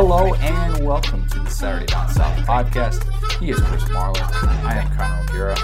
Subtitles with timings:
[0.00, 3.02] Hello and welcome to the Saturday Down South podcast.
[3.40, 4.22] He is Chris Marler.
[4.64, 5.56] I am Connor O'Gara.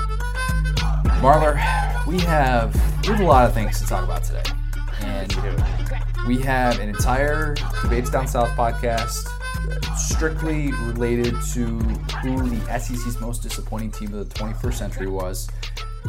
[1.22, 4.42] Marler, we have we have a lot of things to talk about today,
[5.02, 5.32] and
[6.26, 9.24] we have an entire Debates Down South podcast
[9.96, 11.66] strictly related to
[12.24, 15.48] who the SEC's most disappointing team of the 21st century was.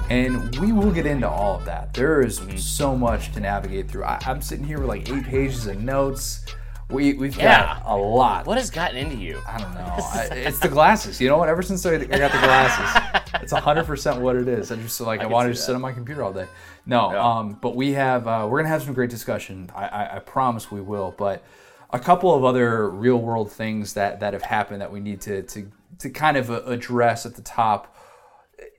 [0.09, 1.93] And we will get into all of that.
[1.93, 2.57] There is mm-hmm.
[2.57, 4.05] so much to navigate through.
[4.05, 6.43] I, I'm sitting here with like eight pages of notes.
[6.89, 7.79] We, we've Yeah.
[7.79, 8.45] got a lot.
[8.45, 9.41] What has gotten into you?
[9.47, 9.79] I don't know.
[10.13, 11.19] I, it's the glasses.
[11.19, 11.49] You know what?
[11.49, 14.71] Ever since I, I got the glasses, it's hundred percent what it is.
[14.71, 16.47] I just like I, can wanted to sit on my computer all day.
[16.85, 17.23] No, Yeah.
[17.37, 19.71] um, but we have uh, we're gonna have some great discussion.
[19.75, 21.15] I, I, I promise we will.
[21.17, 21.43] But
[21.91, 25.41] a couple of other real world things that that have happened that we need to
[25.41, 27.94] to to kind of address at the top.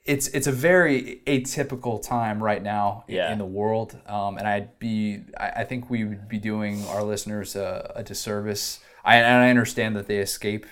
[0.06, 3.32] It's it's a very atypical time right now Yeah.
[3.32, 7.02] in the world, um, and I'd be I, I think we would be doing our
[7.02, 8.80] listeners a, a disservice.
[9.04, 10.66] I, and I understand that they escape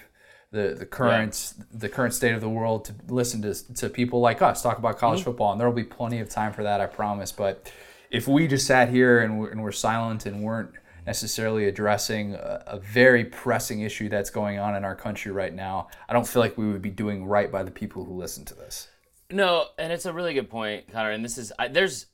[0.52, 4.40] the, the current the current state of the world to listen to, to people like
[4.40, 5.30] us talk about college Mm-hmm.
[5.30, 7.32] football, and there will be plenty of time for that, I promise.
[7.32, 7.72] But
[8.10, 10.70] if we just sat here and we're, and we're silent and weren't
[11.06, 15.88] necessarily addressing a, a very pressing issue that's going on in our country right now,
[16.08, 18.54] I don't feel like we would be doing right by the people who listen to
[18.54, 18.88] this.
[19.34, 21.10] No, and it's a really good point, Connor.
[21.10, 22.06] And this is I, there's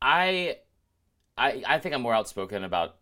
[0.00, 0.56] I,
[1.36, 2.96] I I think I'm more outspoken about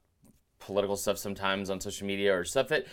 [0.58, 2.86] political stuff sometimes on social media or stuff that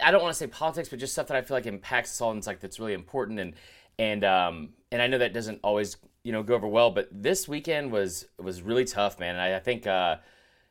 [0.00, 2.20] I don't want to say politics, but just stuff that I feel like impacts us
[2.20, 3.54] all and it's like that's really important and
[3.98, 7.48] and um and I know that doesn't always you know go over well, but this
[7.48, 9.34] weekend was was really tough, man.
[9.34, 10.18] And I, I think uh,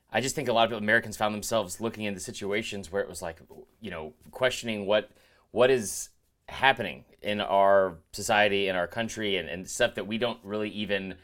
[0.10, 3.22] I just think a lot of Americans found themselves looking into situations where it was
[3.22, 3.42] like
[3.82, 5.12] you know questioning what
[5.52, 6.10] what is
[6.50, 11.16] happening in our society in our country and, and stuff that we don't really even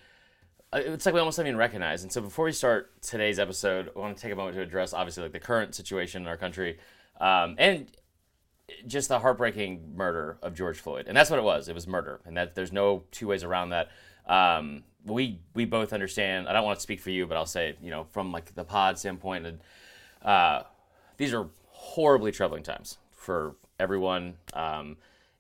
[0.71, 2.03] uh, it's like we almost don't even recognize.
[2.03, 4.93] And so before we start today's episode, I want to take a moment to address
[4.93, 6.77] obviously like the current situation in our country,
[7.19, 7.87] um, and
[8.85, 11.05] just the heartbreaking murder of George Floyd.
[11.07, 11.67] And that's what it was.
[11.67, 13.89] It was murder, and that there's no two ways around that.
[14.27, 16.47] Um, we we both understand.
[16.47, 18.63] I don't want to speak for you, but I'll say you know from like the
[18.63, 19.59] pod standpoint, and
[20.21, 20.63] uh,
[21.17, 24.35] these are horribly troubling times for everyone.
[24.53, 24.97] Um,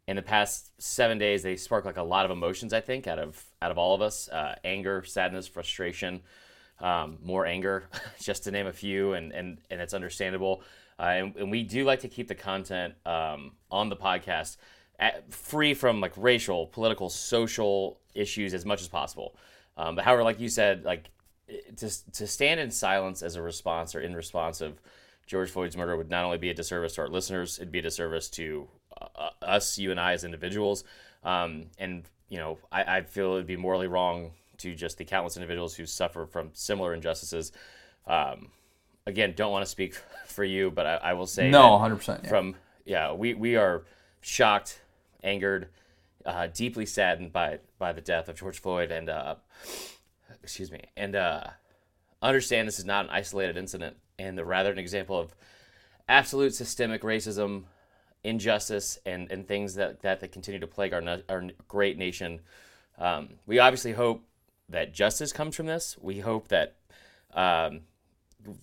[0.07, 2.73] in the past seven days, they spark like a lot of emotions.
[2.73, 6.21] I think out of out of all of us, uh, anger, sadness, frustration,
[6.79, 7.89] um, more anger,
[8.19, 10.63] just to name a few, and and and it's understandable.
[10.99, 14.57] Uh, and, and we do like to keep the content um, on the podcast
[14.99, 19.35] at, free from like racial, political, social issues as much as possible.
[19.77, 21.09] Um, but however, like you said, like
[21.77, 24.81] to, to stand in silence as a response or in response of
[25.29, 27.83] George Floyd's murder would not only be a disservice to our listeners, it'd be a
[27.83, 28.67] disservice to
[28.99, 30.83] uh, us, you and I as individuals.
[31.23, 35.37] Um, and, you know, I, I feel it'd be morally wrong to just the countless
[35.37, 37.51] individuals who suffer from similar injustices.
[38.07, 38.47] Um,
[39.05, 39.93] again, don't want to speak
[40.25, 42.23] for you, but I, I will say No, 100%.
[42.23, 42.29] Yeah.
[42.29, 43.83] from yeah, we, we are
[44.21, 44.81] shocked,
[45.21, 45.69] angered,
[46.25, 49.35] uh, deeply saddened by by the death of George Floyd, and uh,
[50.43, 51.43] excuse me, and uh,
[52.21, 55.33] understand this is not an isolated incident, and the, rather an example of
[56.07, 57.63] absolute systemic racism,
[58.23, 62.41] injustice, and, and things that, that that continue to plague our our great nation.
[62.97, 64.23] Um, we obviously hope
[64.67, 65.97] that justice comes from this.
[66.01, 66.75] We hope that
[67.33, 67.81] um,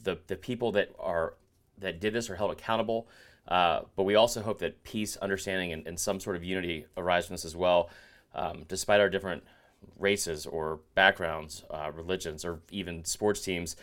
[0.02, 1.34] the the people that are
[1.78, 3.08] that did this are held accountable.
[3.48, 7.26] Uh, but we also hope that peace, understanding, and, and some sort of unity arise
[7.26, 7.90] from this as well,
[8.34, 9.44] um, despite our different
[10.00, 13.76] races or backgrounds, uh, religions, or even sports teams.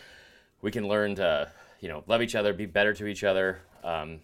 [0.63, 1.51] We can learn to,
[1.81, 4.21] you know, love each other, be better to each other, um,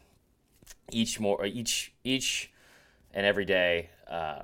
[0.89, 2.49] each more, each each
[3.13, 3.89] and every day.
[4.07, 4.43] Uh,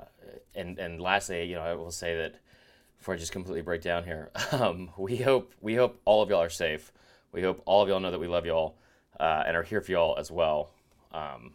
[0.53, 2.35] and and lastly, you know, I will say that
[2.97, 6.41] before I just completely break down here, um, we hope we hope all of y'all
[6.41, 6.91] are safe.
[7.31, 8.75] We hope all of y'all know that we love y'all
[9.17, 10.72] uh, and are here for y'all as well.
[11.13, 11.53] Um,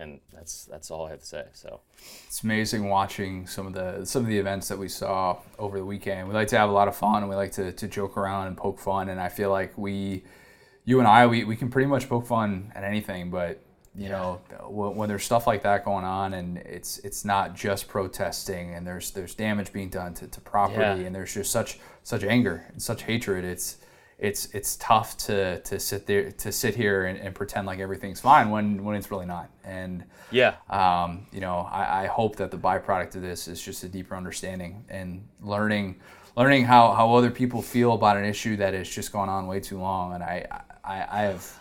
[0.00, 1.44] and that's that's all I have to say.
[1.52, 1.80] So
[2.26, 5.84] It's amazing watching some of the some of the events that we saw over the
[5.84, 6.26] weekend.
[6.28, 8.46] We like to have a lot of fun and we like to, to joke around
[8.48, 9.08] and poke fun.
[9.10, 10.24] And I feel like we,
[10.84, 13.30] you and I, we, we can pretty much poke fun at anything.
[13.30, 13.60] But
[13.96, 17.88] you know, when, when there's stuff like that going on and it's it's not just
[17.88, 21.06] protesting and there's there's damage being done to, to property Yeah.
[21.06, 23.44] and there's just such such anger and such hatred.
[23.44, 23.78] It's
[24.20, 28.20] it's it's tough to to sit there to sit here and, and pretend like everything's
[28.20, 29.50] fine when when it's really not.
[29.64, 33.82] And yeah, um, you know, I, I hope that the byproduct of this is just
[33.82, 36.00] a deeper understanding and learning,
[36.36, 39.60] learning how, how other people feel about an issue that has just gone on way
[39.60, 40.14] too long.
[40.14, 40.46] And I,
[40.84, 41.58] I, I have,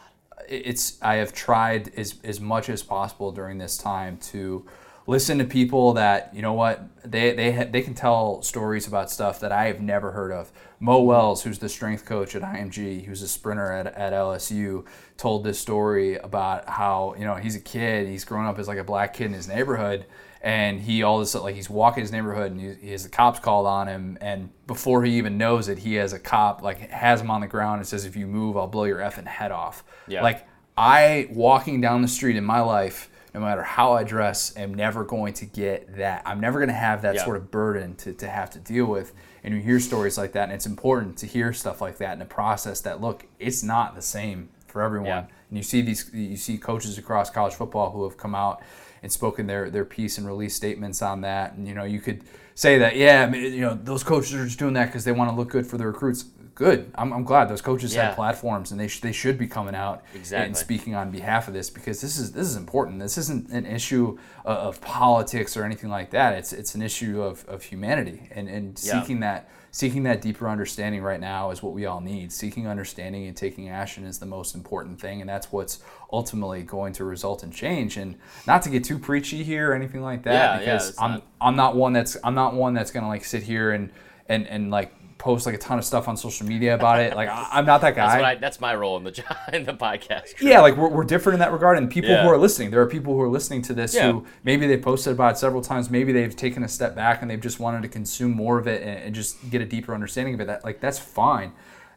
[0.47, 4.65] it's, I have tried as, as much as possible during this time to
[5.09, 9.09] listen to people that you know what they they ha- they can tell stories about
[9.09, 10.51] stuff that I have never heard of.
[10.79, 14.85] Mo Wells, who's the strength coach at IMG, who's a sprinter at, at LSU,
[15.17, 18.77] told this story about how you know he's a kid, he's grown up as like
[18.77, 20.06] a black kid in his neighborhood,
[20.41, 23.01] and he all of a sudden like he's walking his neighborhood and he, he has
[23.01, 26.61] the cops called on him, and before he even knows it, he has a cop
[26.61, 29.25] like has him on the ground and says, "If you move, I'll blow your effing
[29.25, 30.21] head off." Yeah.
[30.21, 30.47] Like
[30.77, 35.03] I walking down the street in my life no matter how I dress, am never
[35.03, 36.23] going to get that.
[36.25, 37.23] I'm never going to have that Yeah.
[37.25, 39.13] sort of burden to, to have to deal with.
[39.43, 42.19] And you hear stories like that, and it's important to hear stuff like that and
[42.21, 42.99] to process that.
[43.01, 45.07] Look, it's not the same for everyone.
[45.07, 45.25] Yeah.
[45.50, 48.62] And you see these, you see coaches across college football who have come out
[49.01, 51.54] and spoken their their piece and released statements on that.
[51.54, 52.24] And you know, you could
[52.56, 55.12] say that, yeah, I mean, you know, those coaches are just doing that because they
[55.13, 56.25] want to look good for the recruits.
[56.56, 56.92] Good.
[56.95, 58.07] I'm, I'm glad those coaches Yeah.
[58.07, 60.48] have platforms and they, sh- they should be coming out Exactly.
[60.48, 63.00] and speaking on behalf of this because this is this is important.
[63.00, 66.33] This isn't an issue of, of politics or anything like that.
[66.33, 69.00] It's it's an issue of, of humanity and, and Yeah.
[69.00, 72.31] seeking that seeking that deeper understanding right now is what we all need.
[72.31, 75.80] Seeking understanding and taking action is the most important thing, and that's what's
[76.12, 77.98] ultimately going to result in change.
[77.98, 78.16] And
[78.48, 81.12] not to get too preachy here or anything like that, Yeah, yeah, because it's I'm
[81.12, 83.92] not- I'm not one that's I'm not one that's gonna like sit here and
[84.27, 87.16] and and like post like a ton of stuff on social media about it.
[87.16, 88.07] Like I, I'm not that guy.
[88.07, 90.38] That's what I, that's my role in the job, in the podcast.
[90.38, 90.48] crew.
[90.50, 91.77] Yeah, like we're, we're different in that regard.
[91.77, 92.24] And people Yeah.
[92.24, 94.12] who are listening, there are people who are listening to this Yeah.
[94.12, 95.89] who maybe they posted about it several times.
[95.92, 98.81] Maybe they've taken a step back and they've just wanted to consume more of it
[98.81, 100.48] and, and just get a deeper understanding of it.
[100.48, 101.51] That like that's fine.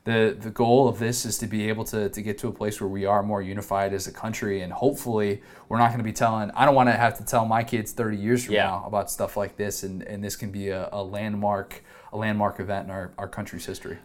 [0.04, 2.80] The the goal of this is to be able to, to get to a place
[2.80, 6.12] where we are more unified as a country and hopefully we're not going to be
[6.12, 8.64] telling I don't want to have to tell my kids 30 years from Yeah.
[8.66, 12.60] now about stuff like this and, and this can be a, a landmark a landmark
[12.60, 13.98] event in our, our country's history.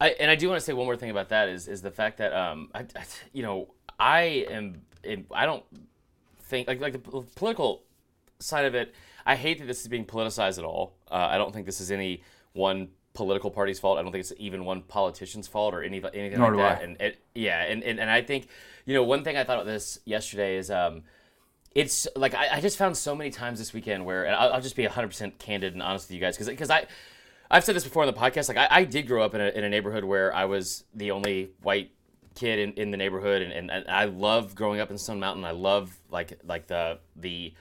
[0.00, 1.90] I, and I do want to say one more thing about that is is the
[1.92, 3.68] fact that um I, I- you know
[3.98, 4.82] I am
[5.32, 5.64] I don't
[6.40, 7.82] think like like the political
[8.40, 8.94] side of it.
[9.24, 10.96] I hate that this is being politicized at all.
[11.10, 12.22] Uh, I don't think this is any
[12.54, 13.98] one political party's fault.
[13.98, 16.78] I don't think it's even one politician's fault or any anything Nor like do that.
[16.80, 16.82] I.
[16.82, 18.48] And it, yeah, and, and and I think
[18.84, 21.02] you know one thing I thought about this yesterday is um
[21.74, 24.60] it's like I, I just found so many times this weekend where and I'll, I'll
[24.60, 26.86] just be 100% candid and honest with you guys because because I
[27.52, 29.48] I've said this before on the podcast like I, I did grow up in a,
[29.48, 31.92] in a neighborhood where I was the only white
[32.34, 35.44] kid in, in the neighborhood and, and, I love growing up in Stone Mountain.
[35.44, 37.52] I love like like the the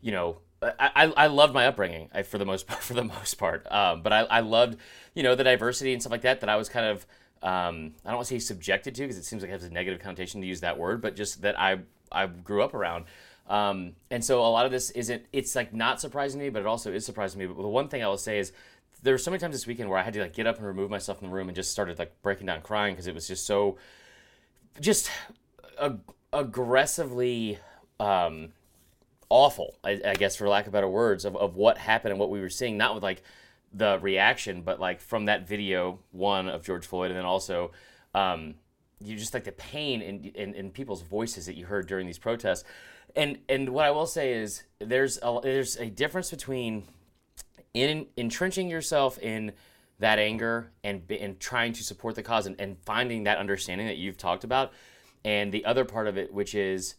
[0.00, 3.34] you know I, I, loved my upbringing I, for the most part for the most
[3.34, 3.66] part.
[3.70, 4.78] Um, but I, I loved
[5.14, 7.06] you know the diversity and stuff like that that I was kind of
[7.42, 9.70] um, I don't want to say subjected to because it seems like it has a
[9.70, 11.78] negative connotation to use that word but just that I
[12.12, 13.06] I grew up around.
[13.48, 16.60] Um, and so a lot of this isn't it's like not surprising to me but
[16.60, 17.52] it also is surprising to me.
[17.52, 18.52] But the one thing I will say is
[19.02, 20.66] there were so many times this weekend where I had to like get up and
[20.66, 23.26] remove myself from the room and just started like breaking down crying because it was
[23.26, 23.76] just so
[24.80, 25.10] just
[25.80, 26.00] ag-
[26.32, 27.58] aggressively
[27.98, 28.52] um,
[29.28, 32.30] awful, I, I guess, for lack of better words, of, of what happened and what
[32.30, 33.22] we were seeing, not with like
[33.72, 37.72] the reaction, but like from that video, one of George Floyd, and then also
[38.14, 38.54] um,
[39.00, 42.18] you just like the pain in, in, in people's voices that you heard during these
[42.18, 42.64] protests.
[43.16, 46.84] And, and what I will say is there's a, there's a difference between
[47.74, 49.52] in entrenching yourself in
[49.98, 53.96] that anger and and trying to support the cause and, and finding that understanding that
[53.96, 54.72] you've talked about.
[55.24, 56.96] And the other part of it which is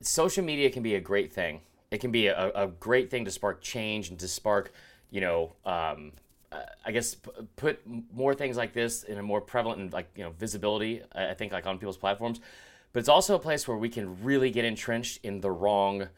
[0.00, 1.60] social media can be a great thing.
[1.90, 4.72] It can be a, a great thing to spark change and to spark
[5.10, 6.12] you know um,
[6.52, 7.80] uh, i guess p- put
[8.12, 11.34] more things like this in a more prevalent and like you know visibility i I
[11.34, 12.40] think like on people's platforms.
[12.92, 16.08] But it's also a place where we can really get entrenched in the wrong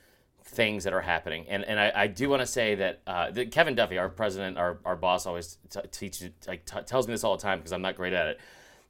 [0.45, 1.47] things that are happening.
[1.49, 4.59] And and I, I do want to say that, uh, that Kevin Duffy, our president,
[4.59, 7.73] our, our boss, always t- teaches like t- tells me this all the time because
[7.73, 8.41] I'm not great at it.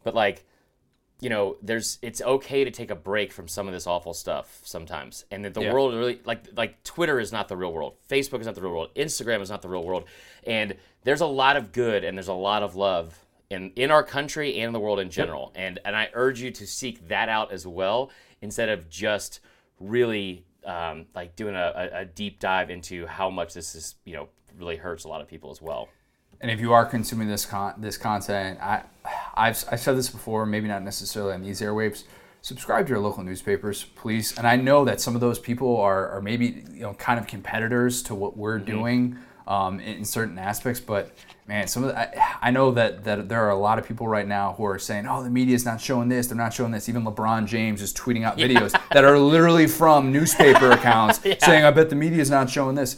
[0.02, 0.44] But like,
[1.20, 4.60] you know, there's it's okay to take a break from some of this awful stuff
[4.64, 5.72] sometimes, and that the Yeah.
[5.72, 8.72] world really like like Twitter is not the real world, Facebook is not the real
[8.72, 10.04] world, Instagram is not the real world,
[10.44, 13.18] and there's a lot of good and there's a lot of love
[13.50, 16.50] in in our country and in the world in general, and and I urge you
[16.52, 19.40] to seek that out as well instead of just
[19.78, 24.28] really um, like doing a, a, deep dive into how much this is you know
[24.58, 25.88] really hurts a lot of people as well.
[26.40, 28.82] And if you are consuming this con- this content, I,
[29.34, 32.04] I've, I've said this before, maybe not necessarily on these airwaves.
[32.42, 34.36] Subscribe to your local newspapers, please.
[34.38, 37.26] And I know that some of those people are, are maybe you know kind of
[37.26, 40.80] competitors to what we're doing um, in certain aspects.
[40.80, 41.12] But
[41.50, 44.06] man, some of the, I, I know that that there are a lot of people
[44.06, 46.70] right now who are saying, "Oh, the media is not showing this, they're not showing
[46.70, 51.64] this." Even LeBron James is tweeting out videos that are literally from newspaper accounts saying,
[51.64, 52.96] "I bet the media is not showing this."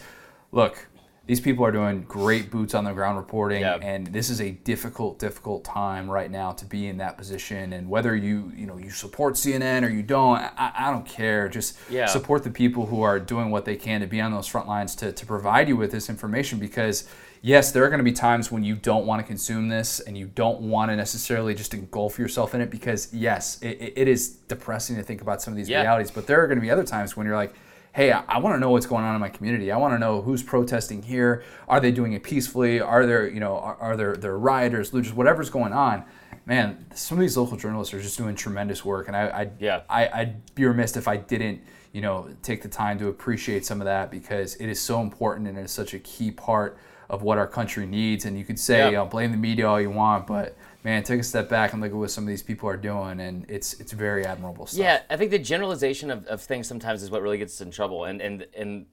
[0.53, 0.87] Look,
[1.25, 3.81] these people are doing great boots on the ground reporting, Yep.
[3.83, 7.73] and this is a difficult, difficult time right now to be in that position.
[7.73, 11.49] And whether you, you know, you support CNN or you don't, I, I don't care.
[11.49, 12.05] Just Yeah.
[12.07, 14.95] support the people who are doing what they can to be on those front lines
[14.97, 16.59] to, to provide you with this information.
[16.59, 17.09] Because
[17.43, 20.17] yes, there are going to be times when you don't want to consume this and
[20.17, 22.71] you don't want to necessarily just engulf yourself in it.
[22.71, 25.81] Because yes, it, it- is depressing to think about some of these Yeah.
[25.83, 26.11] realities.
[26.11, 27.55] But there are going to be other times when you're like
[27.95, 29.71] hey, I, I want to know what's going on in my community.
[29.71, 31.45] I want to know who's protesting here.
[31.69, 32.81] Are they doing it peacefully?
[32.81, 36.03] Are there, you know, are, are there, there rioters, looters, whatever's going on?
[36.47, 39.83] Man, some of these local journalists are just doing tremendous work, and I, I, Yeah.
[39.91, 41.61] I, I'd be remiss if I didn't,
[41.93, 45.47] you know, take the time to appreciate some of that because it is so important
[45.47, 46.79] and it is such a key part
[47.12, 48.25] of what our country needs.
[48.25, 51.23] And you could say, know, blame the media all you want, but man, take a
[51.23, 53.92] step back and look at what some of these people are doing, and it's it's
[53.92, 54.81] very admirable stuff.
[54.81, 57.71] Yeah, I think the generalization of, of things sometimes is what really gets us in
[57.71, 58.87] trouble, and and and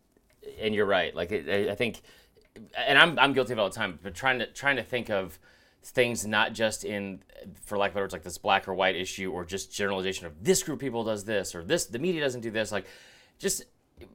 [0.59, 1.15] and you're right.
[1.15, 2.01] Like I- I think,
[2.77, 3.97] and I'm I'm guilty of it all the time.
[4.03, 5.39] But trying to trying to think of
[5.81, 7.21] things not just in,
[7.63, 10.43] for lack of better words, like this black or white issue, or just generalization of
[10.43, 12.69] this group of people does this, or this the media doesn't do this.
[12.69, 12.85] Like,
[13.39, 13.63] just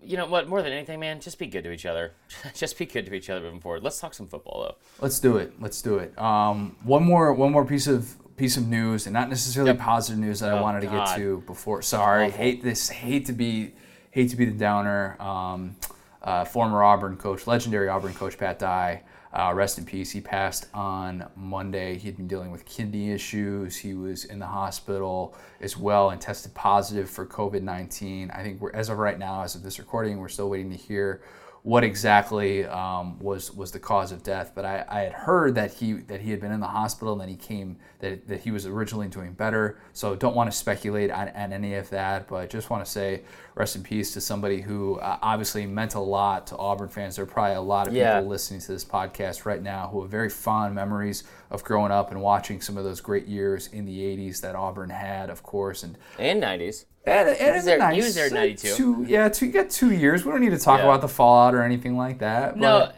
[0.02, 0.48] you know what?
[0.48, 2.12] More than anything, man, just be good to each other.
[2.54, 3.82] just be good to each other moving forward.
[3.82, 4.76] Let's talk some football though.
[5.00, 5.52] Let's do it.
[5.60, 6.16] Let's do it.
[6.18, 9.78] Um, one more one more piece of piece of news, and not necessarily Yep.
[9.80, 11.06] positive news that I Oh, wanted to God.
[11.06, 11.82] get to before.
[11.82, 12.88] Sorry, hate this.
[12.88, 13.74] Hate to be
[14.10, 15.16] hate to be the downer.
[15.20, 15.76] Um,
[16.22, 19.02] uh, former Auburn coach, legendary Auburn coach Pat Dye.
[19.34, 20.12] Uh, rest in peace.
[20.12, 21.98] He passed on Monday.
[21.98, 23.76] He'd been dealing with kidney issues.
[23.76, 28.30] He was in the hospital as well and tested positive for COVID 19.
[28.30, 30.76] I think we're, as of right now, as of this recording, we're still waiting to
[30.76, 31.20] hear
[31.64, 34.52] what exactly um, was was the cause of death.
[34.54, 37.22] But I, I had heard that he that he had been in the hospital and
[37.22, 39.78] then he came that, that he was originally doing better.
[39.94, 43.22] So don't want to speculate on, on any of that, but just want to say
[43.54, 47.16] rest in peace to somebody who uh, obviously meant a lot to Auburn fans.
[47.16, 48.16] There are probably a lot of Yeah.
[48.18, 52.10] people listening to this podcast right now who have very fond memories of growing up
[52.10, 55.82] and watching some of those great years in the '80s that Auburn had, of course,
[55.82, 56.84] and And '90s.
[57.06, 57.94] And, and there- nice.
[57.96, 58.74] he was there in uh, 92.
[58.76, 60.24] Two, yeah, two, you got two years.
[60.24, 60.86] We don't need to talk Yeah.
[60.86, 62.56] about the fallout or anything like that.
[62.56, 62.90] No,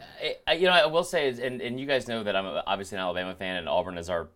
[0.47, 2.97] I- you know, I will say, is, and, and you guys know that I'm obviously
[2.97, 4.27] an Alabama fan, and Auburn is our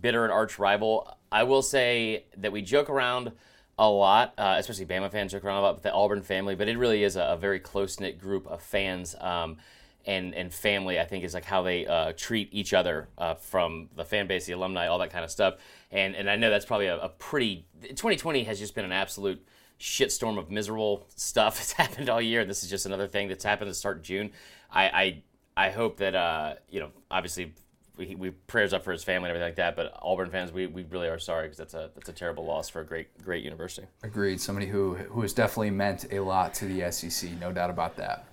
[0.00, 1.16] bitter and arch rival.
[1.30, 3.32] I will say that we joke around
[3.78, 6.68] a lot, uh, especially Bama fans joke around a lot with the Auburn family, but
[6.68, 9.14] it really is a, a very close knit group of fans.
[9.20, 9.58] Um,
[10.04, 13.88] and, and family, I think, is like how they uh, treat each other uh, from
[13.94, 15.54] the fan base, the alumni, all that kind of stuff.
[15.92, 19.46] And and I know that's probably a, a pretty 2020 has just been an absolute
[19.78, 22.44] shitstorm of miserable stuff that's happened all year.
[22.44, 24.32] This is just another thing that's happened to start June.
[24.70, 25.22] I
[25.56, 27.54] I, I hope that uh, you know obviously
[27.96, 29.76] we, we prayers up for his family and everything like that.
[29.76, 32.68] But Auburn fans, we, we really are sorry because that's a that's a terrible loss
[32.68, 33.86] for a great great university.
[34.02, 34.40] Agreed.
[34.40, 38.26] Somebody who who has definitely meant a lot to the SEC, no doubt about that.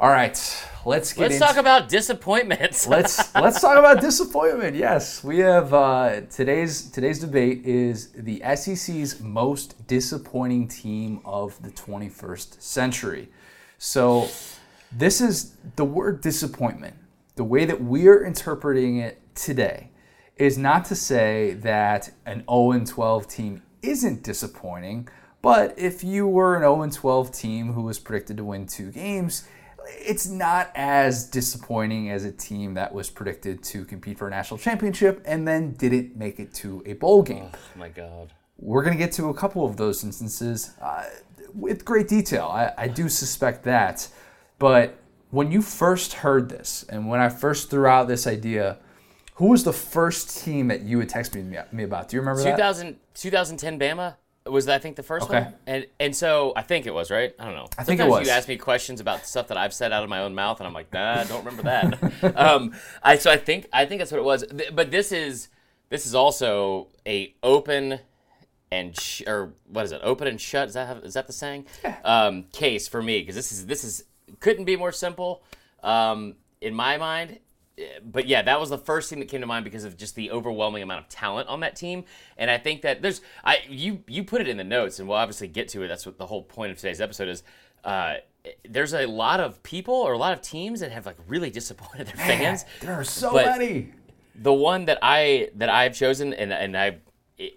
[0.00, 0.38] All right,
[0.86, 2.86] let's get Let's into talk about disappointments.
[2.86, 4.76] let's let's talk about disappointment.
[4.76, 11.70] Yes, we have uh, today's today's debate is the SEC's most disappointing team of the
[11.70, 13.28] 21st century.
[13.78, 14.28] So
[14.92, 16.94] this is the word disappointment.
[17.34, 19.90] The way that we're interpreting it today
[20.36, 25.08] is not to say that an 0 12 team isn't disappointing,
[25.42, 29.48] but if you were an 0 12 team who was predicted to win two games,
[29.90, 34.58] it's not as disappointing as a team that was predicted to compete for a national
[34.58, 37.50] championship and then didn't make it to a bowl game.
[37.52, 38.32] oh my God.
[38.58, 41.04] We're going to get to a couple of those instances uh,
[41.54, 42.46] with great detail.
[42.46, 44.08] I, I do suspect that.
[44.58, 44.98] But
[45.30, 48.78] when you first heard this and when I first threw out this idea,
[49.34, 52.08] who was the first team that you had texted me, me about?
[52.08, 52.56] Do you remember that?
[52.56, 54.16] 2000, 2010 Bama
[54.50, 55.42] was that I think the first Okay.
[55.42, 57.34] one, and and so I think it was right.
[57.38, 57.68] I don't know.
[57.76, 58.26] I think it was.
[58.26, 60.66] You ask me questions about stuff that I've said out of my own mouth, and
[60.66, 62.36] I'm like, nah, I don't remember that.
[62.36, 64.44] um, I so I think I think that's what it was.
[64.72, 65.48] But this is
[65.88, 68.00] this is also a open
[68.70, 70.00] and sh- or what is it?
[70.02, 70.68] Open and shut.
[70.68, 71.66] Is that how, is that the saying?
[71.82, 71.96] Yeah.
[72.04, 74.04] Um, case for me because this is this is
[74.40, 75.42] couldn't be more simple
[75.82, 77.38] um, in my mind.
[78.04, 80.30] But yeah, that was the first thing that came to mind because of just the
[80.30, 82.04] overwhelming amount of talent on that team,
[82.36, 85.18] and I think that there's I you you put it in the notes, and we'll
[85.18, 85.88] obviously get to it.
[85.88, 87.42] That's what the whole point of today's episode is.
[87.84, 88.14] Uh,
[88.68, 92.06] there's a lot of people or a lot of teams that have like really disappointed
[92.08, 93.92] their fans There are so many.
[94.34, 96.98] the one that I that I've chosen and and I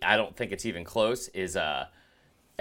[0.03, 1.85] I don't think it's even close is uh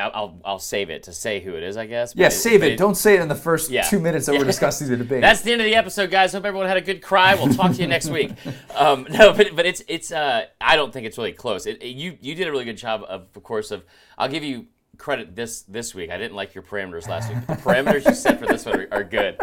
[0.01, 2.15] I'll I'll, save it to say who it is I guess.
[2.17, 2.77] Yeah, But save but it.
[2.79, 3.83] Don't say it in the first Yeah.
[3.83, 5.21] two minutes that we're discussing the debate.
[5.21, 6.33] That's the end of the episode, guys.
[6.33, 7.35] Hope everyone had a good cry.
[7.35, 8.33] We'll talk to you next week.
[8.77, 11.67] Um, no, but but it's it's uh I don't think it's really close.
[11.67, 13.85] It, it- you you did a really good job of of course of
[14.17, 14.67] I'll give you
[14.97, 16.11] credit this this week.
[16.11, 17.39] I didn't like your parameters last week.
[17.47, 19.37] But the parameters you set for this one are, are good.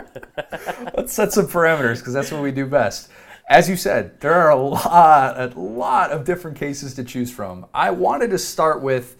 [0.95, 3.09] Let's set some parameters because that's what we do best.
[3.49, 7.65] As you said, there are a lot, a lot of different cases to choose from.
[7.73, 9.15] I wanted to start with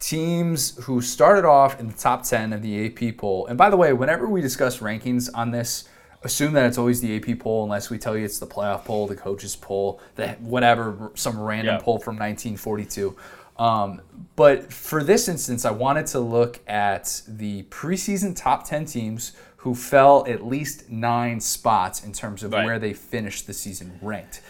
[0.00, 3.46] teams who started off in the top 10 of the AP poll.
[3.46, 5.88] And by the way, whenever we discuss rankings on this,
[6.22, 9.06] assume that it's always the AP poll unless we tell you it's the playoff poll,
[9.06, 11.80] the coaches poll, the whatever, some random Yeah.
[11.82, 13.16] poll from 1942.
[13.58, 14.00] Um,
[14.36, 19.74] but for this instance, I wanted to look at the preseason top 10 teams who
[19.74, 22.64] fell at least nine spots in terms of Right.
[22.64, 24.40] where they finished the season ranked.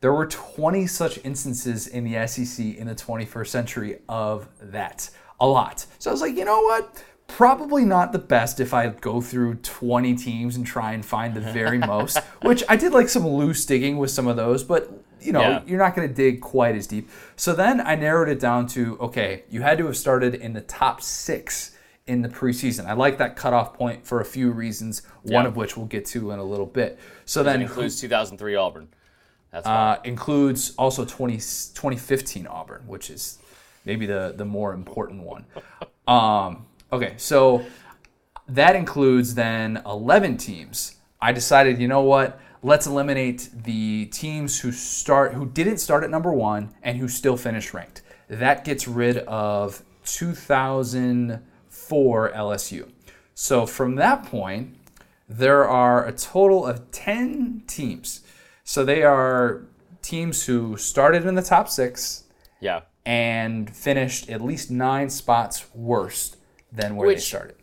[0.00, 5.10] There were 20 such instances in the SEC in the 21st century of that.
[5.40, 5.86] A lot.
[5.98, 7.02] So I was like, you know what?
[7.26, 11.40] Probably not the best if I go through 20 teams and try and find the
[11.40, 14.90] very most, which I did like some loose digging with some of those, but
[15.20, 15.62] you know, Yeah.
[15.66, 17.10] you're not going to dig quite as deep.
[17.36, 20.60] So then I narrowed it down to okay, you had to have started in the
[20.62, 21.76] top six
[22.06, 22.86] in the preseason.
[22.86, 25.48] I like that cutoff point for a few reasons, one Yeah.
[25.48, 26.98] of which we'll get to in a little bit.
[27.26, 28.88] So then It includes 2003 Auburn.
[29.50, 33.38] That's uh, includes also 20, 2015 Auburn, which is
[33.84, 35.46] maybe the, the more important one.
[36.08, 37.66] Um, okay, so
[38.48, 40.96] that includes then 11 teams.
[41.20, 42.40] I decided, you know what?
[42.62, 47.36] Let's eliminate the teams who start who didn't start at number one and who still
[47.36, 48.00] finished ranked.
[48.28, 52.90] That gets rid of 2004 LSU.
[53.34, 54.78] So from that point,
[55.28, 58.22] there are a total of 10 teams.
[58.68, 59.62] So they are
[60.02, 62.24] teams who started in the top six
[62.60, 62.82] yeah.
[63.06, 66.36] and finished at least nine spots worse
[66.70, 67.56] than where they started.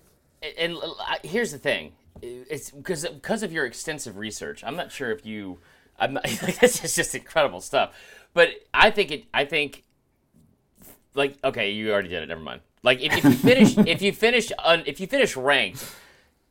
[0.58, 0.76] and
[1.22, 1.94] here's the thing
[2.24, 5.60] it's because because of your extensive research i'm not sure if you
[6.00, 6.24] i'm not
[6.60, 7.94] this is just incredible stuff
[8.34, 9.84] but i think it i think
[11.14, 14.12] like okay you already did it never mind like if, if you finish if you
[14.12, 15.86] finish un, if you finish ranked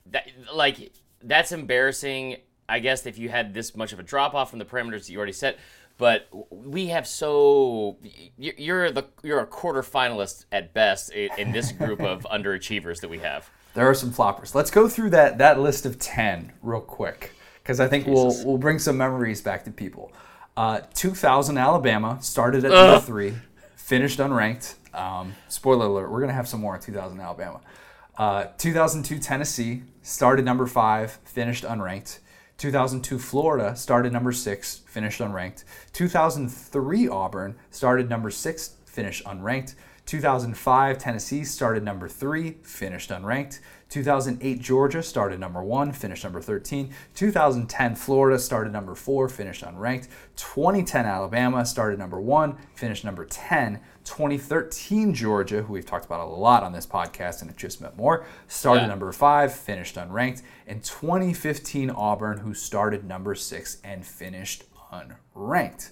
[0.06, 0.92] that like
[1.24, 2.36] that's embarrassing
[2.68, 5.10] i guess if you had this much of a drop off from the parameters that
[5.10, 5.58] you already set
[5.96, 7.96] but we have so
[8.36, 13.18] you're the you're a quarter finalist at best in, this group of underachievers that we
[13.18, 14.54] have There are some floppers.
[14.54, 18.58] Let's go through that that list of ten real quick because I think we'll we'll
[18.58, 20.12] bring some memories back to people.
[20.56, 23.34] Uh, 2000 Alabama started at number three,
[23.76, 24.74] finished unranked.
[24.94, 27.60] Um, spoiler alert: we're gonna have some more in 2000 Alabama.
[28.16, 32.18] Uh, 2002 Tennessee started number five, finished unranked.
[32.58, 35.64] 2002 Florida started number six, finished unranked.
[35.92, 39.74] 2003 Auburn started number six, finished unranked.
[40.06, 43.60] 2005 Tennessee started number three, finished unranked.
[43.88, 46.92] 2008 Georgia started number one, finished number 13.
[47.14, 50.08] 2010 Florida started number four, finished unranked.
[50.36, 53.80] 2010 Alabama started number one, finished number 10.
[54.04, 57.96] 2013 Georgia, who we've talked about a lot on this podcast and it just meant
[57.96, 58.86] more, started Yeah.
[58.88, 60.42] number five, finished unranked.
[60.66, 65.90] And 2015 Auburn, who started number six and finished unranked.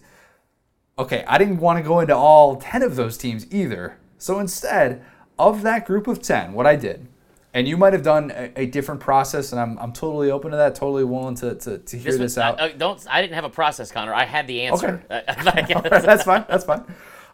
[0.98, 3.98] Okay, I didn't want to go into all 10 of those teams either.
[4.18, 5.05] So instead,
[5.38, 7.09] of that group of 10, what I did,
[7.55, 10.57] and you might have done a, a different process, and I'm, I'm totally open to
[10.57, 12.61] that, totally willing to, to, to hear This this, was, out.
[12.61, 13.05] I, I don't.
[13.11, 14.14] I didn't have a process, Connor.
[14.14, 15.03] I had the answer.
[15.11, 16.85] Like, that's fine, that's fine.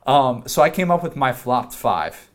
[0.08, 2.30] Um, so I came up with my flopped five.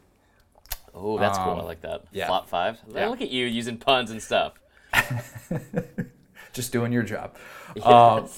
[0.94, 1.60] oh, that's cool.
[1.60, 2.02] I like that.
[2.02, 2.28] Um, yeah.
[2.28, 2.78] Flop five.
[2.94, 3.10] Yeah.
[3.10, 4.54] Look at you using puns and stuff.
[6.54, 7.36] Just doing your job.
[7.84, 8.30] Um,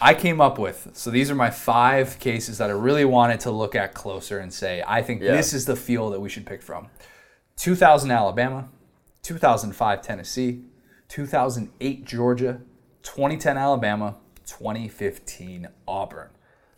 [0.00, 3.50] I came up with, so these are my five cases that I really wanted to
[3.50, 5.32] look at closer and say, I think Yeah.
[5.32, 6.88] this is the field that we should pick from.
[7.56, 8.70] 2000 Alabama,
[9.22, 10.62] 2005 Tennessee,
[11.08, 12.62] 2008 Georgia,
[13.02, 16.30] 2010 Alabama, 2015 Auburn.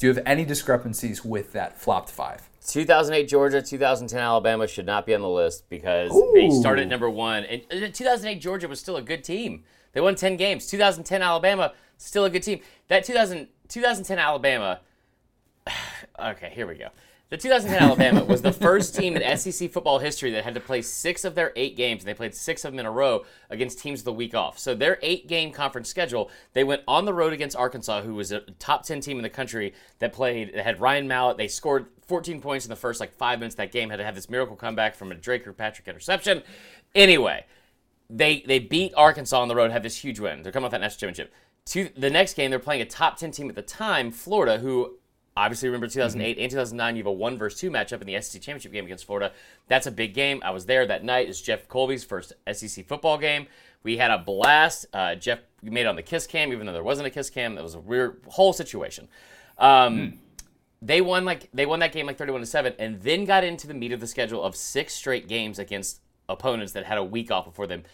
[0.02, 2.50] Do you have any discrepancies with that flopped five?
[2.66, 7.08] 2008 Georgia, 2010 Alabama should not be on the list because they started at number
[7.08, 7.44] one.
[7.44, 9.62] And uh, 2008 Georgia was still a good team.
[9.92, 10.66] They won 10 games.
[10.66, 12.58] 2010 Alabama, still a good team.
[12.88, 14.80] That 2000, 2010 Alabama.
[16.18, 16.88] Okay, here we go.
[17.32, 20.82] The 2010 Alabama was the first team in SEC football history that had to play
[20.82, 23.78] six of their eight games, and they played six of them in a row against
[23.78, 24.58] teams the week off.
[24.58, 28.40] So their eight-game conference schedule, they went on the road against Arkansas, who was a
[28.58, 30.52] top 10 team in the country that played.
[30.52, 31.38] That had Ryan Mallett.
[31.38, 33.88] They scored 14 points in the first like five minutes of that game.
[33.88, 36.42] Had to have this miracle comeback from a Drake Patrick interception.
[36.94, 37.46] Anyway,
[38.10, 40.42] they they beat Arkansas on the road, had this huge win.
[40.42, 41.32] They're coming off that national championship.
[41.64, 44.98] To the next game, they're playing a top ten team at the time, Florida, who
[45.36, 46.96] obviously remember 2008 and 2009.
[46.96, 49.32] You have a one versus two matchup in the SEC championship game against Florida.
[49.68, 50.40] That's a big game.
[50.44, 51.28] I was there that night.
[51.28, 53.46] It's Jeff Colby's first SEC football game.
[53.82, 54.86] We had a blast.
[54.92, 57.54] Uh, Jeff made it on the kiss cam, even though there wasn't a kiss cam.
[57.54, 59.08] That was a weird whole situation.
[59.58, 60.18] Um,
[60.82, 63.66] they won like they won that game like 31 to 7 and then got into
[63.66, 67.30] the meat of the schedule of six straight games against opponents that had a week
[67.30, 67.84] off before them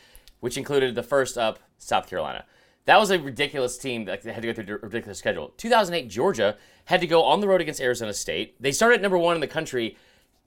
[0.40, 2.44] which included the first up south carolina
[2.88, 6.57] that was a ridiculous team that had to go through a ridiculous schedule 2008 georgia
[6.87, 9.40] had to go on the road against arizona state they started at number one in
[9.40, 9.96] the country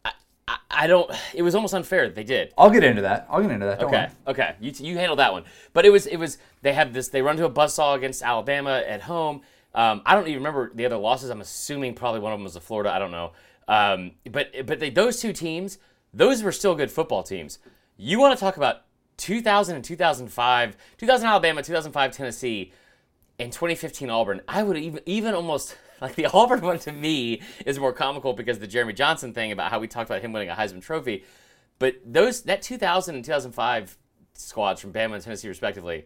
[0.03, 0.11] i,
[0.47, 3.27] I, I don't it was almost unfair that they did I'll get into that.
[3.29, 3.79] I'll get into that.
[3.79, 4.33] Don't Okay, worry.
[4.33, 5.43] okay, you you handled that one.
[5.73, 8.81] But it was it was they have this they run to a buzzsaw against Alabama
[8.85, 9.41] at home.
[9.75, 11.29] Um, I don't even remember the other losses.
[11.29, 12.91] I'm assuming probably one of them was the Florida.
[12.91, 13.31] I don't know.
[13.67, 15.77] Um, but but they, those two teams,
[16.13, 17.59] those were still good football teams.
[17.97, 18.81] You want to talk about
[19.21, 22.73] 2000 and 2005, 2000 Alabama, 2005 Tennessee,
[23.37, 24.41] and 2015 Auburn.
[24.47, 28.57] I would even even almost like the Auburn one to me is more comical because
[28.57, 31.23] the Jeremy Johnson thing about how we talked about him winning a Heisman Trophy.
[31.77, 33.97] But those that 2000 and 2005
[34.33, 36.05] squads from Bama and Tennessee respectively.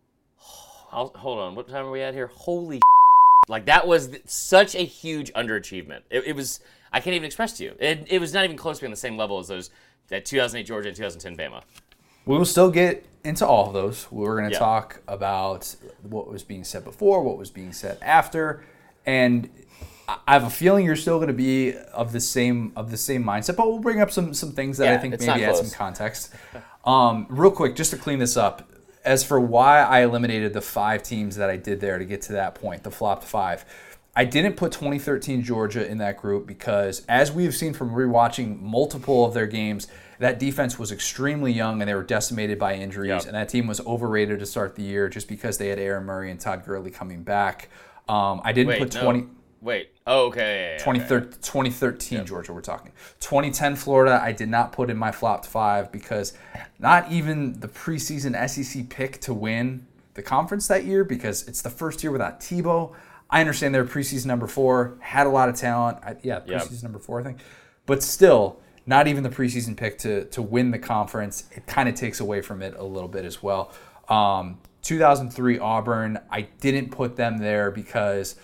[0.38, 2.28] Hold on, what time are we at here?
[2.28, 2.80] Holy
[3.48, 6.02] like that was such a huge underachievement.
[6.08, 6.60] It, it was
[6.92, 7.74] I can't even express to you.
[7.80, 9.70] It, it was not even close to being the same level as those
[10.06, 11.62] that 2008 Georgia and 2010 Bama.
[12.28, 14.06] We will still get into all of those.
[14.12, 14.58] We're going to Yeah.
[14.58, 18.62] talk about what was being said before, what was being said after,
[19.06, 19.48] and
[20.26, 23.24] I have a feeling you're still going to be of the same of the same
[23.24, 23.56] mindset.
[23.56, 26.30] But we'll bring up some some things that I think maybe add some context.
[26.84, 28.70] Um, real quick, just to clean this up,
[29.04, 32.32] as for why I eliminated the five teams that I did there to get to
[32.34, 33.64] that point, the flopped five.
[34.14, 38.60] I didn't put 2013 Georgia in that group because, as we have seen from rewatching
[38.60, 39.86] multiple of their games,
[40.18, 43.08] that defense was extremely young and they were decimated by injuries.
[43.08, 43.26] Yep.
[43.26, 46.30] And that team was overrated to start the year just because they had Aaron Murray
[46.30, 47.68] and Todd Gurley coming back.
[48.08, 49.02] Um, I didn't Wait, put no.
[49.02, 49.26] 20.
[49.60, 49.90] Wait.
[50.06, 50.40] Oh, okay.
[50.40, 51.36] yeah, yeah, yeah, 2013, okay.
[51.42, 52.92] 2013 Georgia, we're talking.
[53.20, 56.32] 2010 Florida, I did not put in my flopped five because
[56.78, 61.70] not even the preseason SEC pick to win the conference that year because it's the
[61.70, 62.94] first year without Tebow.
[63.30, 65.98] I understand they're preseason number four, had a lot of talent.
[66.02, 66.62] I, yeah, Yep.
[66.62, 67.38] preseason number four, I think.
[67.84, 71.44] But still, not even the preseason pick to, to win the conference.
[71.52, 73.70] It kind of takes away from it a little bit as well.
[74.08, 78.36] Um, 2003 Auburn, I didn't put them there because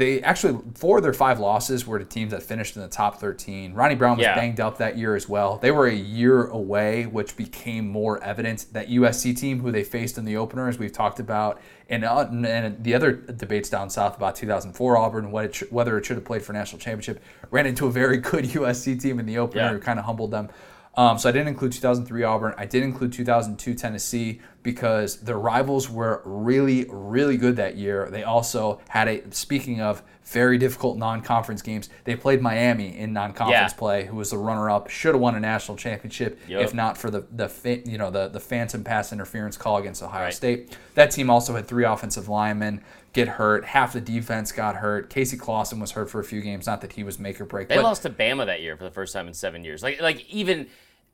[0.00, 3.20] they actually four of their five losses were to teams that finished in the top
[3.20, 3.74] 13.
[3.74, 4.34] Ronnie Brown was Yeah.
[4.34, 5.58] banged up that year as well.
[5.58, 8.66] They were a year away, which became more evident.
[8.72, 12.26] That USC team, who they faced in the opener, as we've talked about, and, uh,
[12.30, 16.16] and the other debates down south about 2004 Auburn, what it sh- whether it should
[16.16, 19.62] have played for national championship, ran into a very good USC team in the opener,
[19.62, 19.72] Yeah.
[19.72, 20.48] who kind of humbled them.
[20.96, 22.52] Um, so I didn't include 2003 Auburn.
[22.58, 28.08] I did include 2002 Tennessee because their rivals were really, really good that year.
[28.10, 33.72] They also had a, speaking of very difficult non-conference games, they played Miami in non-conference
[33.72, 33.78] Yeah.
[33.78, 36.62] play, who was the runner-up, should have won a national championship Yep.
[36.62, 40.24] if not for the the you know the the phantom pass interference call against Ohio
[40.24, 40.34] Right.
[40.34, 40.76] State.
[40.94, 42.80] That team also had three offensive linemen
[43.12, 43.64] get hurt.
[43.64, 45.10] Half the defense got hurt.
[45.10, 46.64] Casey Clausen was hurt for a few games.
[46.66, 47.68] Not that he was make or break.
[47.68, 49.82] They lost to Bama that year for the first time in seven years.
[49.82, 50.68] Like, like even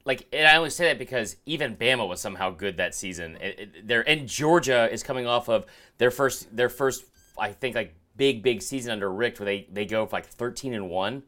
[0.07, 3.37] like, and I only say that because even Bama was somehow good that season.
[3.85, 5.67] They're and Georgia is coming off of
[5.99, 7.05] their first, their first,
[7.39, 10.73] I think, like big, big season under Richt, where they they go for like thirteen
[10.73, 11.25] and one.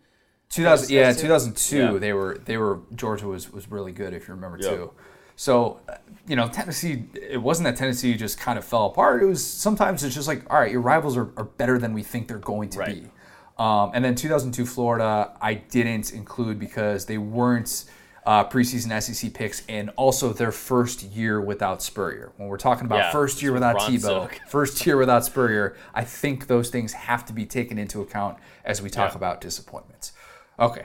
[0.51, 1.77] 2000, yeah, 2002.
[1.77, 1.99] Yeah.
[1.99, 4.71] They were they were Georgia was was really good if you remember Yep.
[4.77, 4.93] too.
[5.37, 5.81] So,
[6.27, 7.05] you know, Tennessee.
[7.15, 9.23] It wasn't that Tennessee just kind of fell apart.
[9.23, 12.03] It was sometimes it's just like, all right, your rivals are, are better than we
[12.03, 13.03] think they're going to Right.
[13.05, 13.11] be.
[13.59, 17.85] Um, and then 2002 Florida, I didn't include because they weren't
[18.29, 22.31] uh, preseason SEC picks, and also their first year without Spurrier.
[22.37, 26.05] When we're talking about Yeah, first year without Ron Tebow, first year without Spurrier, I
[26.05, 28.37] think those things have to be taken into account
[28.67, 29.17] as we talk Yeah.
[29.17, 30.13] about disappointments.
[30.61, 30.85] Okay,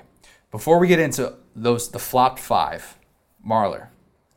[0.51, 2.97] before we get into those, the flopped five,
[3.45, 3.87] Marler,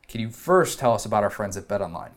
[0.09, 2.11] can you first tell us about our friends at Bet Online?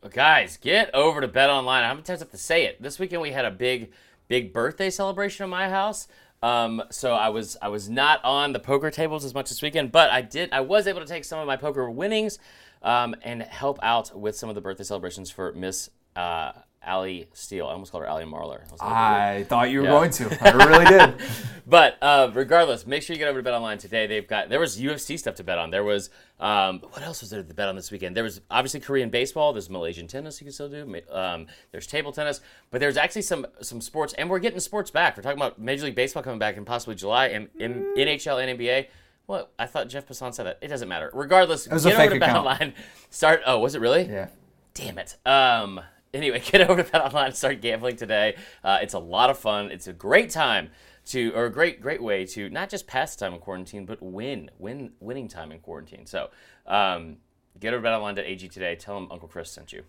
[0.00, 1.82] But guys, get over to Bet Online.
[1.82, 2.80] How I'm tempted to say it.
[2.80, 3.90] This weekend we had a big,
[4.28, 6.06] big birthday celebration in my house.
[6.42, 9.92] Um, so I was I was not on the poker tables as much this weekend,
[9.92, 12.38] but I did I was able to take some of my poker winnings
[12.82, 17.66] um, and help out with some of the birthday celebrations for Miss uh, Allie Steele.
[17.66, 18.60] I almost called her Allie Marler.
[18.80, 18.92] I like,
[19.40, 19.90] I thought you were Yeah.
[19.90, 20.38] going to.
[20.44, 21.14] I really did.
[21.66, 24.06] but uh, regardless, make sure you get over to Bet Online today.
[24.06, 25.70] They've got there was UFC stuff to bet on.
[25.70, 28.16] There was um, what else was there to bet on this weekend?
[28.16, 29.52] There was obviously Korean baseball.
[29.52, 31.00] There's Malaysian tennis you can still do.
[31.12, 32.40] Um, there's table tennis,
[32.70, 35.16] but there's actually some some sports, and we're getting sports back.
[35.18, 38.58] We're talking about Major League Baseball coming back in possibly July, and, and NHL and
[38.58, 38.86] NBA.
[39.26, 40.58] Well, I thought Jeff Passan said that.
[40.62, 41.10] It doesn't matter.
[41.12, 42.36] Regardless, was a get over fake to Bet.
[42.36, 42.72] Online.
[43.10, 43.42] Start.
[43.46, 44.04] Oh, was it really?
[44.04, 44.28] Yeah.
[44.74, 45.16] Damn it.
[45.26, 45.80] Um.
[46.12, 48.36] Anyway, get over to Bet Online and start gambling today.
[48.64, 49.70] Uh, it's a lot of fun.
[49.70, 50.70] It's a great time
[51.06, 54.50] to, or a great, great way to not just pass time in quarantine, but win,
[54.58, 56.06] win, winning time in quarantine.
[56.06, 56.30] So,
[56.66, 57.16] um,
[57.58, 58.76] get over to BetOnline.ag today.
[58.76, 59.82] Tell them Uncle Chris sent you.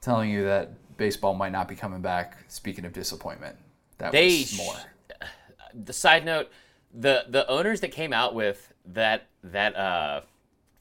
[0.00, 2.38] Telling you that baseball might not be coming back.
[2.48, 3.56] Speaking of disappointment,
[3.98, 4.74] that They was sh- more.
[5.84, 6.50] the side note,
[6.92, 10.22] the the owners that came out with that that uh,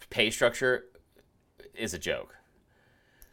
[0.09, 0.85] pay structure
[1.73, 2.35] is a joke.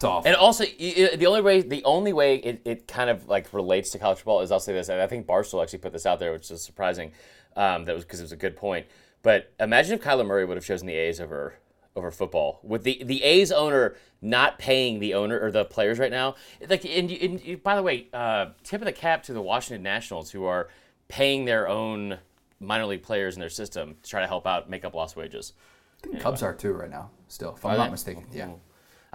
[0.02, 0.26] Awful.
[0.28, 3.98] And also, the only way the only way it, it kind of like relates to
[3.98, 6.32] college football is I'll say this, and I think Barstool actually put this out there,
[6.32, 7.12] which is surprising.
[7.56, 8.86] Um, that was because it was a good point.
[9.22, 11.54] But imagine if Kyler Murray would have chosen the A's over
[11.94, 16.10] over football, with the the A's owner not paying the owner or the players right
[16.10, 16.34] now.
[16.68, 19.82] Like, and, and you- by the way, uh, tip of the cap to the Washington
[19.82, 20.68] Nationals who are
[21.08, 22.18] paying their own
[22.60, 25.54] minor league players in their system to try to help out make up lost wages.
[26.02, 27.10] The Cubs are too right now.
[27.28, 27.90] Still, if I'm Are not they?
[27.92, 28.24] mistaken.
[28.32, 28.50] Yeah,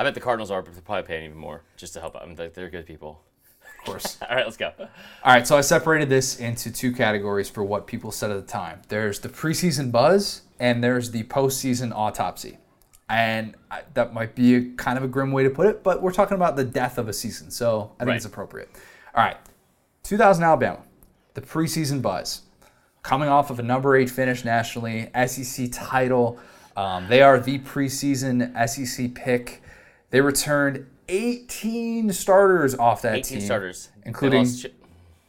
[0.01, 2.23] I bet the Cardinals are, but they're probably paying even more just to help out.
[2.23, 3.21] I mean, they're good people.
[3.79, 4.17] of course.
[4.27, 4.71] All right, let's go.
[4.79, 4.87] All
[5.23, 8.81] right, so I separated this into two categories for what people said at the time.
[8.87, 12.57] There's the preseason buzz, and there's the postseason autopsy.
[13.09, 16.01] And I, that might be a kind of a grim way to put it, but
[16.01, 18.15] we're talking about the death of a season, so I think Right.
[18.15, 18.69] it's appropriate.
[19.13, 19.37] All right,
[20.01, 20.79] 2000 Alabama,
[21.35, 22.41] the preseason buzz,
[23.03, 26.39] coming off of a number eight finish nationally, SEC title.
[26.75, 29.61] Um, they are the preseason SEC pick.
[30.11, 34.47] They returned 18 starters off that 18 team, starters, including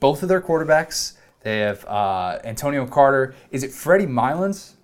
[0.01, 1.15] both of their quarterbacks.
[1.41, 3.35] They have uh, Antonio Carter.
[3.51, 4.75] Is it Freddie Milans?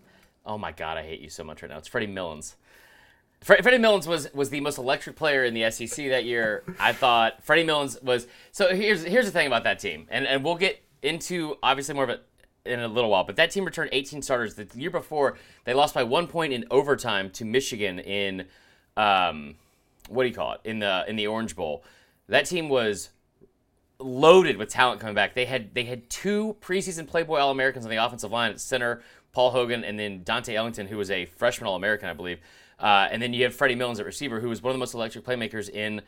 [0.47, 1.77] Oh my God, I hate you so much right now.
[1.77, 2.55] It's Freddie Millens.
[3.43, 6.65] Fre- Freddie Millens was was the most electric player in the SEC that year.
[6.81, 8.27] I thought Freddie Millens was.
[8.51, 12.05] So here's here's the thing about that team, and and we'll get into obviously more
[12.05, 12.25] of it
[12.65, 13.25] in a little while.
[13.25, 14.55] But that team returned 18 starters.
[14.55, 18.47] The year before, they lost by one point in overtime to Michigan in,
[18.97, 19.57] um,
[20.09, 20.61] what do you call it?
[20.65, 21.85] In the in the Orange Bowl.
[22.29, 23.11] That team was
[23.99, 25.35] loaded with talent coming back.
[25.35, 29.03] They had they had two preseason Playboy All Americans on the offensive line at center,
[29.33, 32.41] Paul Hogan, and then Dante Ellington, who was a freshman All American, I believe.
[32.79, 34.95] Uh, and then you have Freddie Millens at receiver, who was one of the most
[34.95, 36.03] electric playmakers in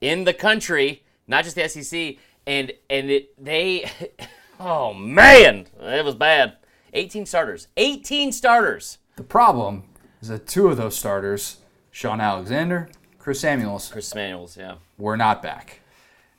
[0.00, 2.16] in the country, not just the SEC.
[2.46, 3.90] And and it they,
[4.60, 6.56] oh man, it was bad.
[6.92, 8.98] 18 starters, 18 starters.
[9.16, 9.84] The problem
[10.22, 11.58] is that two of those starters,
[11.90, 12.88] Shaun Alexander,
[13.26, 14.76] Chris Samuels, Chris Manuels, yeah.
[14.98, 15.80] were not back.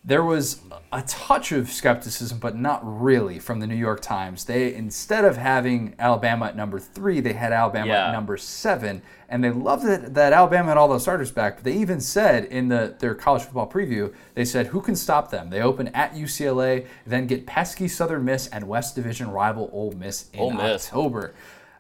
[0.06, 0.62] There was
[0.93, 4.45] a touch of skepticism, but not really, from the New York Times.
[4.45, 8.08] They instead of having Alabama at number three, they had Alabama Yeah.
[8.08, 11.56] at number seven, and they loved that, that Alabama had all those starters back.
[11.56, 15.30] But they even said in the their college football preview, they said, "Who can stop
[15.30, 19.91] them?" They open at UCLA, then get pesky Southern Miss and West Division rival Ole
[19.91, 20.86] Miss in Ole Miss.
[20.86, 21.34] October.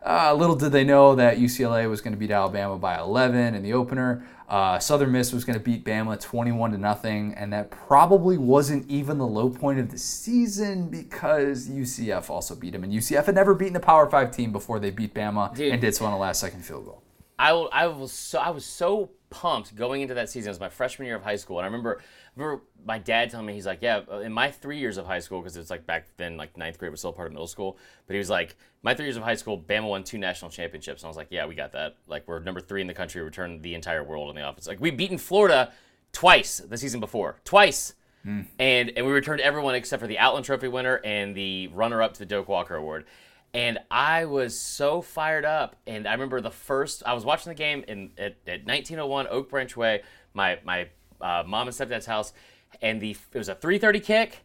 [0.05, 3.61] Uh, little did they know that UCLA was going to beat Alabama by 11 in
[3.63, 4.23] the opener.
[4.47, 8.89] Uh, Southern Miss was going to beat Bama 21 to nothing, and that probably wasn't
[8.89, 13.35] even the low point of the season because UCF also beat them, and UCF had
[13.35, 15.73] never beaten a Power Five team before they beat Bama Dude.
[15.73, 17.03] and did so on a last-second field goal.
[17.37, 20.47] I, I was so I was so pumped going into that season.
[20.47, 22.01] It was my freshman year of high school, and I remember
[22.37, 25.05] I remember my dad telling me he's like, yeah, uh, in my three years of
[25.05, 27.47] high school, because it's like back then like ninth grade was still part of middle
[27.47, 30.51] school, but he was like, my three years of high school, Bama won two national
[30.51, 31.95] championships, and I was like, yeah, we got that.
[32.07, 34.67] Like we're number three in the country, we turned the entire world in the offense.
[34.67, 35.71] Like we beaten Florida
[36.11, 37.93] twice the season before, twice.
[38.23, 38.41] Hmm.
[38.59, 42.13] And, and we returned everyone except for the Outland Trophy winner and the runner up
[42.13, 43.05] to the Doak Walker Award.
[43.53, 45.77] And I was so fired up.
[45.87, 49.49] And I remember the first, I was watching the game in at, at 1901 Oak
[49.49, 50.01] Branch Way,
[50.33, 50.89] my, my
[51.21, 52.33] uh, mom and stepdad's house.
[52.81, 54.39] And the it was a 330 kick.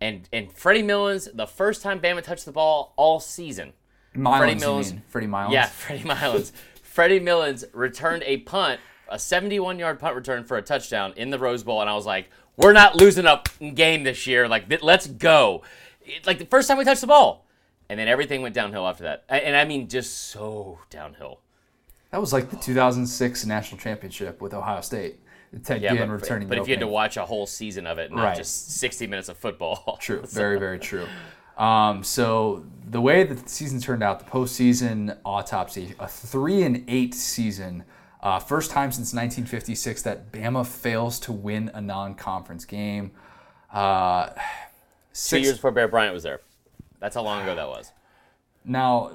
[0.00, 3.72] And, and Freddie Millens, the first time Bama touched the ball all season.
[4.14, 5.02] Milans, Mills- mean?
[5.08, 5.52] Freddie Milans?
[5.52, 6.52] Yeah, Freddie Milans.
[6.82, 11.38] Freddie Millens returned a punt, a 71 yard punt return for a touchdown in the
[11.38, 13.42] Rose Bowl, and I was like, "We're not losing a
[13.74, 14.48] game this year.
[14.48, 15.62] Like, let's go!"
[16.02, 17.46] It- like the first time we touched the ball,
[17.90, 21.40] and then everything went downhill after that, A- and I mean just so downhill.
[22.10, 25.16] That was like the 2006 national championship with Ohio State.
[25.64, 26.48] Ted Yeah, Ginn but, returning.
[26.48, 28.36] but if you had to watch a whole season of it, not Right.
[28.36, 29.96] just 60 minutes of football.
[30.00, 31.06] True, very, very true.
[31.56, 36.84] Um, so the way that the season turned out, the postseason autopsy, a three and
[36.88, 37.84] eight season,
[38.22, 43.12] uh, first time since 1956 that Bama fails to win a non-conference game.
[43.72, 44.30] Uh,
[45.14, 46.40] Two years before Bear Bryant was there.
[47.00, 47.92] That's how long ago that was.
[48.64, 49.12] now,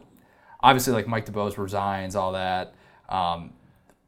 [0.62, 2.74] obviously, like Mike DuBose resigns, all that.
[3.10, 3.54] Um,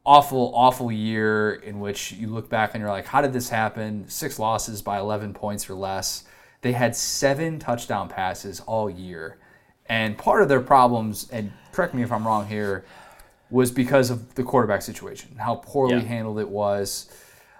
[0.06, 4.04] awful, awful year in which you look back and you're like, how did this happen?
[4.08, 6.24] Six losses by 11 points or less.
[6.60, 9.38] They had seven touchdown passes all year.
[9.86, 12.84] And part of their problems, and correct me if I'm wrong here,
[13.50, 16.00] was because of the quarterback situation, how poorly Yeah.
[16.00, 17.10] handled it was.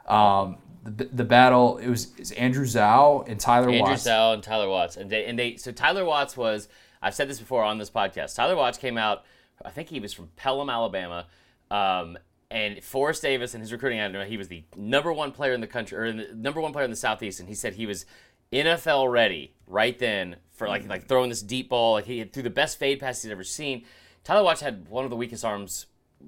[0.06, 3.74] Um, the, the battle, it was, it was Andrew Zow and Tyler Watts.
[3.78, 4.02] Andrew Watts.
[4.02, 5.56] Sal and Tyler Watts, and they and they.
[5.56, 6.68] So Tyler Watts was.
[7.00, 8.34] I've said this before on this podcast.
[8.34, 9.24] Tyler Watts came out.
[9.64, 11.26] I think he was from Pelham, Alabama.
[11.70, 12.18] Um,
[12.50, 15.66] and Forrest Davis and his recruiting editor, he was the number one player in the
[15.66, 18.06] country, or the number one player in the Southeast, and he said he was
[18.52, 21.94] NFL ready right then for like like throwing this deep ball.
[21.94, 23.84] Like he threw the best fade pass he's ever seen.
[24.22, 25.86] Tyler Watts had one of the weakest arms.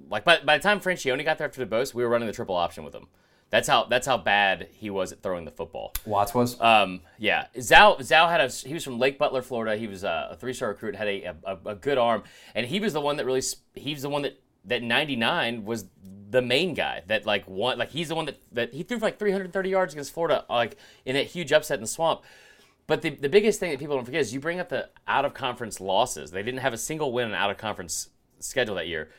[0.09, 2.55] Like by, by the time Franchione got there after DuBose, we were running the triple
[2.55, 3.07] option with him.
[3.49, 5.93] That's how that's how bad he was at throwing the football.
[6.05, 6.59] Watts was.
[6.59, 9.77] Um, yeah, Zow Zow had a he was from Lake Butler, Florida.
[9.77, 12.81] He was a, a three star recruit, had a, a a good arm, and he
[12.81, 13.41] was the one that really
[13.73, 15.85] he was the one that that 99 was
[16.29, 19.05] the main guy that like one like he's the one that that he threw for
[19.05, 22.21] like 330 yards against Florida like in a huge upset in the swamp.
[22.85, 25.25] But the, the biggest thing that people don't forget is you bring up the out
[25.25, 26.31] of conference losses.
[26.31, 29.09] They didn't have a single win in out of conference schedule that year.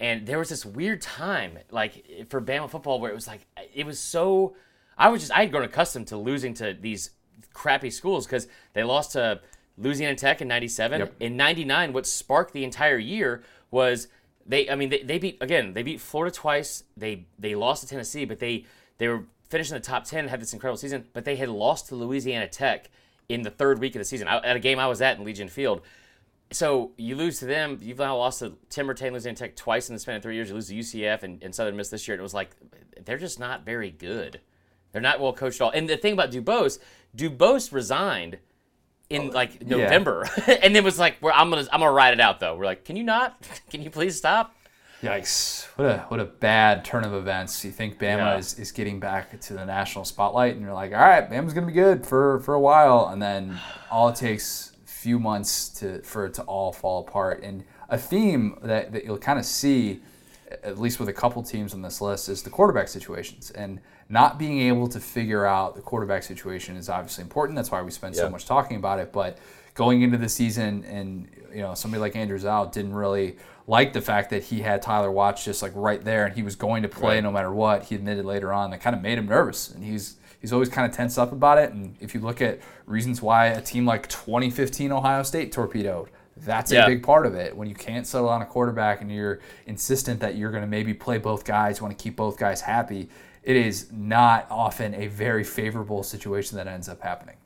[0.00, 3.40] And there was this weird time, like for Bama football, where it was like
[3.74, 4.54] it was so.
[4.96, 7.10] I was just I had grown accustomed to losing to these
[7.52, 9.40] crappy schools because they lost to
[9.76, 11.00] Louisiana Tech in '97.
[11.00, 11.14] Yep.
[11.18, 14.06] In '99, what sparked the entire year was
[14.48, 14.68] they.
[14.68, 15.74] I mean, they, they beat again.
[15.74, 16.82] They beat Florida twice.
[16.96, 18.64] They they lost to Tennessee, but they
[18.98, 21.04] they were finishing the top ten, had this incredible season.
[21.12, 22.90] But they had lost to Louisiana Tech
[23.28, 25.48] in the third week of the season at a game I was at in Legion
[25.48, 25.82] Field
[26.50, 27.78] so you lose to them.
[27.82, 30.48] You've now lost to Tim Retain, Louisiana Tech twice in the span of three years.
[30.48, 32.14] You lose to UCF and, and Southern Miss this year.
[32.14, 32.50] And it was like
[33.04, 34.40] they're just not very good.
[34.92, 35.70] They're not well coached at all.
[35.70, 36.78] And the thing about DuBose,
[37.16, 38.38] DuBose resigned
[39.10, 40.28] in oh, like November,
[40.62, 42.84] and then was like, "Well, I'm gonna I'm gonna ride it out though." We're like,
[42.84, 43.40] "Can you not?
[43.70, 44.54] Can you please stop?"
[45.02, 45.66] Yikes!
[45.76, 47.64] What a what a bad turn of events.
[47.64, 48.36] You think Bama Yeah.
[48.38, 51.68] is, is getting back to the national spotlight, and you're like, all right, Bama's gonna
[51.68, 53.58] be good for for a while, and then
[53.90, 57.42] all it takes few months to for it to all fall apart.
[57.44, 60.00] And a theme that, that you'll kind of see,
[60.64, 64.38] at least with a couple teams on this list, is the quarterback situations and not
[64.38, 67.56] being able to figure out the quarterback situation is obviously important.
[67.56, 69.12] That's why we spend so much talking about it.
[69.12, 69.38] But
[69.74, 74.00] going into the season, and you know, somebody like Andrew Zow didn't really like the
[74.00, 76.88] fact that he had Tyler Watts just like right there, and he was going to
[76.88, 77.22] play Right.
[77.22, 77.84] no matter what.
[77.84, 80.88] He admitted later on that kind of made him nervous, and he's he's always kind
[80.90, 81.72] of tensed up about it.
[81.72, 86.08] And if you look at reasons why a team like 2015 Ohio State torpedoed.
[86.36, 86.84] That's Yeah.
[86.84, 87.56] a big part of it.
[87.56, 90.94] When you can't settle on a quarterback and you're insistent that you're going to maybe
[90.94, 93.08] play both guys, want to keep both guys happy,
[93.48, 97.36] it is not often a very favorable situation that ends up happening.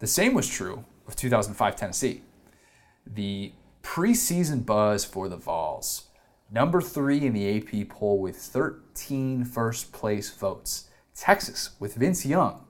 [0.00, 2.22] The same was true of 2005 Tennessee.
[3.06, 3.52] The
[3.84, 6.08] preseason buzz for the Vols,
[6.50, 10.88] number three in the AP poll with 13 first place votes.
[11.14, 12.64] Texas with Vince Young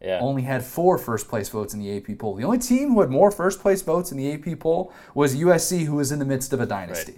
[0.00, 0.20] Yeah.
[0.20, 2.36] only had four first place votes in the AP poll.
[2.36, 5.86] The only team who had more first place votes in the AP poll was USC,
[5.86, 7.14] who was in the midst of a dynasty.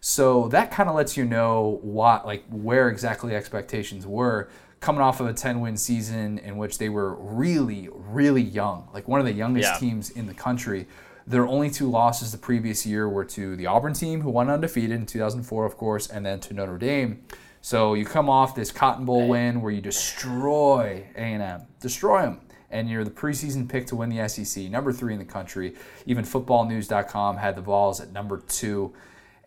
[0.00, 4.48] So that kind of lets you know what, like, where exactly expectations were
[4.80, 9.08] coming off of a 10 win season in which they were really, really young, like
[9.08, 9.78] one of the youngest Yeah.
[9.78, 10.86] teams in the country.
[11.26, 14.92] Their only two losses the previous year were to the Auburn team, who won undefeated
[14.92, 17.22] in 2004, of course, and then to Notre Dame.
[17.60, 22.88] So you come off this Cotton Bowl win where you destroy A&M, destroy them, and
[22.88, 25.74] you're the preseason pick to win the SEC, number three in the country.
[26.06, 28.92] Even FootballNews.com had the Vols at number two,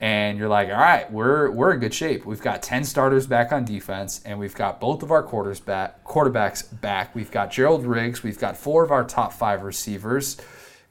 [0.02, 2.26] and you're like, all right, we're we're in good shape.
[2.26, 6.04] We've got ten starters back on defense, and we've got both of our quarters back,
[6.04, 7.14] quarterbacks back.
[7.16, 8.24] We've got Gerald Riggs.
[8.24, 10.38] We've got four of our top five receivers.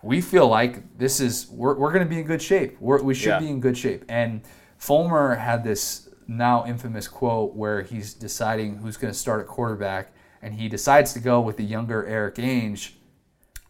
[0.02, 2.76] We feel like this is we're, we're going to be in good shape.
[2.80, 3.40] We're, we should Yeah.
[3.40, 4.04] be in good shape.
[4.08, 4.40] And
[4.78, 10.12] Fulmer had this now infamous quote where he's deciding who's going to start at quarterback,
[10.40, 12.92] and he decides to go with the younger Eric Ainge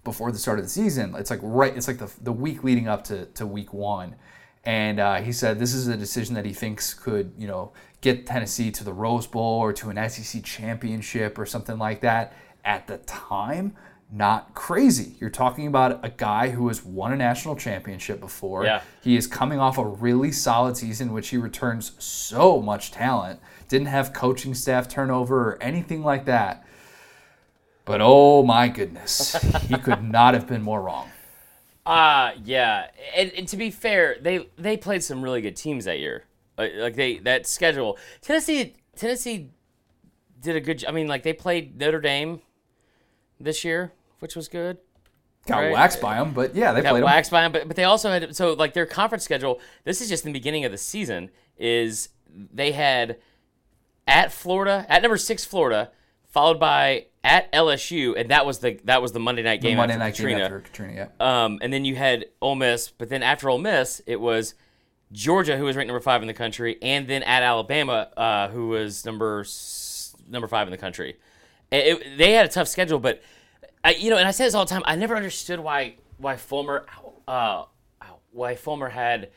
[0.04, 1.14] before the start of the season.
[1.16, 4.14] It's like right, it's like the, the week leading up to, to week one.
[4.64, 8.26] And uh, he said this is a decision that he thinks could, you know, get
[8.26, 12.34] Tennessee to the Rose Bowl or to an SEC championship or something like that.
[12.62, 13.74] At the time,
[14.12, 15.14] not crazy.
[15.20, 18.64] You're talking about a guy who has won a national championship before.
[18.64, 18.82] Yeah.
[19.02, 23.40] He is coming off a really solid season, which he returns so much talent.
[23.68, 26.66] Didn't have coaching staff turnover or anything like that.
[27.84, 31.10] But oh my goodness, he could not have been more wrong.
[31.90, 35.98] Uh yeah, and, and to be fair, they they played some really good teams that
[35.98, 36.22] year.
[36.56, 39.50] Like they that schedule, Tennessee Tennessee
[40.40, 40.84] did a good.
[40.86, 42.42] I mean, like they played Notre Dame
[43.40, 44.78] this year, which was good.
[45.46, 45.72] Got Right.
[45.72, 48.10] waxed by them, but yeah, they Got played waxed by them, but but they also
[48.10, 49.58] had so like their conference schedule.
[49.82, 51.30] This is just the beginning of the season.
[51.58, 53.16] Is they had
[54.06, 55.90] at Florida at number six Florida,
[56.28, 59.94] followed by at LSU, and that was the that was the Monday night game Monday
[59.94, 60.38] after night Katrina.
[60.38, 61.08] game after Katrina.
[61.20, 61.44] Yeah.
[61.44, 64.54] Um, and then you had Ole Miss, but then after Ole Miss, it was
[65.12, 68.68] Georgia, who was ranked number five in the country, and then at Alabama, uh, who
[68.68, 69.44] was number
[70.28, 71.16] number five in the country.
[71.70, 73.22] It- it- they had a tough schedule, but
[73.84, 74.82] I, you know, and I say this all the time.
[74.86, 76.86] I never understood why why Fulmer,
[77.26, 77.64] uh,
[78.32, 79.30] why Fulmer had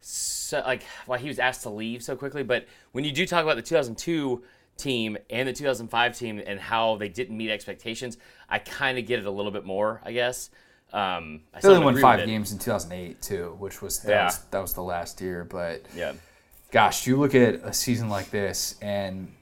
[0.00, 2.42] so, like why he was asked to leave so quickly.
[2.42, 4.42] But when you do talk about the 2002
[4.76, 8.18] team and the 2005 team and how they didn't meet expectations,
[8.48, 10.50] I kind of get it a little bit more, I guess.
[10.92, 14.24] Um, I They only won five games in 2008 too, which was that, Yeah.
[14.26, 15.44] was that was the last year.
[15.44, 16.12] But Yeah.
[16.70, 19.32] gosh, you look at a season like this, and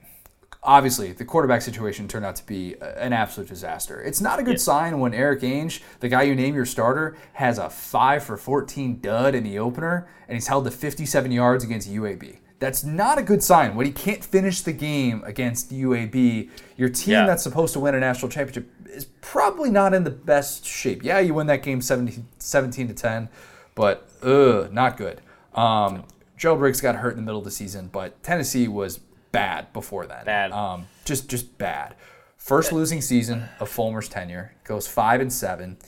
[0.63, 4.01] obviously the quarterback situation turned out to be an absolute disaster.
[4.01, 7.59] It's not a good sign when Eric Ainge, the guy you name your starter, has
[7.59, 11.91] a five for 14 dud in the opener, and he's held to 57 yards against
[11.91, 12.39] UAB.
[12.63, 16.49] That's not a good sign when he can't finish the game against UAB.
[16.77, 17.27] Your team Yeah.
[17.27, 21.03] that's supposed to win a national championship is probably not in the best shape.
[21.03, 23.29] Yeah, you win that game 17, 17 to 10,
[23.75, 25.21] but ugh, not good.
[25.57, 26.05] Um,
[26.37, 28.99] Joe Briggs got hurt in the middle of the season, but Tennessee was
[29.33, 30.25] bad before that.
[30.25, 30.53] Bad.
[30.53, 31.97] Um, just just bad.
[32.37, 35.79] First losing season of Fulmer's tenure goes five and seven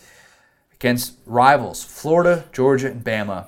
[0.72, 3.46] against rivals Florida, Georgia, and Bama.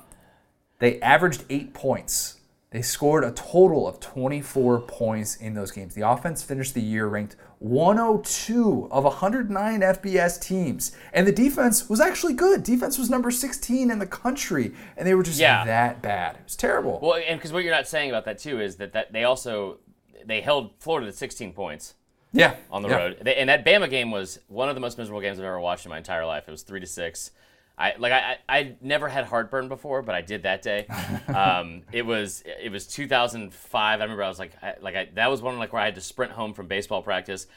[0.79, 2.35] They averaged eight points.
[2.77, 5.95] They scored a total of 24 points in those games.
[5.95, 10.91] The offense finished the year ranked 102 of 109 FBS teams.
[11.11, 12.61] And the defense was actually good.
[12.61, 14.75] Defense was number 16 in the country.
[14.95, 15.65] And they were just Yeah.
[15.65, 16.35] that bad.
[16.35, 16.99] It was terrible.
[17.01, 19.79] Well, and because what you're not saying about that too is that, that they also
[20.23, 21.95] they held Florida to 16 points
[22.31, 22.57] yeah.
[22.69, 22.95] on the yeah.
[22.95, 23.17] road.
[23.23, 25.87] They, and that Bama game was one of the most miserable games I've ever watched
[25.87, 26.43] in my entire life.
[26.47, 27.31] It was three to six.
[27.77, 30.87] I like I I I never had heartburn before, but I did that day.
[31.27, 33.99] um, it was it was 2005.
[33.99, 35.95] I remember I was like I, like I, that was one like where I had
[35.95, 37.47] to sprint home from baseball practice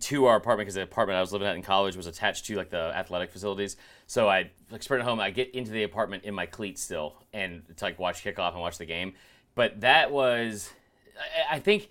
[0.00, 2.56] to our apartment because the apartment I was living at in college was attached to
[2.56, 3.76] like the athletic facilities.
[4.06, 5.20] So I like sprint home.
[5.20, 8.60] I get into the apartment in my cleats still, and to like watch kickoff and
[8.60, 9.14] watch the game.
[9.54, 10.70] But that was,
[11.48, 11.88] I, I think,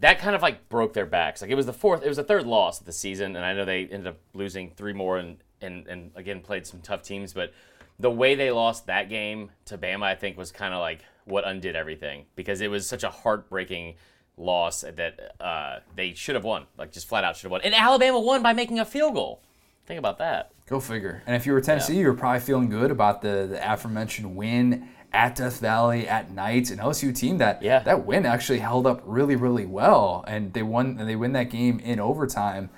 [0.00, 1.42] that kind of like broke their backs.
[1.42, 3.54] Like it was the fourth, it was the third loss of the season, and I
[3.54, 7.32] know they ended up losing three more, and and and again played some tough teams.
[7.32, 7.52] But
[7.98, 11.46] the way they lost that game to Bama, I think, was kind of like what
[11.46, 13.94] undid everything because it was such a heartbreaking
[14.36, 16.64] loss that uh, they should have won.
[16.78, 17.60] Like just flat out should have won.
[17.62, 19.42] And Alabama won by making a field goal.
[19.86, 20.52] Think about that.
[20.66, 21.22] Go figure.
[21.26, 24.88] And if you were Tennessee, you were probably feeling good about the, the aforementioned win
[25.12, 26.70] at Death Valley at night.
[26.70, 27.78] An LSU team that Yeah.
[27.80, 30.98] that win actually held up really, really well, and they won.
[31.00, 32.68] And they win that game in overtime.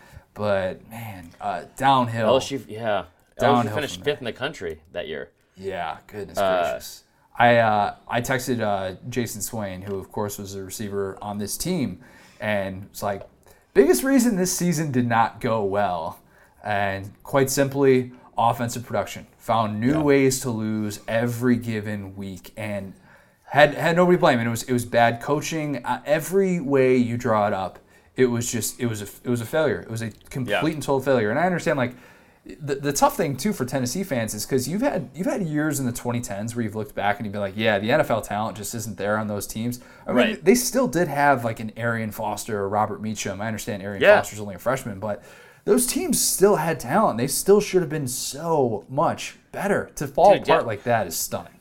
[0.41, 2.27] But man, uh, downhill.
[2.27, 3.05] LSU, yeah,
[3.39, 5.33] Downhill LSU finished fifth in the country that year.
[5.55, 7.05] Yeah, goodness gracious.
[7.39, 11.59] I uh, I texted uh, Jayson Swain, who of course was a receiver on this
[11.59, 12.01] team,
[12.41, 13.29] and it's like
[13.75, 16.19] biggest reason this season did not go well,
[16.65, 19.27] and quite simply offensive production.
[19.41, 22.95] Found new ways to lose every given week, and
[23.45, 24.39] had had nobody blame.
[24.39, 25.85] And it was it was bad coaching.
[25.85, 27.79] Uh, every way you draw it up,
[28.21, 29.81] it was just it was a it was a failure.
[29.81, 30.67] It was a complete Yeah.
[30.67, 31.31] and total failure.
[31.31, 31.95] And I understand like
[32.61, 35.79] the, the tough thing too for Tennessee fans is because you've had you've had years
[35.81, 38.57] in the 2010s where you've looked back and you've been like, yeah, the NFL talent
[38.57, 39.81] just isn't there on those teams.
[40.07, 40.45] I mean, Right.
[40.45, 43.41] they still did have like an Arian Foster or Robert Meachem.
[43.41, 44.17] I understand Arian Yeah.
[44.21, 45.23] Foster's only a freshman, but
[45.67, 47.19] those teams still had talent.
[47.19, 49.91] They still should have been so much better.
[49.97, 51.53] To fall Dude, apart Je- like that is stunning.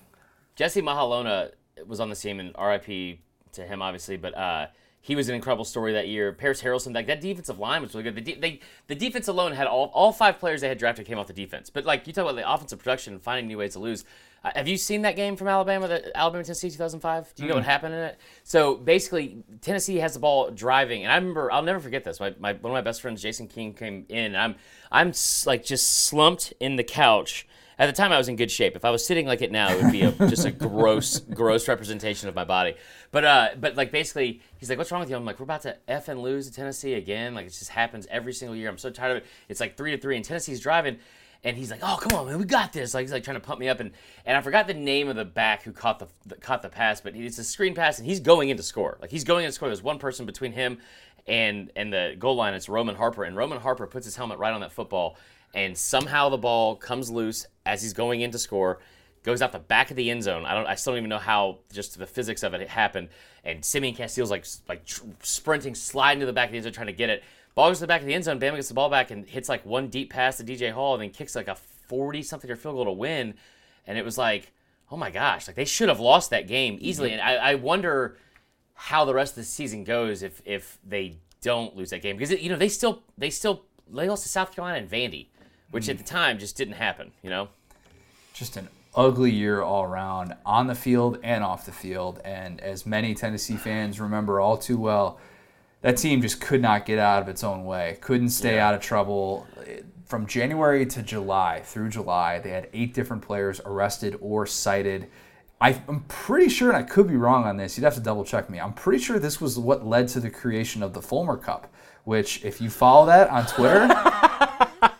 [0.56, 1.52] Jesse Mahelona
[1.86, 3.20] was on the team, and RIP
[3.54, 4.68] to him, obviously, but uh,
[5.02, 6.32] he was an incredible story that year.
[6.34, 8.16] Parys Haralson, like that defensive line was really good.
[8.16, 11.18] The, de- they, the defense alone had all, all five players they had drafted came
[11.18, 11.70] off the defense.
[11.70, 14.04] But like you talk about the offensive production and finding new ways to lose.
[14.44, 17.34] Uh, have you seen that game from Alabama, the Alabama Tennessee 2005?
[17.36, 18.20] Do you know what happened in it?
[18.44, 22.20] So basically, Tennessee has the ball driving, and I remember I'll never forget this.
[22.22, 24.36] My, my one of my best friends, Jason King, came in.
[24.38, 24.56] I'm
[24.92, 27.48] I'm s- like just slumped in the couch.
[27.80, 28.76] At the time, I was in good shape.
[28.76, 31.70] If I was sitting like it now, it would be a, just a gross, gross
[31.70, 32.76] representation of my body.
[33.12, 35.62] But, uh, but like basically, he's like, "What's wrong with you?" I'm like, "We're about
[35.62, 37.34] to f and lose to Tennessee again.
[37.34, 38.70] Like it just happens every single year.
[38.70, 39.30] I'm so tired of it.
[39.48, 40.98] It's like three to three, and Tennessee's driving."
[41.42, 43.48] And he's like, "Oh, come on, man, we got this!" Like he's like trying to
[43.48, 43.92] pump me up, and
[44.26, 47.00] and I forgot the name of the back who caught the, the caught the pass,
[47.00, 48.98] but it's a screen pass, and he's going in to score.
[49.02, 49.70] Like he's going in to score.
[49.70, 50.80] There's one person between him
[51.28, 52.56] and and the goal line.
[52.56, 55.16] It's Roman Harper, and Roman Harper puts his helmet right on that football,
[55.54, 58.80] and somehow the ball comes loose as he's going in to score,
[59.24, 60.46] goes out the back of the end zone.
[60.46, 63.10] I don't, I still don't even know how just the physics of it happened.
[63.44, 66.74] And Simeon Castille's like like tr- sprinting, sliding to the back of the end zone,
[66.74, 67.24] trying to get it.
[67.56, 68.40] Ball goes to the back of the end zone.
[68.40, 71.04] Bama gets the ball back and hits like one deep pass to DJ Hall, and
[71.04, 73.34] then kicks like a forty something or field goal to win.
[73.88, 74.52] And it was like,
[74.92, 77.12] oh my gosh, like they should have lost that game easily.
[77.12, 77.20] Mm-hmm.
[77.20, 78.18] And I, I wonder
[78.76, 82.32] how the rest of the season goes if if they don't lose that game because
[82.32, 85.28] it, you know they still they still they lost to South Carolina and Vandy,
[85.72, 87.12] which at the time just didn't happen.
[87.22, 87.50] You know.
[88.34, 92.20] just an ugly year all around on the field and off the field.
[92.26, 95.20] And as many Tennessee fans remember all too well,
[95.82, 98.68] that team just could not get out of its own way, couldn't stay Yeah.
[98.68, 99.46] out of trouble.
[100.06, 105.08] From January to July, through July, they had eight different players arrested or cited.
[105.62, 108.50] I'm pretty sure, and I could be wrong on this, you'd have to double check
[108.50, 108.60] me.
[108.60, 111.68] I'm pretty sure this was what led to the creation of the Fulmer Cup,
[112.06, 113.86] which, if you follow that on Twitter,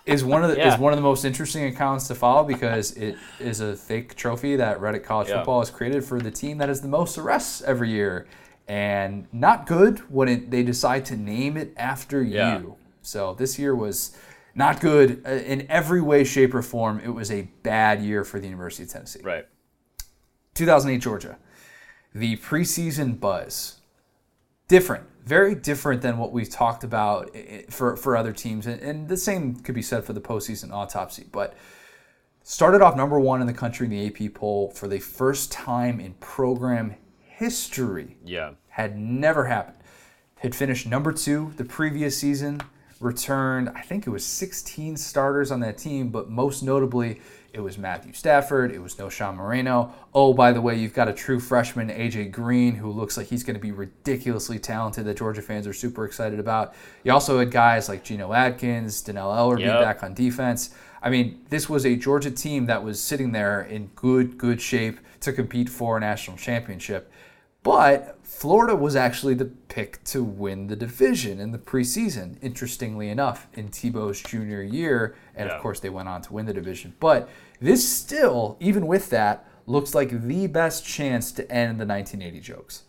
[0.10, 0.74] is one of the Yeah.
[0.74, 4.56] is one of the most interesting accounts to follow because it is a fake trophy
[4.56, 5.38] that Reddit College Yeah.
[5.38, 8.28] Football has created for the team that has the most arrests every year,
[8.68, 12.60] and not good when it, they decide to name it after Yeah.
[12.60, 12.76] you.
[13.02, 14.16] So this year was
[14.56, 17.00] not good uh, in every way, shape, or form.
[17.04, 19.22] It was a bad year for the University of Tennessee.
[19.24, 19.46] Right.
[20.56, 21.38] 2008 Georgia.
[22.14, 23.79] The preseason buzz.
[24.70, 25.04] Different.
[25.26, 27.36] Very different than what we've talked about
[27.70, 28.66] for, for other teams.
[28.66, 31.26] And, and the same could be said for the postseason autopsy.
[31.30, 31.56] But
[32.44, 36.00] started off number one in the country in the AP poll for the first time
[36.00, 38.52] in program history Yeah.
[38.70, 39.78] had never happened.
[40.38, 42.62] Had finished number two the previous season,
[43.00, 47.22] returned, I think it was 16 starters on that team, but most notably,
[47.54, 49.94] it was Matthew Stafford, it was Knowshon Moreno.
[50.14, 53.44] Oh, by the way, you've got a true freshman, AJ Green, who looks like he's
[53.44, 56.74] going to be ridiculously talented that Georgia fans are super excited about.
[57.04, 59.82] You also had guys like Geno Atkins, Dannell Ellerbe Yep.
[59.82, 60.76] back on defense.
[61.02, 65.00] I mean, this was a Georgia team that was sitting there in good, good shape
[65.22, 67.12] to compete for a national championship.
[67.64, 73.48] But Florida was actually the pick to win the division in the preseason, interestingly enough,
[73.56, 75.16] in Tebow's junior year.
[75.36, 75.56] And Yeah.
[75.56, 76.94] of course, they went on to win the division.
[77.00, 77.28] But
[77.60, 82.84] this still, even with that, looks like the best chance to end the 1980 jokes.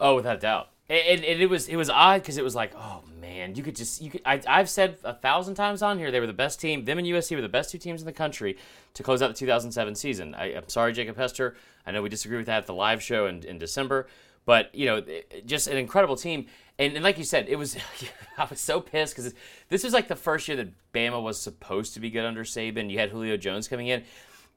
[0.00, 0.68] Oh, without doubt.
[0.90, 3.76] And, and it was it was odd because it was like, oh man, you could
[3.76, 4.20] just you could.
[4.26, 6.84] I, I've said a thousand times on here they were the best team.
[6.84, 8.58] Them and USC were the best two teams in the country
[8.92, 10.34] to close out the 2007 season.
[10.34, 11.56] I, I'm sorry, Jacob Hester.
[11.86, 14.06] I know we disagree with that at the live show in, in December,
[14.46, 15.02] but you know,
[15.46, 16.46] just an incredible team.
[16.78, 17.76] And, and like you said, it was
[18.38, 19.34] I was so pissed because
[19.68, 22.90] this was like the first year that Bama was supposed to be good under Saban.
[22.90, 24.04] You had Julio Jones coming in.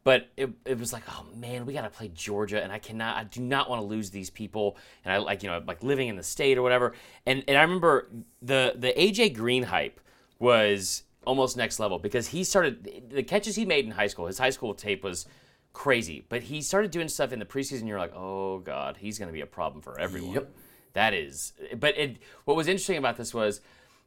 [0.03, 3.17] But it, it was like, oh man, we got to play Georgia, and I cannot,
[3.17, 6.07] I do not want to lose these people, and I like, you know, like living
[6.07, 6.93] in the state or whatever.
[7.25, 8.07] And and I remember
[8.41, 9.99] the the AJ Green hype
[10.39, 14.27] was almost next level because he started the catches he made in high school.
[14.27, 15.25] His high school tape was
[15.73, 17.87] crazy, but he started doing stuff in the preseason.
[17.87, 20.33] You're like, oh god, he's going to be a problem for everyone.
[20.33, 20.51] Yep.
[20.93, 22.17] That is, but it.
[22.45, 23.61] What was interesting about this was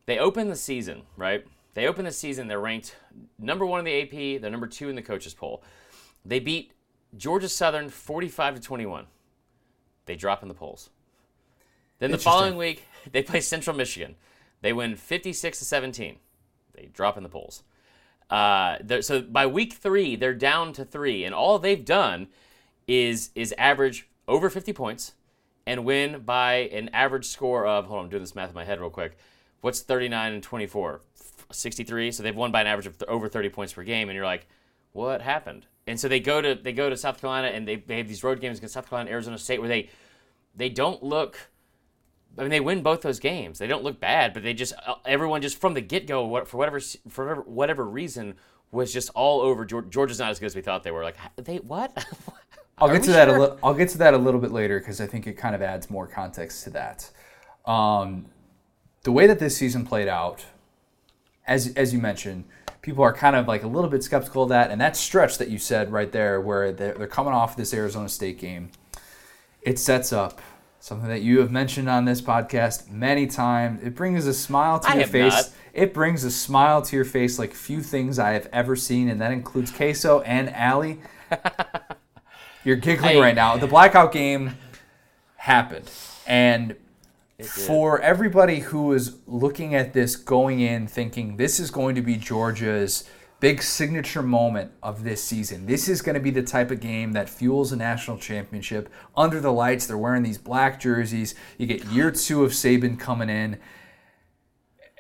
[0.06, 1.46] they opened the season right.
[1.74, 2.48] They opened the season.
[2.48, 2.96] They're ranked
[3.38, 4.40] number one in the AP.
[4.40, 5.62] They're number two in the coaches poll.
[6.24, 6.72] They beat
[7.16, 9.06] Georgia Southern 45 to 21.
[10.06, 10.90] They drop in the polls.
[12.00, 14.16] Then the following week, they play Central Michigan.
[14.62, 16.16] They win 56 to 17.
[16.74, 17.62] They drop in the polls.
[18.30, 22.28] Uh, so by week three, they're down to three, and all they've done
[22.86, 25.12] is is average over 50 points
[25.66, 27.86] and win by an average score of.
[27.86, 29.16] Hold on, I'm doing this math in my head real quick.
[29.60, 31.00] What's 39 and 24?
[31.52, 32.12] 63.
[32.12, 34.24] So they've won by an average of th- over 30 points per game, and you're
[34.24, 34.46] like,
[34.92, 35.66] what happened?
[35.86, 38.22] And so they go to they go to South Carolina, and they, they have these
[38.22, 39.90] road games against South Carolina, Arizona State, where they
[40.54, 41.50] they don't look.
[42.38, 43.58] I mean, they win both those games.
[43.58, 46.56] They don't look bad, but they just uh, everyone just from the get go, for
[46.56, 48.34] whatever for whatever, reason,
[48.70, 49.66] was just all over.
[49.66, 51.02] Geor- Georgia's not as good as we thought they were.
[51.02, 51.92] Like they what?
[52.78, 53.28] I'll get to that.
[53.28, 53.36] sure?
[53.36, 55.54] A li- I'll get to that a little bit later because I think it kind
[55.54, 57.10] of adds more context to that.
[57.66, 58.26] Um,
[59.02, 60.46] the way that this season played out,
[61.46, 62.44] as as you mentioned,
[62.80, 65.48] people are kind of like a little bit skeptical of that, and that stretch that
[65.48, 68.70] you said right there, where they're, they're coming off this Arizona State game,
[69.62, 70.40] it sets up
[70.80, 73.82] something that you have mentioned on this podcast many times.
[73.82, 75.32] It brings a smile to I your have face.
[75.32, 75.50] not.
[75.72, 79.20] It brings a smile to your face like few things I have ever seen, and
[79.20, 80.98] that includes Queso and Allie.
[82.64, 83.56] You're giggling right now.
[83.56, 84.56] The blackout game
[85.36, 85.90] happened.
[86.26, 86.76] And
[87.44, 92.16] for everybody who is looking at this going in thinking this is going to be
[92.16, 93.04] Georgia's
[93.40, 95.66] big signature moment of this season.
[95.66, 98.88] This is going to be the type of game that fuels a national championship.
[99.16, 101.34] Under the lights, they're wearing these black jerseys.
[101.58, 103.58] You get year two of Saban coming in.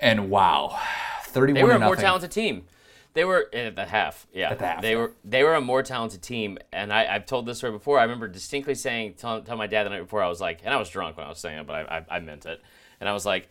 [0.00, 0.78] And wow.
[1.24, 2.64] 31 They were a more talented team.
[3.12, 4.26] They were eh, at the half.
[4.32, 5.12] Yeah, At the half, they were.
[5.24, 7.98] They were a more talented team, and I, I've told this story before.
[7.98, 10.22] I remember distinctly saying, tell, tell my dad the night before.
[10.22, 12.16] I was like, and I was drunk when I was saying it, but I, I,
[12.16, 12.62] I meant it.
[13.00, 13.48] And I was like,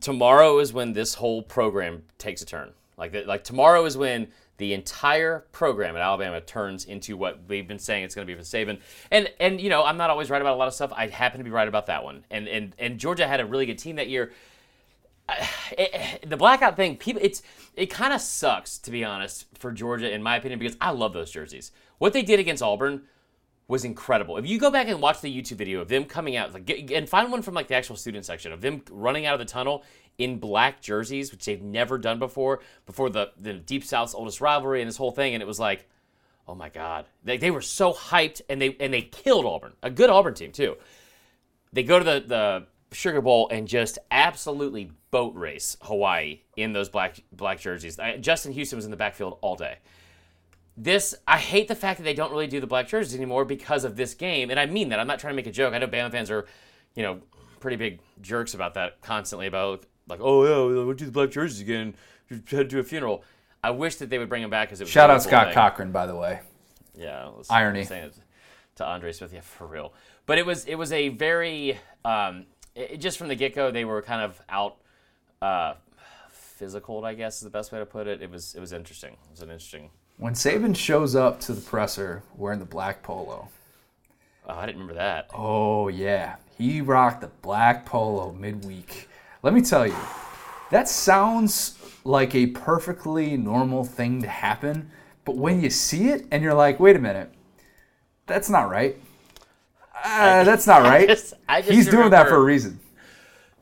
[0.00, 2.72] tomorrow is when this whole program takes a turn.
[2.96, 7.66] Like, the- like tomorrow is when the entire program at Alabama turns into what we've
[7.66, 8.78] been saying it's going to be for Saban.
[9.10, 10.92] And and you know, I'm not always right about a lot of stuff.
[10.94, 12.24] I happen to be right about that one.
[12.30, 14.30] And and and Georgia had a really good team that year
[15.28, 17.42] it, eh, eh, the blackout thing, people, it's
[17.74, 21.12] it kind of sucks to be honest for Georgia, in my opinion, because I love
[21.12, 21.72] those jerseys.
[21.98, 23.02] What they did against Auburn
[23.66, 24.36] was incredible.
[24.36, 26.90] If you go back and watch the YouTube video of them coming out, like, get,
[26.90, 29.50] and find one from like the actual student section of them running out of the
[29.50, 29.84] tunnel
[30.18, 34.80] in black jerseys, which they've never done before, before the the Deep South's oldest rivalry
[34.80, 35.88] and this whole thing, and it was like,
[36.46, 39.90] oh my god, they, they were so hyped, and they and they killed Auburn, a
[39.90, 40.76] good Auburn team too
[41.74, 46.88] they go to the, the Sugar Bowl and just absolutely boat race Hawaii in those
[46.88, 47.98] black black jerseys.
[47.98, 49.78] I, Justin Houston was in the backfield all day.
[50.76, 53.84] This I hate the fact that they don't really do the black jerseys anymore because
[53.84, 55.00] of this game, and I mean that.
[55.00, 55.74] I'm not trying to make a joke.
[55.74, 56.46] I know Bama fans are,
[56.94, 57.20] you know,
[57.60, 61.60] pretty big jerks about that constantly about like, oh yeah, we'll do the black jerseys
[61.60, 61.94] again.
[62.50, 63.22] Had to a funeral.
[63.62, 65.54] I wish that they would bring him back because it was Shout out Scott thing.
[65.54, 66.40] Cochran, by the way.
[66.96, 67.80] Yeah, it was- Irony.
[67.80, 68.14] I'm saying it
[68.76, 69.92] to Andre Smith, yeah, for real.
[70.26, 73.84] But it was it was a very um, it, just from the get go they
[73.84, 74.76] were kind of out
[75.42, 75.74] uh,
[76.30, 78.22] physical, I guess is the best way to put it.
[78.22, 79.12] It was it was interesting.
[79.12, 79.90] It was an interesting.
[80.16, 83.48] When Saban shows up to the presser wearing the black polo,
[84.46, 85.30] Oh, I didn't remember that.
[85.34, 89.08] oh yeah, he rocked the black polo midweek.
[89.44, 89.94] Let me tell you,
[90.70, 94.90] that sounds like a perfectly normal thing to happen,
[95.26, 97.30] but when you see it and you're like, wait a minute,
[98.26, 98.96] that's not right.
[100.02, 101.06] Uh, that's not right.
[101.06, 102.80] just- I just He's doing that for a reason.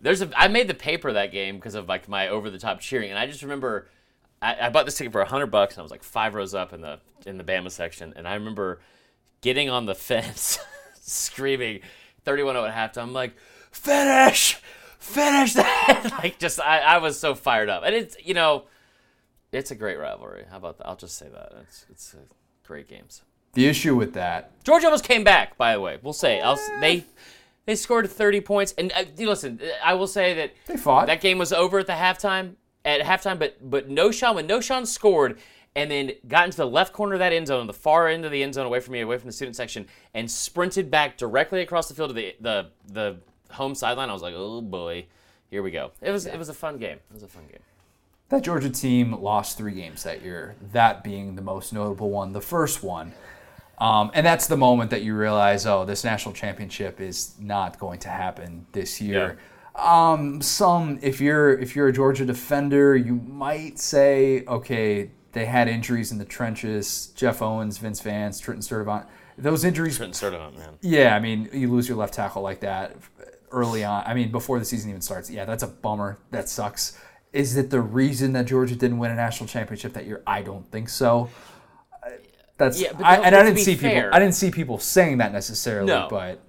[0.01, 2.79] There's a I made the paper that game because of like my over the top
[2.79, 3.89] cheering, and I just remember
[4.41, 6.73] I, I bought this ticket for hundred bucks, and I was like five rows up
[6.73, 8.81] in the in the Bama section, and I remember
[9.41, 10.59] getting on the fence,
[11.01, 11.81] screaming
[12.25, 13.35] 31-0 at halftime, I'm like
[13.73, 14.61] finish,
[15.03, 18.65] finish that, like just I, I was so fired up, and it's you know,
[19.51, 20.45] it's a great rivalry.
[20.51, 20.87] How about that?
[20.87, 22.19] I'll just say that it's it's uh,
[22.65, 23.23] great games.
[23.55, 25.99] The issue with that, Georgia almost came back, by the way.
[26.03, 27.05] We'll say I'll, they
[27.67, 31.07] they scored 30 points, and uh, listen, I will say that they fought.
[31.07, 32.55] that game was over at the halftime.
[32.85, 35.39] At halftime, but but Knowshon when Knowshon scored
[35.75, 38.33] and then got into the left corner of that end zone, the far end of
[38.33, 41.61] the end zone, away from me, away from the student section, and sprinted back directly
[41.63, 43.17] across the field to the the the
[43.53, 44.11] home sideline.
[44.11, 45.07] I was like, oh boy,
[45.51, 45.93] here we go.
[46.01, 46.99] It was it was a fun game.
[47.11, 47.61] It was a fun game.
[48.29, 52.41] That Georgia team lost three games that year, that being the most notable one, the
[52.41, 53.13] first one.
[53.79, 57.99] Um, and that's the moment that you realize, oh, this national championship is not going
[58.01, 59.39] to happen this year.
[59.75, 65.69] Um, some, if you're if you're a Georgia defender, you might say, okay, they had
[65.69, 67.13] injuries in the trenches.
[67.17, 69.07] Jeff Owens, Vince Vance, Trenton Sturdivant.
[69.39, 70.75] Those injuries Trenton Sturdivant, man.
[70.83, 72.97] yeah, I mean, you lose your left tackle like that
[73.53, 74.03] early on.
[74.07, 75.31] I mean, before the season even starts.
[75.31, 76.19] Yeah, that's a bummer.
[76.31, 76.99] That sucks.
[77.33, 80.23] Is it the reason that Georgia didn't win a national championship that year?
[80.27, 81.31] I don't think so.
[82.59, 84.17] That's Yeah, I, and I didn't see fair- people.
[84.17, 85.87] I didn't see people saying that necessarily.
[85.87, 86.07] No.
[86.11, 86.41] But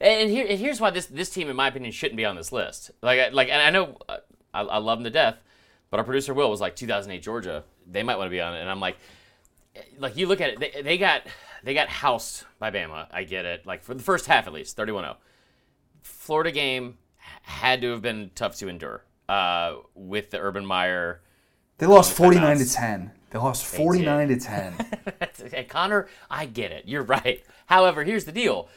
[0.00, 2.52] And, here, and here's why this this team, in my opinion, shouldn't be on this
[2.52, 2.90] list.
[3.02, 4.18] Like, I- like, and I know uh,
[4.54, 5.36] I, I love them to death,
[5.90, 7.64] but our producer Will was like 2008 Georgia.
[7.90, 8.96] They might want to be on it, and I'm like,
[9.98, 11.22] like you look at it, they, they got
[11.64, 13.06] they got housed by Bama.
[13.10, 13.66] I get it.
[13.66, 15.16] Like for the first half at least, 31-0.
[16.02, 16.98] Florida game
[17.42, 21.20] had to have been tough to endure uh, with the Urban Meyer.
[21.78, 23.10] they lost forty nine to ten.
[23.30, 24.74] They lost forty nine to ten.
[25.50, 26.84] Hey, Connor, I get it.
[26.86, 27.42] You're right.
[27.66, 28.68] However, here's the deal.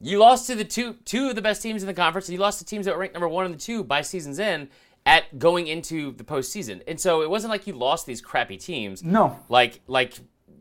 [0.00, 2.40] You lost to the two two of the best teams in the conference, and you
[2.40, 4.68] lost to teams that were ranked number one and the two by season's end
[5.04, 6.80] at going into the postseason.
[6.86, 9.02] And so it wasn't like you lost these crappy teams.
[9.02, 9.38] No.
[9.48, 10.14] Like like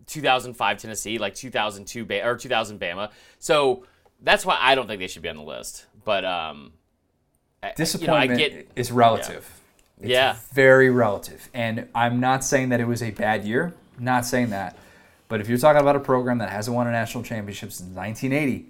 [0.07, 3.11] 2005 Tennessee, like 2002 ba- or 2000 Bama.
[3.39, 3.85] So
[4.21, 5.85] that's why I don't think they should be on the list.
[6.03, 6.73] But um,
[7.63, 9.61] I- you know, I Disappointment get is relative.
[9.99, 10.37] It's yeah.
[10.53, 11.49] very relative.
[11.53, 13.73] And I'm not saying that it was a bad year.
[13.99, 14.75] Not saying that.
[15.27, 18.65] But if you're talking about a program that hasn't won a national championship since 1980,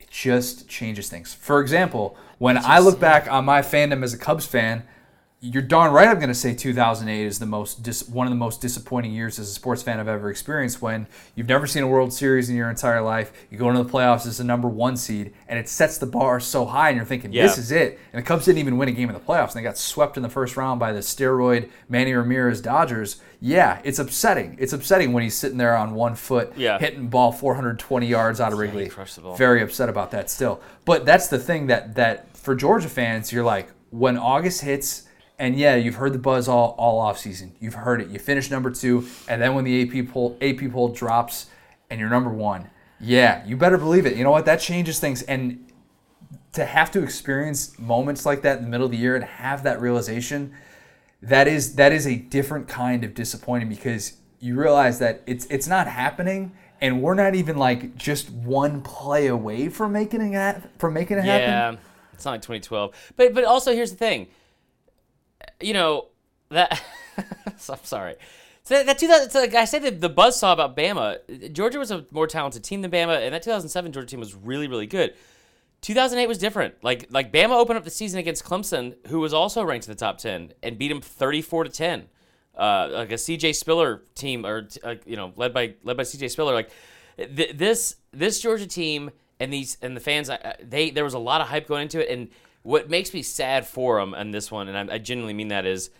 [0.00, 1.34] it just changes things.
[1.34, 4.84] For example, when I look back on my fandom as a Cubs fan,
[5.42, 8.36] you're darn right I'm going to say 2008 is the most dis- one of the
[8.36, 11.86] most disappointing years as a sports fan I've ever experienced when you've never seen a
[11.88, 13.32] World Series in your entire life.
[13.50, 16.40] You go into the playoffs as the number one seed, and it sets the bar
[16.40, 17.98] so high, and you're thinking, this is it.
[18.12, 20.18] And the Cubs didn't even win a game in the playoffs, and they got swept
[20.18, 23.22] in the first round by the steroid Manny Ramirez Dodgers.
[23.40, 24.56] Yeah, it's upsetting.
[24.60, 26.78] It's upsetting when he's sitting there on one foot, Yeah.
[26.78, 28.90] hitting ball 420 yards out of Wrigley.
[29.38, 30.60] Very upset about that still.
[30.84, 35.04] But that's the thing that that for Georgia fans, you're like, when August hits,
[35.40, 37.54] and yeah, you've heard the buzz all all off season.
[37.58, 38.08] You've heard it.
[38.08, 41.46] You finish number two, and then when the AP poll AP poll drops,
[41.88, 42.68] and you're number one,
[43.00, 44.16] yeah, you better believe it.
[44.16, 44.44] You know what?
[44.44, 45.22] That changes things.
[45.22, 45.66] And
[46.52, 49.62] to have to experience moments like that in the middle of the year and have
[49.62, 50.52] that realization,
[51.22, 55.66] that is that is a different kind of disappointing because you realize that it's it's
[55.66, 60.92] not happening and we're not even like just one play away from making it from
[60.92, 61.48] making it happen.
[61.48, 61.76] Yeah,
[62.12, 63.12] it's not like 2012.
[63.16, 64.28] But but also here's the thing.
[65.60, 66.06] You know
[66.50, 66.82] that.
[67.16, 68.16] I'm sorry.
[68.62, 71.52] So that, that 2000, so like I said, the, the buzz saw about Bama.
[71.52, 74.68] Georgia was a more talented team than Bama, and that 2007 Georgia team was really
[74.68, 75.14] really good.
[75.82, 76.74] 2008 was different.
[76.82, 79.98] Like like Bama opened up the season against Clemson, who was also ranked in the
[79.98, 82.08] top 10, and beat them 34 to 10.
[82.56, 86.30] Uh, like a CJ Spiller team, or uh, you know, led by led by CJ
[86.30, 86.52] Spiller.
[86.52, 86.70] Like
[87.16, 91.18] th- this this Georgia team and these and the fans, I- they there was a
[91.18, 92.28] lot of hype going into it, and
[92.62, 95.66] what makes me sad for him on this one, and I, I genuinely mean that
[95.66, 95.90] is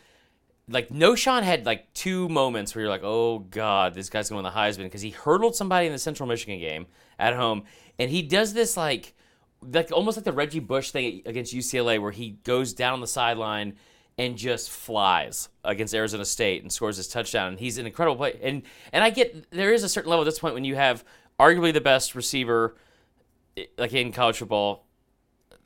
[0.68, 4.44] like Knowshon had like two moments where you're like, oh god, this guy's going to
[4.44, 6.86] win the Heisman because he hurdled somebody in the Central Michigan game
[7.18, 7.64] at home,
[7.98, 9.14] and he does this like
[9.62, 13.74] like almost like the Reggie Bush thing against UCLA where he goes down the sideline
[14.16, 17.48] and just flies against Arizona State and scores his touchdown.
[17.48, 18.38] And he's an incredible play.
[18.42, 21.04] And and I get there is a certain level at this point when you have
[21.38, 22.76] arguably the best receiver
[23.56, 24.86] eh, like in college football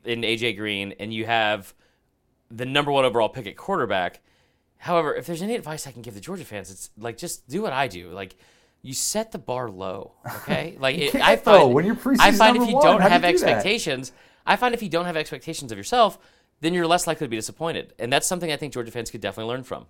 [0.05, 1.75] in AJ Green and you have
[2.51, 4.21] the number one overall pick at quarterback.
[4.79, 7.63] However, if there's any advice I can give the Georgia fans, it's like just do
[7.63, 8.11] what I do.
[8.11, 8.37] Like
[8.83, 10.77] you set the bar low, okay?
[10.81, 13.09] Like it, I find though, when you're preseason I find if you one, don't do
[13.09, 13.33] have do that?
[13.33, 14.13] expectations,
[14.47, 16.19] I find if you don't have expectations of yourself,
[16.61, 17.95] then you're less likely to be disappointed.
[17.99, 19.87] And that's something I think Georgia fans could definitely learn from.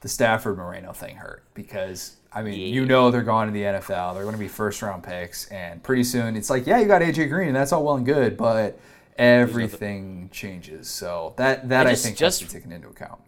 [0.00, 4.14] the Stafford Moreno thing hurt because I mean, you know they're going to the NFL.
[4.14, 7.00] They're going to be first round picks, and pretty soon it's like, yeah, you got
[7.02, 8.78] AJ Green, and that's all well and good, but
[9.16, 10.88] everything changes.
[10.88, 13.20] So that that I I, think just- has to be taken into account.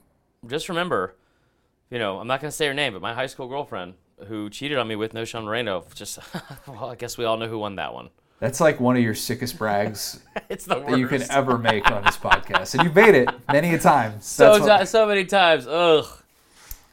[0.47, 1.17] Just remember,
[1.91, 3.95] you know, I'm not going to say her name, but my high school girlfriend
[4.29, 6.19] who cheated on me with Knowshon Moreno, just,
[6.67, 8.11] well, I guess we all know who won that one.
[8.39, 10.89] That's like one of your sickest brags It's the worst.
[10.91, 14.15] that you can ever make on this podcast, and you've made it many a time.
[14.21, 15.67] so, so many times.
[15.67, 16.05] Ugh.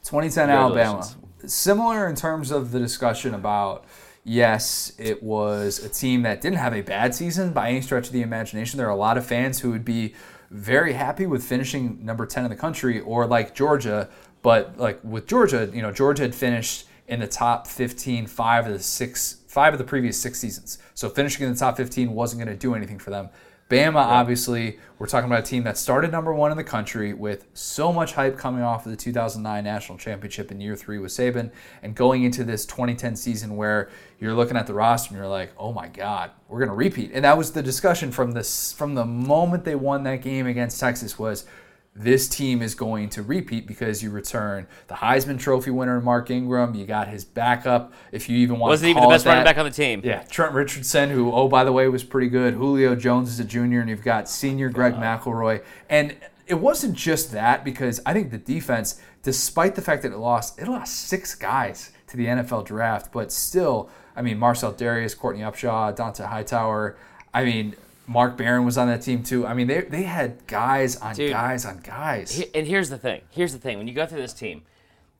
[0.04, 1.06] 2010 Alabama.
[1.46, 3.84] Similar in terms of the discussion about
[4.24, 8.12] yes, it was a team that didn't have a bad season by any stretch of
[8.12, 8.78] the imagination.
[8.78, 10.14] There are a lot of fans who would be
[10.50, 14.08] very happy with finishing number 10 in the country or like Georgia,
[14.42, 18.72] but like with Georgia, you know, Georgia had finished in the top 15 five of
[18.72, 20.78] the six five of the previous six seasons.
[20.94, 23.28] So finishing in the top 15 wasn't going to do anything for them.
[23.70, 27.46] Bama, obviously, we're talking about a team that started number one in the country with
[27.54, 31.50] so much hype coming off of the 2009 national championship in year three with Saban,
[31.82, 33.88] and going into this 2010 season where
[34.20, 37.12] you're looking at the roster and you're like, oh my God, we're going to repeat.
[37.14, 40.78] And that was the discussion from this from the moment they won that game against
[40.78, 41.46] Texas was
[41.96, 46.74] this team is going to repeat because you return the Heisman Trophy winner Mark Ingram.
[46.74, 49.64] You got his backup, if you even want Wasn't even the best running back on
[49.64, 50.00] the team.
[50.02, 52.54] Yeah, Trent Richardson, who, oh, by the way, was pretty good.
[52.54, 55.62] Julio Jones is a junior, and you've got senior Greg McElroy.
[55.88, 56.16] And
[56.48, 60.58] it wasn't just that, because I think the defense, despite the fact that it lost,
[60.58, 65.42] it lost six guys to the NFL draft, but still, I mean, Marcell Dareus, Courtney
[65.42, 66.96] Upshaw, Dont'a Hightower.
[67.32, 67.76] I mean,
[68.06, 69.46] Mark Barron was on that team too.
[69.46, 71.32] I mean, they, they had guys on Dude.
[71.32, 72.32] guys on guys.
[72.32, 73.22] He- And here's the thing.
[73.30, 73.78] Here's the thing.
[73.78, 74.62] When you go through this team,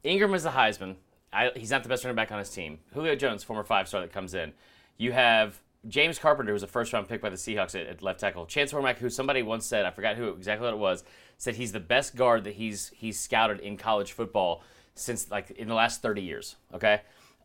[0.03, 0.97] Ingram was the Heisman.
[1.33, 2.79] I, he's not the best running back on his team.
[2.93, 4.53] Julio Jones, former five star that comes in.
[4.99, 8.03] You have James Carpenter, who was a first round pick by the Seahawks at, at
[8.03, 8.47] left tackle.
[8.47, 11.03] Chance Warmack, who somebody once said, I forgot who exactly what it was,
[11.39, 14.63] said he's the best guard that he's he's scouted in college football
[14.95, 16.57] since like in the last 30 years.
[16.73, 17.01] Okay.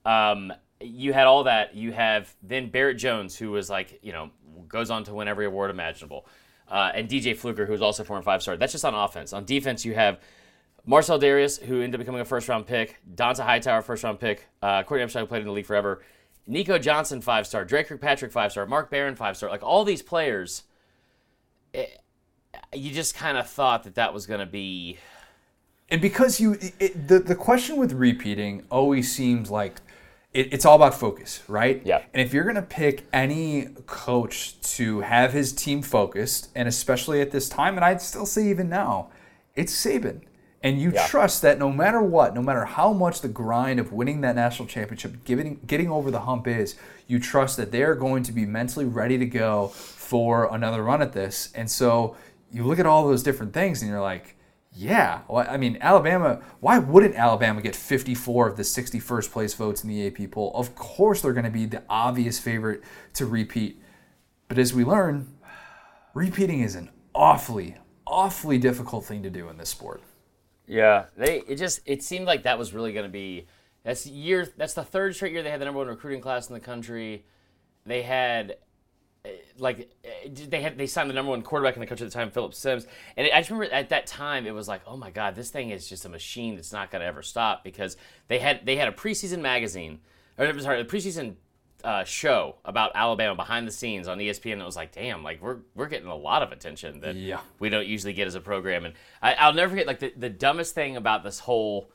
[0.06, 1.76] Um, you had all that.
[1.76, 4.30] You have then Barrett Jones, who was like, you know,
[4.70, 6.26] goes on to win every award imaginable.
[6.68, 8.56] Uh, and DJ Fluker, who's also former five star.
[8.56, 9.34] That's just on offense.
[9.34, 10.20] On defense, you have
[10.86, 14.48] Marcell Dareus, who ended up becoming a first round pick, Dont'a Hightower, first round pick,
[14.62, 16.04] uh, Courtney Upshaw, who played in the league forever,
[16.48, 19.50] Nico Johnson, five star, Dre Kirkpatrick, five star, Mark Barron, five star.
[19.50, 20.64] Like all these players,
[21.74, 22.02] it,
[22.74, 24.98] you just kind of thought that that was going to be.
[25.90, 29.82] And because you, it, the the question with repeating always seems like
[30.34, 31.82] it, it's all about focus, right?
[31.84, 32.02] Yeah.
[32.14, 37.32] And if you're gonna pick any coach to have his team focused, and especially at
[37.32, 39.10] this time, and I'd still say even now,
[39.56, 40.22] it's Saban.
[40.62, 41.08] And you Yeah.
[41.08, 44.68] trust that no matter what, no matter how much the grind of winning that national
[44.68, 46.76] championship, getting getting over the hump is,
[47.08, 51.14] you trust that they're going to be mentally ready to go for another run at
[51.14, 51.50] this.
[51.56, 52.16] And so
[52.52, 54.36] you look at all those different things, and you're like,
[54.80, 56.40] yeah, well, I mean, Alabama.
[56.62, 60.54] Why wouldn't Alabama get 54 of the 61st place votes in the AP poll?
[60.56, 62.82] Of course, they're going to be the obvious favorite
[63.16, 63.82] to repeat.
[64.48, 65.38] But as we learn,
[66.14, 67.76] repeating is an awfully,
[68.08, 70.02] awfully difficult thing to do in this sport.
[70.66, 73.48] Yeah, they it just it seemed like that was really going to be
[73.84, 76.54] that's year that's the third straight year they had the number one recruiting class in
[76.54, 77.26] the country.
[77.86, 78.56] They had
[79.58, 82.18] like eh, they had they signed the number one quarterback in the country at the
[82.18, 85.12] time, Phillip Sims, and I just remember at that time it was like, oh my
[85.12, 87.98] god, this thing is just a machine that's not going to ever stop because
[88.28, 90.00] they had they had a preseason magazine
[90.38, 91.36] or sorry, a preseason
[91.84, 94.54] uh, show about Alabama behind the scenes on ESPN.
[94.54, 97.40] And it was like, damn, like we're we're getting a lot of attention that Yeah.
[97.60, 98.86] we don't usually get as a program.
[98.86, 101.90] And I, I'll never forget like the, the dumbest thing about this whole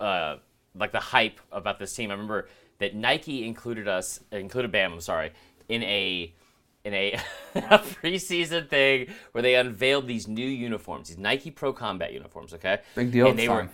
[0.00, 0.36] uh,
[0.74, 2.10] like the hype about this team.
[2.10, 2.48] I remember
[2.78, 4.92] that Nike included us, included Bam.
[4.92, 5.32] I'm sorry,
[5.68, 6.32] in a
[6.84, 7.12] in a,
[7.54, 12.54] a preseason thing where they unveiled these new uniforms, these Nike Pro Combat uniforms.
[12.54, 13.68] Okay, Big deal And the they were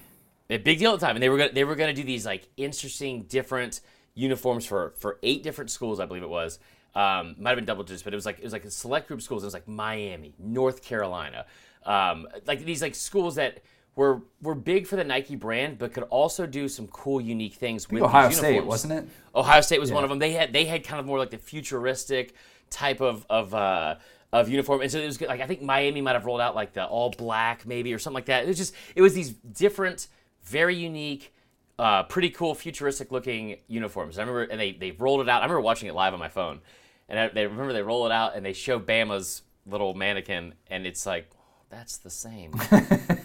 [0.51, 2.07] a big deal at the time, and they were gonna, they were going to do
[2.07, 3.81] these like interesting different
[4.15, 6.59] uniforms for for eight different schools, I believe it was.
[6.95, 9.09] Um, might have been double digits, but it was like it was like a select
[9.09, 9.43] group of schools.
[9.43, 11.47] It was like Miami, North Carolina,
[11.85, 13.63] um, like these like schools that
[13.97, 17.89] were were big for the Nike brand, but could also do some cool, unique things
[17.89, 19.09] with the Ohio State, wasn't it?
[19.35, 20.19] Ohio State was one of them.
[20.19, 22.35] They had they had kind of more like the futuristic
[22.71, 23.97] type of of uh,
[24.33, 26.73] of uniform, and so it was like I think Miami might have rolled out like
[26.73, 28.45] the all black maybe or something like that.
[28.45, 30.09] It was just it was these different,
[30.43, 31.33] very unique.
[31.77, 34.17] Uh, pretty cool, futuristic looking uniforms.
[34.17, 35.43] I remember, and they, they rolled it out.
[35.43, 36.61] I remember watching it live on my phone,
[37.09, 40.87] and I, they remember they roll it out and they show Bama's little mannequin, and
[40.87, 41.31] it's like
[41.71, 42.53] that's the same.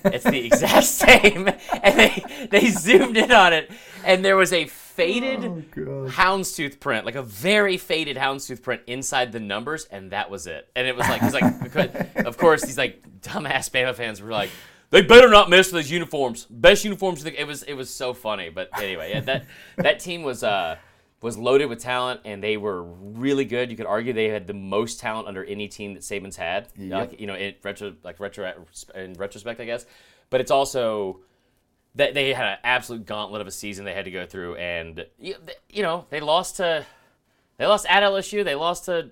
[0.05, 1.47] it's the exact same.
[1.83, 3.71] And they they zoomed in on it,
[4.03, 4.65] and there was a
[4.99, 5.41] faded
[5.71, 10.69] houndstooth print, like a very faded houndstooth print inside the numbers, and that was it.
[10.75, 14.49] And it was like, it's like, of course, these like dumbass Bama fans were like,
[14.89, 16.45] they better not mess with these uniforms.
[16.49, 17.23] Best uniforms.
[17.25, 18.49] It was it was so funny.
[18.49, 19.45] But anyway, yeah, that
[19.77, 20.77] that team was uh
[21.21, 23.69] was loaded with talent, and they were really good.
[23.71, 26.69] You could argue they had the most talent under any team that Saban's had.
[26.99, 28.51] Like, you know, in retro like retro
[28.95, 29.85] in retrospect, I guess.
[30.29, 31.21] But it's also
[31.95, 35.05] that they had an absolute gauntlet of a season they had to go through, and
[35.19, 35.35] you,
[35.69, 36.85] you know they lost to
[37.57, 39.11] they lost at LSU, they lost to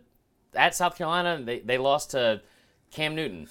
[0.54, 2.42] at South Carolina, they they lost to
[2.92, 3.48] Cam Newton.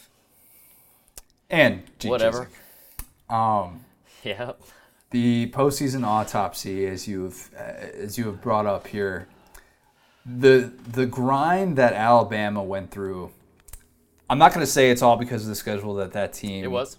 [1.51, 2.49] And Whatever.
[3.29, 3.85] Um,
[4.25, 4.53] Yeah.
[5.11, 7.63] the postseason autopsy, as you've uh,
[8.03, 9.29] as you have brought up here,
[10.25, 13.31] the the grind that Alabama went through.
[14.29, 16.65] I'm not going to say it's all because of the schedule that that team.
[16.65, 16.97] It was.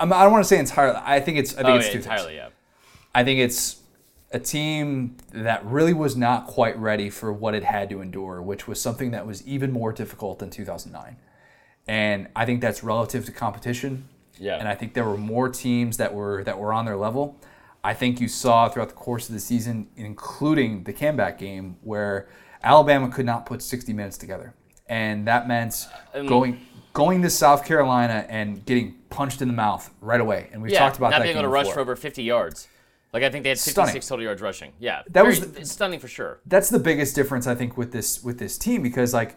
[0.00, 0.98] I'm, I don't want to say entirely.
[1.04, 1.52] I think it's.
[1.54, 2.06] I think Oh, it's yeah, two things.
[2.06, 2.48] entirely, yeah.
[3.14, 3.76] I think it's
[4.32, 8.66] a team that really was not quite ready for what it had to endure, which
[8.68, 11.16] was something that was even more difficult than 2009.
[11.88, 14.08] And I think that's relative to competition.
[14.38, 14.56] Yeah.
[14.56, 17.36] And I think there were more teams that were that were on their level.
[17.82, 22.28] I think you saw throughout the course of the season, including the comeback game, where
[22.62, 24.54] Alabama could not put 60 minutes together,
[24.86, 25.86] and that meant
[26.28, 26.60] going
[26.92, 30.48] going to South Carolina and getting punched in the mouth right away.
[30.52, 31.74] And we've Yeah, talked about not that being able to rush before.
[31.74, 32.68] for over 50 yards.
[33.12, 34.00] Like I think they had 56 Stunning.
[34.02, 34.72] total yards rushing.
[34.78, 36.38] Yeah, That very- was the- stunning for sure.
[36.46, 39.36] that's the biggest difference I think with this with this team because like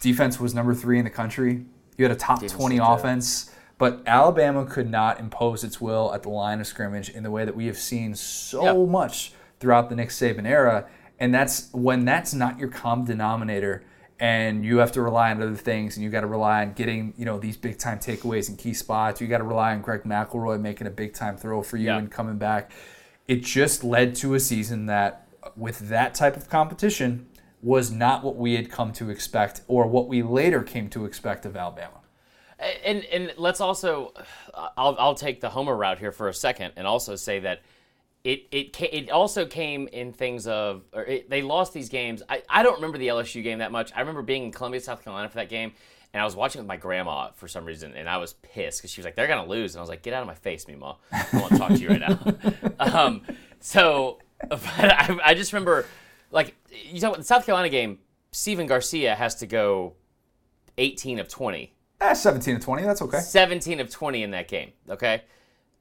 [0.00, 1.66] defense was number three in the country.
[1.98, 2.80] You had a top was good.
[2.82, 7.30] offense, but Alabama could not impose its will at the line of scrimmage in the
[7.30, 8.90] way that we have seen so Yeah.
[8.90, 10.86] much throughout the Nick Saban era.
[11.20, 13.84] And that's when that's not your common denominator
[14.20, 17.14] and you have to rely on other things and you got to rely on getting,
[17.16, 19.20] you know, these big time takeaways and key spots.
[19.20, 21.98] You got to rely on Greg McElroy making a big time throw for you Yeah.
[21.98, 22.70] and coming back.
[23.26, 27.26] It just led to a season that with that type of competition
[27.62, 31.46] was not what we had come to expect or what we later came to expect
[31.46, 32.00] of Alabama.
[32.84, 34.12] And and let's also,
[34.54, 37.60] I'll I'll take the Homer route here for a second, and also say that
[38.24, 42.22] it it it also came in things of or it, they lost these games.
[42.28, 43.92] I, I don't remember the LSU game that much.
[43.94, 45.72] I remember being in Columbia, South Carolina for that game,
[46.12, 48.90] and I was watching with my grandma for some reason, and I was pissed because
[48.90, 50.66] she was like, "They're gonna lose," and I was like, "Get out of my face,
[50.66, 50.96] Mima.
[51.12, 52.18] I don't want to talk to you right now."
[52.78, 53.22] um,
[53.60, 54.18] so,
[54.48, 55.86] but I, I just remember,
[56.30, 57.98] like you talk about the South Carolina game.
[58.32, 59.94] Stephen Garcia has to go
[60.76, 63.20] 18 of 20 Eh, 17 of 20, that's okay.
[63.20, 64.72] 17 of 20 in that game.
[64.90, 65.22] Okay.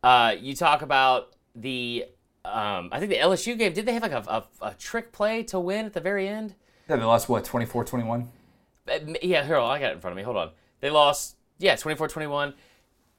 [0.03, 2.05] Uh, you talk about the,
[2.45, 3.73] um, I think the LSU game.
[3.73, 6.55] Did they have like a, a, a trick play to win at the very end?
[6.89, 8.29] Yeah, they lost what, 24 21?
[8.87, 10.23] Uh, Yeah, here, I got it in front of me.
[10.23, 10.51] Hold on.
[10.81, 12.53] They lost, yeah, 24 21.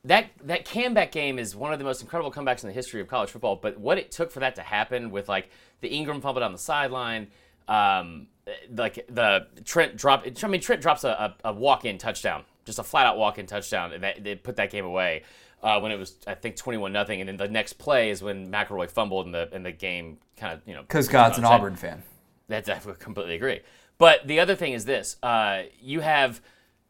[0.04, 3.08] That, that comeback game is one of the most incredible comebacks in the history of
[3.08, 3.56] college football.
[3.56, 5.48] But what it took for that to happen with like
[5.80, 7.28] the Ingram fumble down the sideline,
[7.66, 8.26] um,
[8.76, 10.26] like the Trent drop.
[10.42, 14.04] I mean, Trent drops a, a, a walk-in touchdown, just a flat-out walk-in touchdown, and
[14.04, 15.22] that, they put that game away
[15.64, 17.20] uh, when it was I think twenty-one nothing.
[17.20, 20.52] And then the next play is when McElroy fumbled, and the and the game kind
[20.52, 21.44] of you know Because God's an.
[21.44, 22.04] Auburn fan.
[22.46, 23.60] That's I completely agree.
[23.96, 26.40] But the other thing is this: uh, you have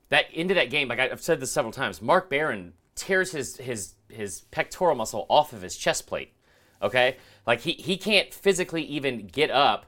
[0.08, 0.88] that into that game.
[0.88, 2.02] Like I've said this several times.
[2.02, 6.32] Mark Barron tears his his his pectoral muscle off of his chest plate.
[6.82, 7.16] Okay,
[7.46, 9.86] like he he can't physically even get up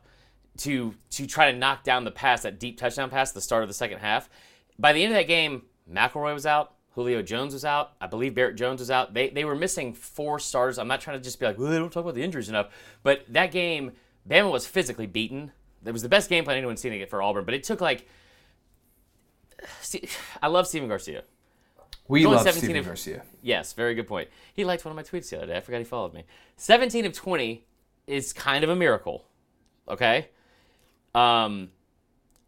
[0.59, 3.65] to to try to knock down the pass, that deep touchdown pass, at the start
[3.65, 4.31] of the second half.
[4.79, 5.63] By the end of that game,
[5.93, 6.76] McElroy was out.
[6.97, 7.93] Julio Jones was out.
[8.01, 9.13] I believe Barrett Jones was out.
[9.13, 10.79] They, they were missing four starters.
[10.79, 12.69] I'm not trying to just be like, well, they don't talk about the injuries enough.
[13.03, 13.93] But that game,
[14.29, 15.53] Bama was physically beaten.
[15.85, 17.45] It was the best game plan anyone's seen it for Auburn.
[17.45, 18.09] But it took like,
[19.83, 20.09] see,
[20.43, 21.25] I love Stephen Garcia.
[22.09, 23.23] We Going love 17 Steven of- Garcia.
[23.43, 24.29] Yes, very good point.
[24.55, 25.57] He liked one of my tweets the other day.
[25.59, 26.25] I forgot he followed me.
[26.57, 27.63] 17 of 20
[28.07, 29.27] is kind of a miracle.
[29.87, 30.29] Okay?
[31.15, 31.71] Um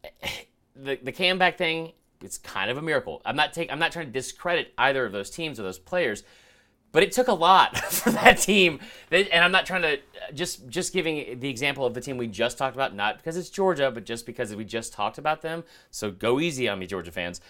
[0.75, 1.93] the the comeback thing,
[2.23, 3.23] it's kind of a miracle.
[3.25, 6.23] I'm not take I'm not trying to discredit either of those teams or those players.
[6.91, 8.81] but it took a lot for that team.
[9.11, 9.99] And I'm not trying to
[10.35, 13.51] just just giving the example of the team we just talked about, not because it's
[13.51, 15.65] Georgia, but just because we just talked about them.
[15.91, 17.41] So go easy on me, Georgia fans.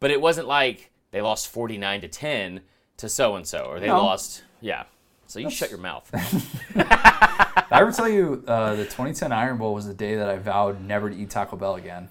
[0.00, 2.60] But it wasn't like they lost 49 to 10
[2.98, 3.98] to so and so, or they No.
[4.02, 4.42] lost.
[4.60, 4.84] Yeah.
[5.28, 6.08] So you shut your mouth.
[6.76, 10.80] I ever tell you uh, the 2010 Iron Bowl was the day that I vowed
[10.82, 12.08] never to eat Taco Bell again?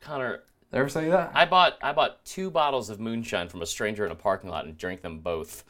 [0.00, 0.40] Connor,
[0.74, 1.32] I ever you that?
[1.34, 4.64] I bought I bought two bottles of moonshine from a stranger in a parking lot
[4.64, 5.64] and drank them both,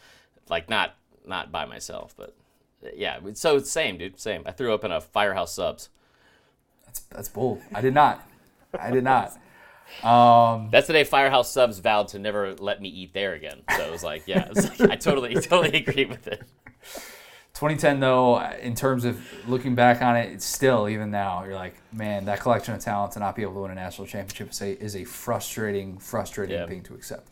[0.48, 0.96] like not
[1.26, 2.34] not by myself, but
[2.94, 3.18] yeah.
[3.34, 4.42] So it's same, dude, same.
[4.46, 5.88] I threw up in a firehouse subs.
[6.86, 7.60] That's, that's bold.
[7.74, 8.26] I did not.
[8.78, 9.36] I did not.
[10.02, 13.62] Um, That's the day Firehouse Subs vowed to never let me eat there again.
[13.76, 16.42] So it was like, yeah, it's like, I totally totally agree with it.
[17.54, 21.74] 2010 though, in terms of looking back on it, it's still even now you're like,
[21.92, 24.60] man, that collection of talent to not be able to win a national championship is
[24.60, 26.66] a, is a frustrating, frustrating Yeah.
[26.66, 27.28] thing to accept.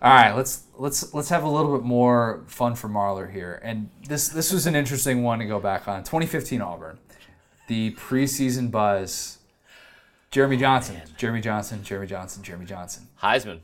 [0.00, 3.88] All right, let's let's let's have a little bit more fun for Marler here, and
[4.06, 6.04] this this was an interesting one to go back on.
[6.04, 6.98] 2015 Auburn,
[7.66, 9.38] the preseason buzz.
[10.30, 13.06] Jeremy Johnson, Jeremy Johnson, Jeremy Johnson, Jeremy Johnson.
[13.22, 13.60] Heisman.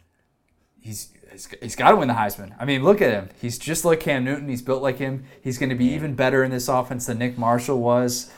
[0.81, 2.55] He's he's, he's got to win the Heisman.
[2.59, 3.31] I mean, look at him.
[3.41, 4.49] He's just like Cam Newton.
[4.49, 5.25] He's built like him.
[5.41, 8.31] He's going to be even better in this offense than Nick Marshall was.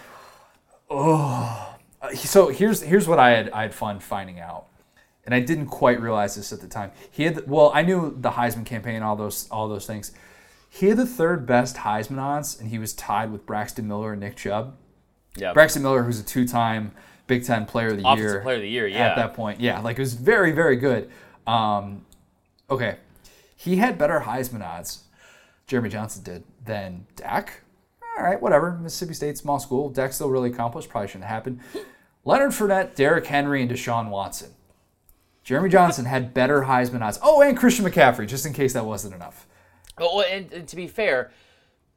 [0.88, 1.76] Oh,
[2.14, 4.66] so here's here's what I had I had fun finding out,
[5.24, 6.92] and I didn't quite realize this at the time.
[7.10, 10.12] He had well, I knew the Heisman campaign, all those all those things.
[10.68, 14.20] He had the third best Heisman odds, and he was tied with Braxton Miller and
[14.20, 14.76] Nick Chubb.
[15.36, 15.52] Yeah.
[15.52, 16.92] Braxton Miller, who's a two-time
[17.26, 19.08] Big Ten Player of the Offensive Year, Player of the Year, yeah.
[19.08, 19.60] at that point.
[19.60, 21.10] Yeah, like it was very, very good.
[21.46, 22.04] Um,
[22.70, 22.96] okay,
[23.56, 25.04] he had better Heisman odds.
[25.66, 27.62] Jeremy Johnson did than Dak.
[28.16, 28.72] All right, whatever.
[28.72, 29.88] Mississippi State, small school.
[29.88, 30.88] Dak still really accomplished.
[30.88, 31.60] Probably shouldn't happen.
[32.24, 34.50] Leonard Fournette, Derrick Henry, and Deshaun Watson.
[35.42, 37.18] Jeremy Johnson had better Heisman odds.
[37.22, 39.46] Oh, and Christian McCaffrey, just in case that wasn't enough.
[39.98, 41.30] Oh, well, and, and to be fair,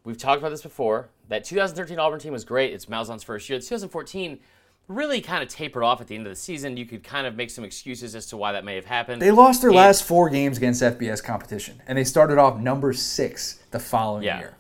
[0.04, 1.10] we've talked about this before.
[1.30, 2.74] That 2013 Auburn team was great.
[2.74, 3.58] It's Malzahn's first year.
[3.58, 4.40] The 2014
[4.88, 6.78] really kind of tapered off at the end of the season.
[6.78, 9.22] You could kind of make some excuses as to why that may have happened.
[9.22, 12.94] They lost their And- last four games against FBS competition, and they started off number
[12.94, 14.40] six the following Yeah.
[14.40, 14.54] year.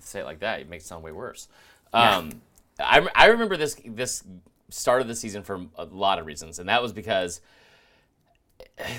[0.00, 1.48] say it like that, it makes it sound way worse.
[1.94, 2.42] Um,
[2.78, 4.22] I, I remember this this
[4.68, 7.40] start of the season for a lot of reasons, and that was because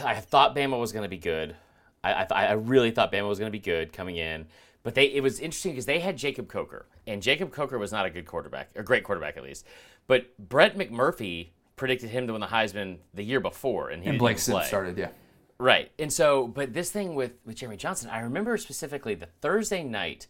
[0.03, 1.55] I thought Bama was going to be good.
[2.03, 4.47] I, I, th- I really thought Bama was going to be good coming in,
[4.83, 8.05] but they it was interesting because they had Jacob Coker, and Jacob Coker was not
[8.05, 9.65] a good quarterback, a great quarterback at least.
[10.07, 14.19] But Brett McMurphy predicted him to win the Heisman the year before, and he And
[14.19, 15.09] Blake Sims started, yeah.
[15.57, 15.91] Right.
[15.97, 20.27] And so, but this thing with, with Jeremy Johnson, I remember specifically the Thursday night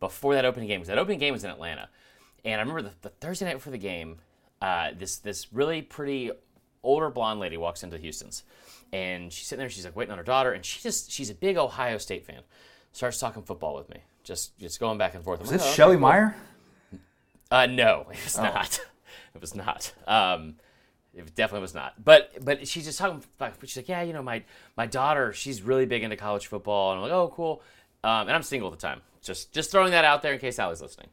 [0.00, 1.88] before that opening game, because that opening game was in Atlanta.
[2.44, 4.18] And I remember the, the Thursday night before the game,
[4.62, 6.30] uh, this this really pretty
[6.82, 8.44] older blonde lady walks into Houston's.
[8.92, 11.34] And she's sitting there, she's like waiting on her daughter, and she just, she's a
[11.34, 12.40] big Ohio State fan.
[12.92, 15.40] Starts talking football with me, just just going back and forth.
[15.40, 16.36] I'm Is like, this "Oh, okay, Shelly cool." Meyer?
[17.50, 18.80] Uh, no, it's was not.
[19.38, 19.92] It was not.
[20.06, 20.54] Um,
[21.14, 22.04] it definitely was not.
[22.04, 23.22] But but she's just talking.
[23.64, 24.42] She's like, yeah, you know, my
[24.76, 27.62] my daughter, she's really big into college football, and I'm like, oh, cool.
[28.04, 29.00] Um, and I'm single at the time.
[29.22, 31.08] Just just throwing that out there in case Sally's listening.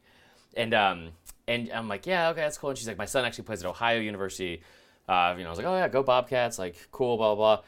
[0.56, 1.08] And um
[1.48, 2.70] and I'm like, yeah, okay, that's cool.
[2.70, 4.62] And she's like, my son actually plays at Ohio University.
[5.08, 7.56] Uh, you know, I was like, oh yeah, go Bobcats, like cool, blah blah.
[7.56, 7.64] blah.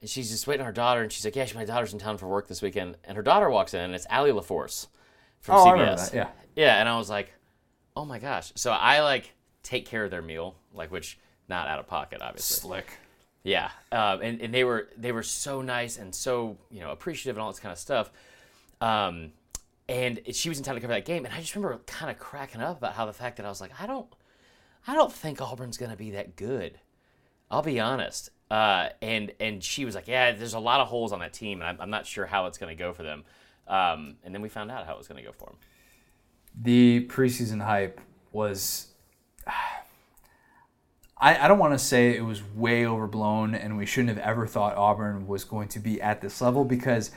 [0.00, 2.18] And she's just waiting on her daughter, and she's like, yeah, my daughter's in town
[2.18, 2.96] for work this weekend.
[3.04, 4.86] And her daughter walks in, and it's Allie LaForce
[5.40, 6.14] from Oh, CBS.
[6.14, 6.28] Yeah.
[6.54, 7.32] Yeah, and I was like,
[7.96, 8.52] oh my gosh.
[8.54, 12.60] So I like take care of their meal, like which not out of pocket, obviously.
[12.60, 12.98] Slick.
[13.44, 17.36] Yeah, um, and and they were they were so nice and so you know appreciative
[17.36, 18.10] and all this kind of stuff.
[18.80, 19.32] Um,
[19.88, 22.18] and she was in town to cover that game, and I just remember kind of
[22.18, 24.06] cracking up about how the fact that I was like, I don't,
[24.86, 26.78] I don't think Auburn's gonna be that good.
[27.50, 28.30] I'll be honest.
[28.50, 31.60] Uh, and and she was like, yeah, there's a lot of holes on that team,
[31.60, 33.24] and I'm, I'm not sure how it's gonna go for them.
[33.66, 35.56] Um, and then we found out how it was gonna go for them.
[36.60, 38.00] the preseason hype
[38.32, 38.88] was
[41.20, 44.46] I, I don't want to say it was way overblown and we shouldn't have ever
[44.46, 47.10] thought Auburn was going to be at this level because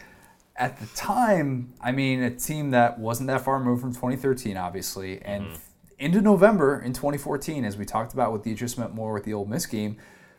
[0.56, 5.22] at the time, I mean, a team that wasn't that far removed from 2013, obviously,
[5.22, 5.56] and mm-hmm.
[6.00, 9.46] into November in 2014, as we talked about with the adjustment more with the Ole
[9.46, 9.98] Miss game,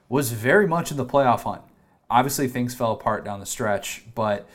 [0.09, 1.63] was very much in the playoff hunt.
[2.11, 4.47] Obviously, things fell apart down the stretch, but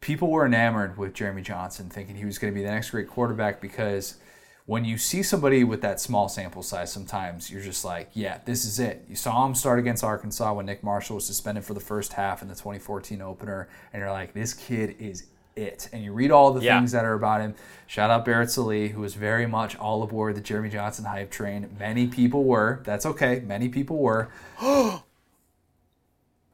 [0.00, 3.08] people were enamored with Jeremy Johnson, thinking he was going to be the next great
[3.08, 4.18] quarterback because
[4.66, 8.64] when you see somebody with that small sample size, sometimes you're just like, yeah, this
[8.64, 9.04] is it.
[9.08, 12.42] You saw him start against Arkansas when Nick Marshall was suspended for the first half
[12.42, 15.88] in the 2014 opener, and you're like, this kid is it.
[15.92, 16.78] And you read all the Yeah.
[16.78, 17.54] things that are about him.
[17.86, 21.76] Shout out Barrett Sallee, who was very much all aboard the Jeremy Johnson hype train.
[21.78, 22.80] Many people were.
[22.84, 23.40] That's okay.
[23.40, 24.30] Many people were.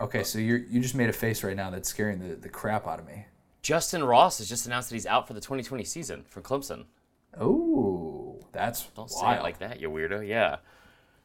[0.01, 2.87] Okay, so you you just made a face right now that's scaring the, the crap
[2.87, 3.27] out of me.
[3.63, 6.85] Justin Ross has just announced that he's out for the 2020 season for Clemson.
[7.41, 10.27] Oh, that's Don't say it like that, you weirdo.
[10.27, 10.57] Yeah.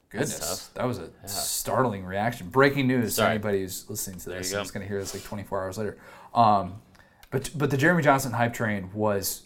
[0.10, 2.50] Goodness, that was a startling reaction.
[2.50, 4.62] Breaking news to anybody who's listening to this go.
[4.62, 5.98] is going to hear this like 24 hours later.
[6.36, 6.82] Um,
[7.32, 9.44] but but the Jeremy Johnson hype train was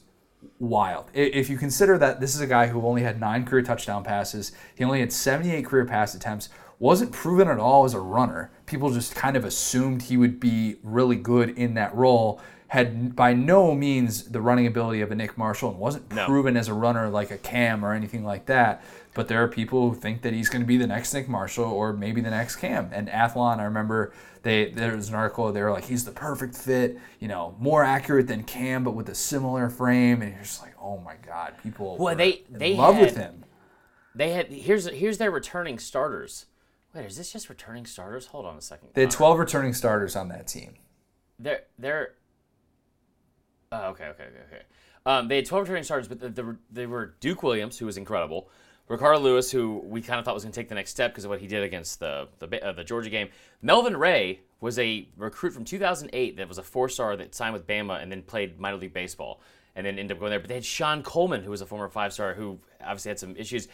[0.60, 1.10] wild.
[1.14, 4.52] If you consider that this is a guy who only had nine career touchdown passes,
[4.76, 6.50] he only had 78 career pass attempts,
[6.80, 8.52] wasn't proven at all as a runner.
[8.66, 12.42] People just kind of assumed he would be really good in that role.
[12.70, 16.26] Had by no means the running ability of a Nick Marshall and wasn't No.
[16.26, 18.84] proven as a runner like a Cam or anything like that.
[19.14, 21.64] But there are people who think that he's going to be the next Nick Marshall
[21.66, 22.90] or maybe the next Cam.
[22.92, 24.12] And Athlon, I remember
[24.44, 27.84] they there was an article they were like he's the perfect fit, you know, more
[27.86, 30.22] accurate than Cam but with a similar frame.
[30.22, 33.46] And you're just like, oh my god, people Well, they- in they love with him.
[34.14, 36.48] They had here's here's their returning starters.
[36.94, 38.26] Wait, is this just returning starters?
[38.28, 38.90] Hold on a second.
[38.94, 40.74] They had uh, 12 returning starters on that team.
[41.40, 42.14] They're they're.
[43.72, 44.64] Oh, okay, okay, okay, okay.
[45.06, 47.98] Um, they had 12 returning starters, but the, the, they were Duke Williams, who was
[47.98, 48.50] incredible,
[48.88, 51.26] Ricardo Louis, who we kind of thought was going to take the next step because
[51.26, 53.30] of what he did against the the, uh, the Georgia game.
[53.62, 57.68] Melvin Ray was a recruit from 2008 that was a four star that signed with
[57.68, 59.42] Bama and then played minor league baseball
[59.76, 60.40] and then ended up going there.
[60.40, 63.36] But they had Sean Coleman, who was a former five star who obviously had some
[63.36, 63.68] issues.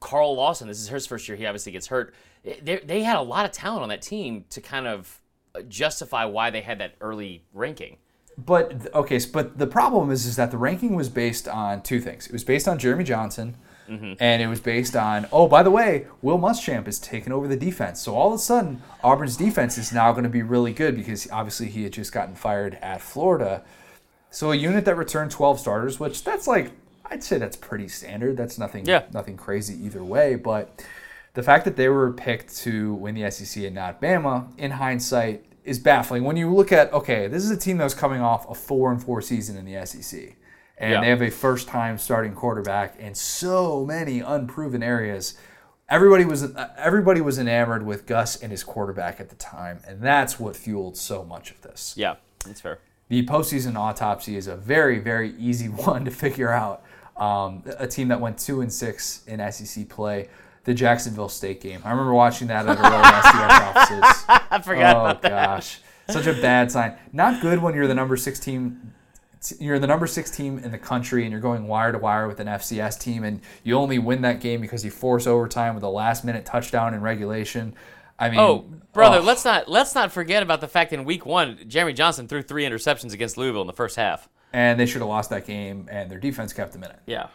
[0.00, 1.36] Carl Lawson, this is his first year.
[1.36, 2.14] He obviously gets hurt.
[2.42, 5.20] They, they had a lot of talent on that team to kind of
[5.68, 7.98] justify why they had that early ranking.
[8.36, 12.26] But okay, but the problem is is that the ranking was based on two things.
[12.26, 13.56] It was based on Jeremy Johnson,
[13.88, 14.14] mm-hmm.
[14.18, 17.56] and it was based on oh by the way, Will Muschamp is taking over the
[17.56, 18.00] defense.
[18.00, 21.30] So all of a sudden, Auburn's defense is now going to be really good because
[21.30, 23.62] obviously he had just gotten fired at Florida.
[24.30, 26.72] So a unit that returned 12 starters, which that's like
[27.06, 28.36] I'd say that's pretty standard.
[28.36, 29.04] That's nothing Yeah.
[29.12, 30.84] nothing crazy either way, but
[31.34, 35.44] the fact that they were picked to win the SEC and not Bama, in hindsight,
[35.64, 36.24] is baffling.
[36.24, 38.92] When you look at okay, this is a team that was coming off a four
[38.92, 40.36] and four season in the SEC,
[40.78, 41.00] and Yeah.
[41.00, 45.34] they have a first time starting quarterback in so many unproven areas.
[45.88, 50.38] Everybody was everybody was enamored with Gus and his quarterback at the time, and that's
[50.40, 51.94] what fueled so much of this.
[51.96, 52.78] Yeah, that's fair.
[53.08, 56.82] The postseason autopsy is a very, very easy one to figure out.
[57.16, 60.28] Um, a team that went two and six in SEC play,
[60.64, 61.80] the Jacksonville State game.
[61.84, 64.24] I remember watching that at our SDS offices.
[64.50, 65.28] I forgot oh about that.
[65.46, 66.96] gosh, such a bad sign.
[67.12, 68.92] Not good when you're the number six team.
[69.60, 72.40] You're the number six team in the country, and you're going wire to wire with
[72.40, 75.88] an FCS team, and you only win that game because you force overtime with a
[75.90, 77.74] last minute touchdown in regulation.
[78.18, 79.22] I mean, Oh, brother, oh.
[79.22, 82.64] let's not let's not forget about the fact in week one, Jeremy Johnson threw three
[82.64, 84.30] interceptions against Louisville in the first half.
[84.54, 87.00] and they should have lost that game, and their defense kept them in it.
[87.04, 87.26] Yeah.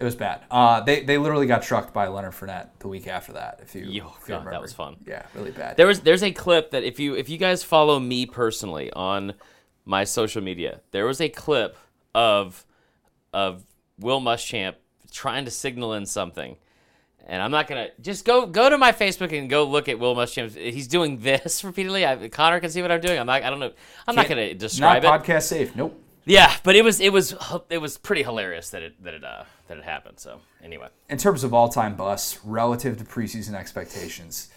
[0.00, 0.42] It was bad.
[0.50, 3.58] Uh, they they literally got trucked by Leonard Fournette the week after that.
[3.62, 4.96] If you, Yo, if you God, that was fun.
[5.06, 5.76] Yeah, really bad.
[5.76, 9.34] There was there's a clip that if you if you guys follow me personally on
[9.84, 11.76] my social media, there was a clip
[12.14, 12.64] of
[13.32, 13.64] of
[13.98, 14.74] Will Muschamp
[15.10, 16.56] trying to signal in something.
[17.26, 20.14] And I'm not gonna just go go to my Facebook and go look at Will
[20.14, 20.56] Muschamp.
[20.56, 22.06] He's doing this repeatedly.
[22.06, 23.18] I, Connor can see what I'm doing.
[23.18, 23.42] I'm not.
[23.42, 23.72] I don't know.
[24.06, 25.08] I'm not gonna Not describe it.
[25.08, 25.74] podcast safe.
[25.76, 26.00] Nope.
[26.24, 27.34] Yeah, but it was it was
[27.68, 30.18] it was pretty hilarious that it that it uh that it happened.
[30.18, 34.48] So anyway, In terms of all time busts relative to preseason expectations,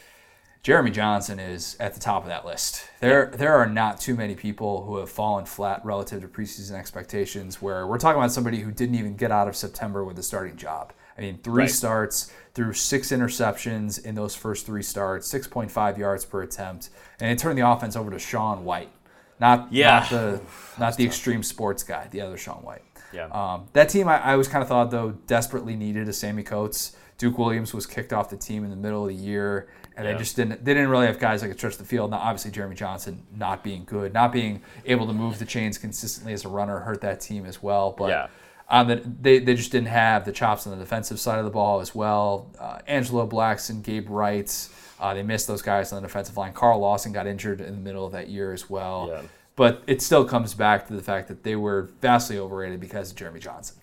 [0.64, 2.88] Jeremy Johnson is at the top of that list.
[3.00, 7.62] There there are not too many people who have fallen flat relative to preseason expectations.
[7.62, 10.58] Where we're talking about somebody who didn't even get out of September with a starting
[10.58, 10.94] job.
[11.18, 11.72] I mean, three Right.
[11.72, 16.90] starts, threw six interceptions in those first three starts, 6.5 yards per attempt,
[17.20, 18.92] and it turned the offense over to Sean White,
[19.40, 20.00] not Yeah.
[20.00, 20.42] not the
[20.78, 22.84] not the extreme sports guy, the other Sean White.
[23.14, 23.26] Yeah.
[23.28, 26.96] Um, that team, I, I always kind of thought though desperately needed a Sammie Coates.
[27.18, 30.14] Duke Williams was kicked off the team in the middle of the year, and Yeah.
[30.14, 30.66] they just didn't.
[30.66, 32.10] They didn't really have guys that could stretch the field.
[32.10, 36.34] Now, obviously, Jeremy Johnson not being good, not being able to move the chains consistently
[36.34, 37.92] as a runner hurt that team as well.
[37.96, 38.28] But Yeah.
[38.70, 41.52] on the, they they just didn't have the chops on the defensive side of the
[41.52, 42.48] ball as well.
[42.60, 44.70] Uh, Angelo Blackson, Gabe Wrights,
[45.00, 46.54] uh, they missed those guys on the defensive line.
[46.54, 49.10] Carl Lawson got injured in the middle of that year as well.
[49.12, 49.22] Yeah.
[49.56, 53.18] But it still comes back to the fact that they were vastly overrated because of
[53.18, 53.78] Jeremy Johnson.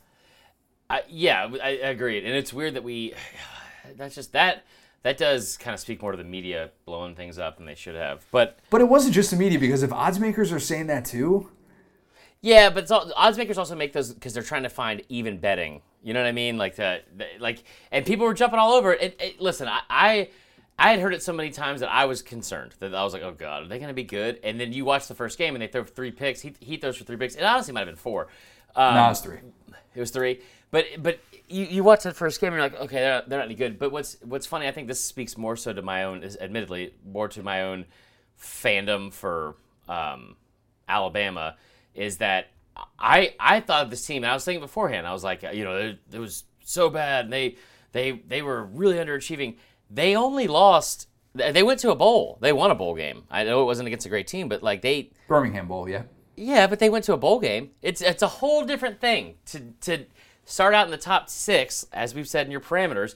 [0.91, 3.15] I, yeah, I, I agreed, and it's weird that we.
[3.97, 4.65] That's just that.
[5.03, 7.95] That does kind of speak more to the media blowing things up than they should
[7.95, 8.27] have.
[8.31, 11.51] But But it wasn't just the media because if odds makers are saying that too,
[12.41, 15.39] yeah, but it's all, odds makers also make those because they're trying to find even
[15.39, 15.83] betting.
[16.03, 16.57] You know what I mean?
[16.57, 19.03] Like uh, the, the like, and people were jumping all over it.
[19.03, 20.29] it, it listen, I, I
[20.79, 23.23] I had heard it so many times that I was concerned that I was like,
[23.23, 24.39] oh god, are they going to be good?
[24.45, 26.41] And then you watch the first game and they throw three picks.
[26.41, 27.35] He, he throws for three picks.
[27.35, 28.29] It honestly might have been four.
[28.77, 29.39] Um, no, it's three.
[29.95, 30.41] It was three.
[30.71, 31.19] But but
[31.49, 33.55] you, you watch that first game and you're like, okay, they're not, they're not any
[33.55, 33.79] good.
[33.79, 37.27] But what's what's funny, I think this speaks more so to my own, admittedly, more
[37.29, 37.87] to my own
[38.41, 39.57] fandom for
[39.89, 40.37] um,
[40.89, 41.57] Alabama,
[41.95, 42.51] is that
[42.99, 44.23] I I thought of this team.
[44.23, 45.07] And I was thinking beforehand.
[45.07, 47.25] I was like, you know, it, it was so bad.
[47.25, 47.57] And they
[47.93, 49.57] they they were really underachieving.
[49.91, 51.09] They only lost.
[51.35, 52.39] They went to a bowl.
[52.41, 53.25] They won a bowl game.
[53.31, 56.03] I know it wasn't against a great team, but like they Birmingham Bowl, yeah.
[56.37, 57.71] yeah, but they went to a bowl game.
[57.83, 60.07] It's it's a whole different thing to to
[60.45, 63.15] start out in the top six, as we've said in your parameters,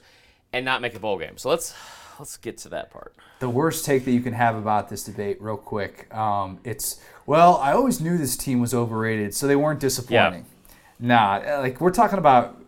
[0.53, 1.37] and not make a bowl game.
[1.37, 1.73] So let's
[2.19, 3.15] let's get to that part.
[3.39, 7.57] The worst take that you can have about this debate, real quick, um, it's well,
[7.57, 10.45] I always knew this team was overrated, so they weren't disappointing.
[10.99, 12.62] Nah, like we're talking about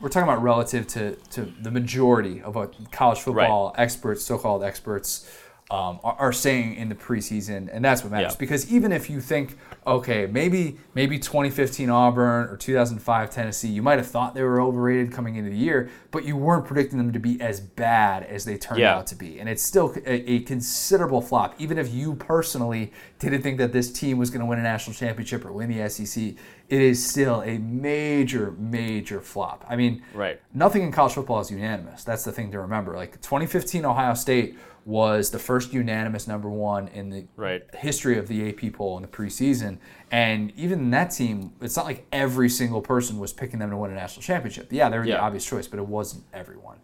[0.00, 5.30] we're talking about relative to, to the majority of what college football experts, so-called experts,
[5.70, 8.32] um, are, are saying in the preseason, and that's what matters.
[8.32, 8.38] Yeah.
[8.38, 9.56] Because even if you think,
[9.86, 15.12] okay, maybe maybe 2015 Auburn or 2005 Tennessee, you might have thought they were overrated
[15.12, 18.56] coming into the year, but you weren't predicting them to be as bad as they
[18.56, 18.96] turned Yeah.
[18.96, 21.54] out to be, and it's still a, a considerable flop.
[21.58, 24.94] Even if you personally didn't think that this team was going to win a national
[24.94, 26.34] championship or win the SEC,
[26.68, 29.64] it is still a major, major flop.
[29.68, 30.40] I mean, Right.
[30.54, 32.04] nothing in college football is unanimous.
[32.04, 32.94] That's the thing to remember.
[32.96, 37.62] Like 2015 Ohio State was the first unanimous number one in the Right.
[37.74, 39.78] history of the AP poll in the preseason.
[40.10, 43.90] And even that team, it's not like every single person was picking them to win
[43.90, 44.68] a national championship.
[44.70, 46.78] Yeah, they were the obvious choice, but it wasn't everyone.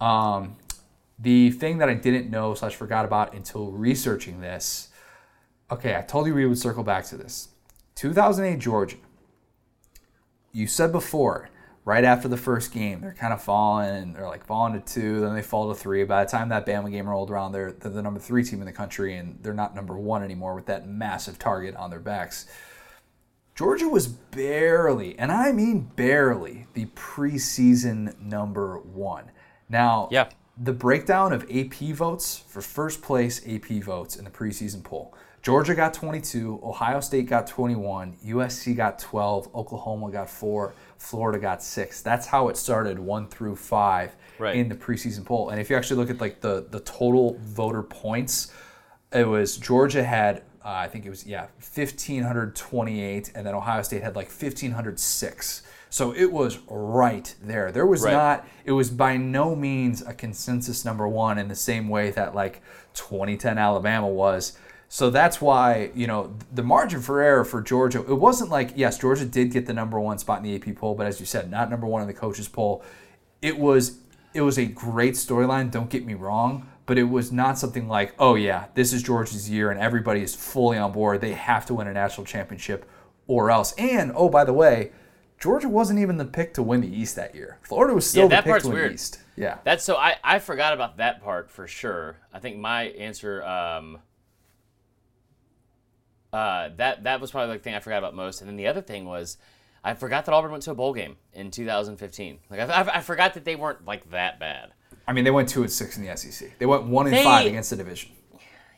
[0.00, 0.56] Um,
[1.18, 4.88] the thing that I didn't know slash forgot about until researching this.
[5.70, 7.48] Okay, I told you we would circle back to this.
[7.94, 8.96] 2008 Georgia.
[10.52, 11.48] You said before,
[11.86, 13.88] right after the first game, they're kind of falling.
[13.88, 16.04] and They're like falling to two, then they fall to three.
[16.04, 18.66] By the time that Bama game rolled around, they're, they're the number three team in
[18.66, 22.46] the country, and they're not number one anymore with that massive target on their backs.
[23.54, 29.30] Georgia was barely, and I mean barely, the preseason number one.
[29.68, 30.28] Now, Yeah.
[30.58, 35.14] the breakdown of AP votes for first place AP votes in the preseason poll.
[35.40, 41.62] Georgia got 22, Ohio State got 21, USC got 12, Oklahoma got 4, Florida got
[41.62, 42.02] 6.
[42.02, 44.56] That's how it started 1 through 5 Right.
[44.56, 45.48] in the preseason poll.
[45.50, 48.52] And if you actually look at like the the total voter points,
[49.12, 54.02] it was Georgia had uh, I think it was yeah 1528 and then Ohio State
[54.02, 55.62] had like 1506.
[55.88, 57.70] So it was right there.
[57.72, 58.12] There was Right.
[58.12, 62.34] not it was by no means a consensus number 1 in the same way that
[62.34, 62.60] like
[62.94, 64.58] 2010 Alabama was.
[64.88, 68.98] So that's why, you know, the margin for error for Georgia, it wasn't like, yes,
[68.98, 71.50] Georgia did get the number one spot in the AP poll, but as you said,
[71.50, 72.84] not number one in the coaches poll.
[73.42, 73.98] It was
[74.32, 78.14] it was a great storyline, don't get me wrong, but it was not something like,
[78.18, 81.20] oh yeah, this is Georgia's year and everybody is fully on board.
[81.20, 82.88] They have to win a national championship
[83.26, 83.72] or else.
[83.78, 84.92] And oh, by the way,
[85.38, 87.58] Georgia wasn't even the pick to win the East that year.
[87.62, 88.90] Florida was still Yeah, the pick part's to win weird.
[88.90, 89.20] the East.
[89.36, 89.58] Yeah.
[89.64, 92.18] That's so I, I forgot about that part for sure.
[92.32, 93.98] I think my answer um
[96.36, 98.40] uh that that was probably the thing I forgot about most.
[98.40, 99.38] And then the other thing was
[99.82, 102.38] I forgot that Auburn went to a bowl game in 2015.
[102.50, 104.72] Like I, I, I forgot that they weren't like that bad.
[105.08, 106.58] I mean, they went two and six in the SEC.
[106.58, 108.10] They went one and They- five against the division.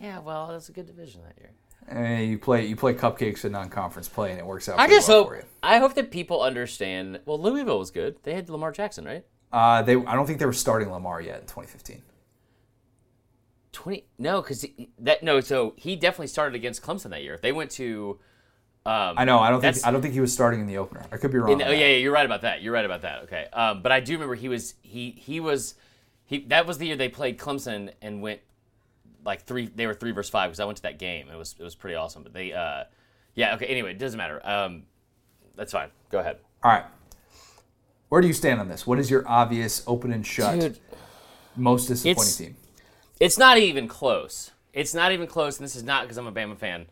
[0.00, 1.50] Yeah, well, that's a good division that year.
[1.88, 4.78] And you play you play cupcakes in non-conference play, and it works out.
[4.78, 5.42] I just well hope for you.
[5.62, 7.20] I hope that people understand.
[7.24, 8.16] Well, Louisville was good.
[8.22, 9.24] They had Lamar Jackson, right?
[9.50, 12.02] Uh, they I don't think they were starting Lamar yet in 2015.
[13.72, 14.04] Twenty?
[14.18, 14.64] No, because
[14.98, 15.40] that no.
[15.40, 17.38] So he definitely started against Clemson that year.
[17.40, 18.18] They went to.
[18.86, 19.38] Um, I know.
[19.38, 21.04] I don't think I don't think he was starting in the opener.
[21.12, 21.52] I could be wrong.
[21.52, 22.62] In- oh yeah, yeah, you're right about that.
[22.62, 23.24] You're right about that.
[23.24, 25.74] Okay, um, but I do remember he was he he was
[26.24, 28.40] he that was the year they played Clemson and went
[29.24, 29.66] like three.
[29.66, 31.28] They were three versus five because I went to that game.
[31.28, 32.22] It was it was pretty awesome.
[32.22, 32.84] But they uh,
[33.34, 33.66] yeah okay.
[33.66, 34.40] Anyway, it doesn't matter.
[34.46, 34.84] Um,
[35.56, 35.90] that's fine.
[36.10, 36.38] Go ahead.
[36.62, 36.84] All right.
[38.08, 38.86] Where do you stand on this?
[38.86, 40.78] What is your obvious open and shut Dude.
[41.56, 42.56] most disappointing team?
[43.20, 44.50] It's not even close.
[44.72, 46.86] It's not even close, and this is not because I'm a Bama fan.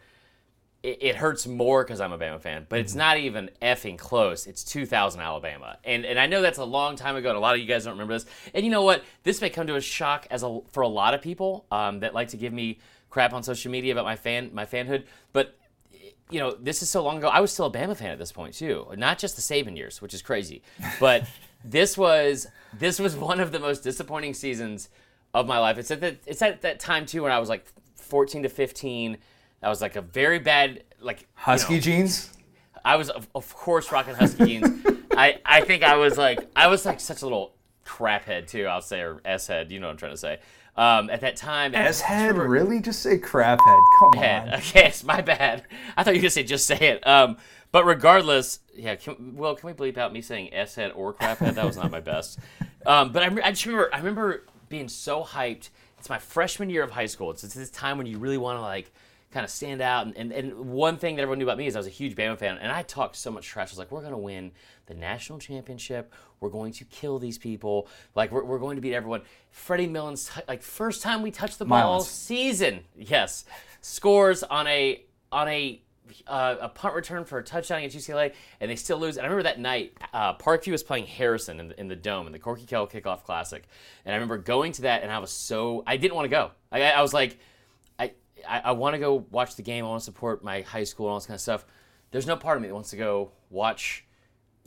[0.83, 2.99] It, it hurts more because I'm a Bama fan, but it's Mm-hmm.
[2.99, 4.47] not even effing close.
[4.47, 7.55] It's 2000 Alabama, and and I know that's a long time ago, and a lot
[7.55, 8.27] of you guys don't remember this.
[8.55, 9.05] And you know what?
[9.23, 12.15] This may come to a shock as a for a lot of people um, that
[12.15, 12.79] like to give me
[13.11, 15.57] crap on social media about my fan my fanhood, but
[16.29, 17.29] you know, this is so long ago.
[17.29, 20.03] I was still a Bama fan at this point too, not just the Saban years,
[20.03, 20.63] which is crazy,
[20.99, 21.25] but
[21.65, 24.89] this was this was one of the most disappointing seasons
[25.37, 25.77] of my life.
[25.79, 29.19] It's at that it's at that time too when I was like 14 to 15.
[29.63, 32.31] I was like a very bad like you Husky know, jeans.
[32.85, 34.87] I was of, of course rocking husky jeans.
[35.17, 37.55] I I think I was like I was like such a little
[37.85, 38.65] crap head too.
[38.65, 39.71] I'll say or s head.
[39.71, 40.39] You know what I'm trying to say.
[40.75, 42.81] Um, at that time, s head really?
[42.81, 43.79] Just say crap head.
[43.99, 44.49] Come head.
[44.49, 44.55] on.
[44.59, 45.65] Okay, it's my bad.
[45.97, 47.07] I thought you were gonna say just say it.
[47.07, 47.37] Um,
[47.73, 48.97] but regardless, yeah.
[48.97, 51.57] Can, well, can we bleep out me saying s head or crap head?
[51.57, 52.39] That was not my best.
[52.87, 55.71] Um, but I, I just remember, I remember being so hyped.
[55.99, 57.31] It's my freshman year of high school.
[57.31, 58.93] It's, it's this time when you really want to like
[59.33, 60.07] kind of stand out.
[60.07, 62.15] And, and, and one thing that everyone knew about me is I was a huge
[62.15, 63.69] Bama fan, and I talked so much trash.
[63.69, 64.53] I was like, we're going to win
[64.87, 66.13] the national championship.
[66.41, 67.89] We're going to kill these people.
[68.15, 69.23] Like, we're, we're going to beat everyone.
[69.51, 72.07] Freddie Milons, like, first time we touched the ball Milons.
[72.07, 73.45] season, yes,
[73.81, 75.03] scores on a,
[75.33, 75.83] on a,
[76.27, 79.17] uh, a punt return for a touchdown against UCLA, and they still lose.
[79.17, 82.27] And I remember that night, uh, Parkview was playing Harrison in the, in the Dome
[82.27, 83.65] in the Corky Kell Kickoff Classic,
[84.05, 86.51] and I remember going to that, and I was so I didn't want to go.
[86.73, 87.39] I, I was like,
[87.99, 88.13] I
[88.49, 89.85] I, I want to go watch the game.
[89.85, 91.67] I want to support my high school and all this kind of stuff.
[92.11, 94.06] There's no part of me that wants to go watch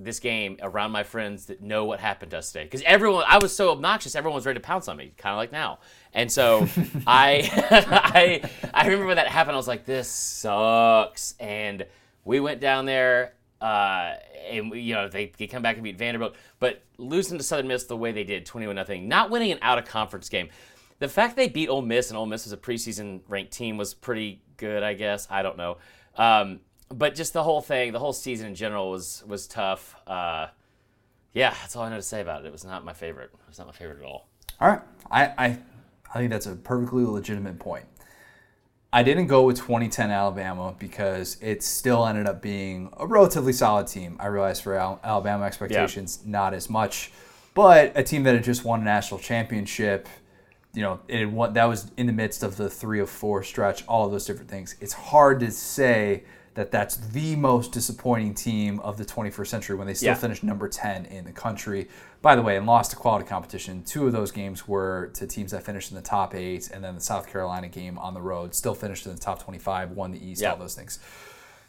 [0.03, 2.63] this game around my friends that know what happened to us today.
[2.63, 5.37] Because everyone, I was so obnoxious, everyone was ready to pounce on me, kind of
[5.37, 5.79] like now.
[6.13, 6.67] And so
[7.07, 7.49] I,
[8.43, 9.55] I, I remember when that happened.
[9.55, 11.85] I was like, "This sucks." And
[12.25, 14.15] we went down there, uh,
[14.49, 17.67] and we, you know they, they come back and beat Vanderbilt, but losing to Southern
[17.67, 20.49] Miss the way they did, twenty-one nothing, not winning an out of conference game.
[20.99, 23.93] The fact they beat Ole Miss and Ole Miss was a preseason ranked team was
[23.93, 25.27] pretty good, I guess.
[25.29, 25.77] I don't know.
[26.17, 26.59] Um,
[26.93, 29.95] but just the whole thing, the whole season in general was was tough.
[30.07, 30.47] Uh,
[31.33, 32.47] yeah, that's all I know to say about it.
[32.47, 33.31] It was not my favorite.
[33.33, 34.27] It was not my favorite at all.
[34.59, 34.81] All right.
[35.11, 35.57] I, I,
[36.13, 37.85] I think that's a perfectly legitimate point.
[38.91, 43.85] I didn't go with 2010 Alabama because it still ended up being a relatively solid
[43.85, 44.17] team.
[44.19, 47.11] I realize for Al- Alabama expectations, not as much,
[47.53, 50.09] but a team that had just won a national championship.
[50.73, 53.85] You know, it won, that was in the midst of the three of four stretch,
[53.87, 54.75] all of those different things.
[54.81, 56.23] It's hard to say
[56.59, 60.15] that that's the most disappointing team of the 21st century when they still Yeah.
[60.15, 61.87] finished number 10 in the country.
[62.21, 63.81] By the way, and lost to quality competition.
[63.85, 66.95] Two of those games were to teams that finished in the top eight, and then
[66.95, 70.21] the South Carolina game on the road still finished in the top 25, won the
[70.21, 70.51] East, Yeah.
[70.51, 70.99] all those things.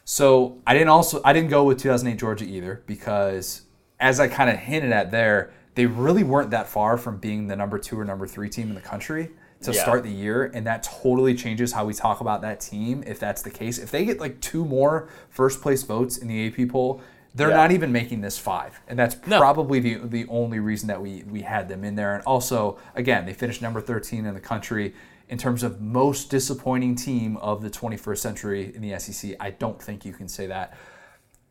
[0.03, 3.61] So I didn't also I didn't go with 2008 Georgia either because
[3.97, 7.55] as I kind of hinted at there, they really weren't that far from being the
[7.55, 9.31] number two or number three team in the country
[9.61, 9.81] to Yeah.
[9.81, 13.41] start the year, and that totally changes how we talk about that team if that's
[13.41, 13.77] the case.
[13.77, 17.01] If they get like two more first place votes in the AP poll,
[17.33, 17.55] they're Yeah.
[17.57, 19.39] not even making this five, and that's No.
[19.39, 22.13] probably the the only reason that we we had them in there.
[22.15, 24.93] And also, again, they finished number 13 in the country
[25.29, 29.35] in terms of most disappointing team of the 21st century in the SEC.
[29.39, 30.73] I don't think you can say that.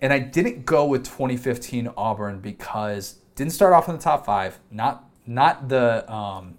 [0.02, 4.58] And I didn't go with 2015 Auburn because didn't start off in the top five.
[4.70, 6.56] Not not the um,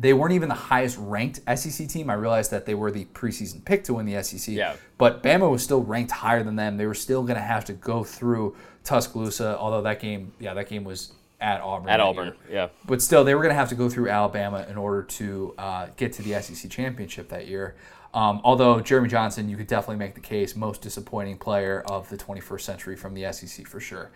[0.00, 2.08] they weren't even the highest ranked SEC team.
[2.08, 4.54] I realized that they were the preseason pick to win the SEC.
[4.54, 4.76] Yeah.
[4.96, 6.76] But Bama was still ranked higher than them.
[6.76, 10.68] They were still going to have to go through Tuscaloosa, although that game, yeah, that
[10.68, 11.88] game was at Auburn.
[11.88, 12.36] At Auburn, year.
[12.50, 12.68] yeah.
[12.86, 15.86] But still, they were going to have to go through Alabama in order to uh,
[15.96, 17.74] get to the SEC championship that year.
[18.14, 22.16] Um, although Jeremy Johnson, you could definitely make the case most disappointing player of the
[22.16, 24.10] 21st century from the SEC for sure.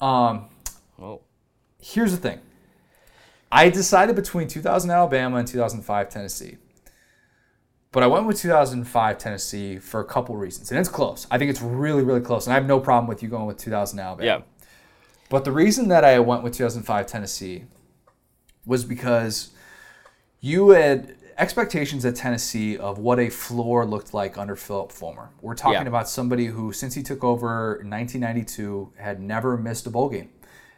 [0.00, 0.46] Um,
[1.00, 1.20] Oh.
[1.80, 2.40] here's the thing.
[3.54, 6.56] I decided between 2000 Alabama and 2005 Tennessee.
[7.92, 10.72] But I went with 2005 Tennessee for a couple reasons.
[10.72, 11.28] And it's close.
[11.30, 12.48] I think it's really, really close.
[12.48, 14.26] And I have no problem with you going with 2000 Alabama.
[14.26, 14.66] Yeah.
[15.30, 17.64] But the reason that I went with 2005 Tennessee
[18.66, 19.52] was because
[20.40, 25.30] you had expectations at Tennessee of what a floor looked like under Philip Fulmer.
[25.40, 25.88] We're talking Yeah.
[25.88, 30.30] about somebody who, since he took over in 1992, had never missed a bowl game,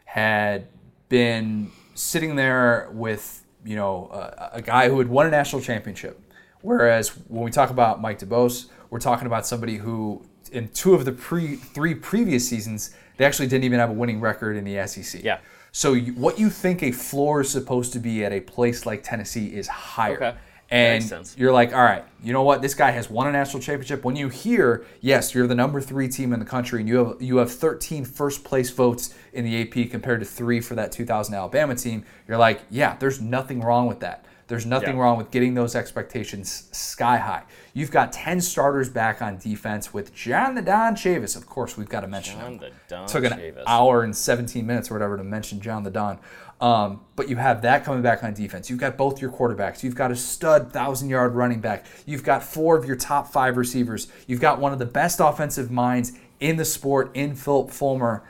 [0.05, 0.69] had
[1.09, 6.21] been sitting there with you know a, a guy who had won a national championship.
[6.63, 11.05] Whereas when we talk about Mike DuBose, we're talking about somebody who, in two of
[11.05, 14.87] the pre three previous seasons, they actually didn't even have a winning record in the
[14.87, 15.23] SEC.
[15.23, 15.39] Yeah.
[15.73, 19.03] So you, what you think a floor is supposed to be at a place like
[19.03, 20.17] Tennessee is higher.
[20.17, 20.35] Okay.
[20.71, 21.03] And
[21.37, 22.61] you're like, all right, you know what?
[22.61, 24.05] This guy has won a national championship.
[24.05, 27.23] When you hear, yes, you're the number three team in the country, and you have
[27.23, 31.35] you have 13 first place votes in the AP compared to three for that 2000
[31.35, 32.05] Alabama team.
[32.27, 34.25] You're like, yeah, there's nothing wrong with that.
[34.49, 35.03] There's nothing Yeah.
[35.03, 37.43] wrong with getting those expectations sky high.
[37.75, 41.37] You've got 10 starters back on defense with John the Don Chavis.
[41.37, 43.65] Of course, we've got to mention John him the Don took an Chavis.
[43.67, 46.21] hour and 17 minutes or whatever to mention John the Don.
[46.61, 48.71] Um, but you have that coming back on defense.
[48.71, 49.83] You've got both your quarterbacks.
[49.83, 51.85] You've got a stud thousand yard running back.
[52.07, 54.09] You've got four of your top five receivers.
[54.27, 58.25] You've got one of the best offensive minds in the sport in Philip Fulmer.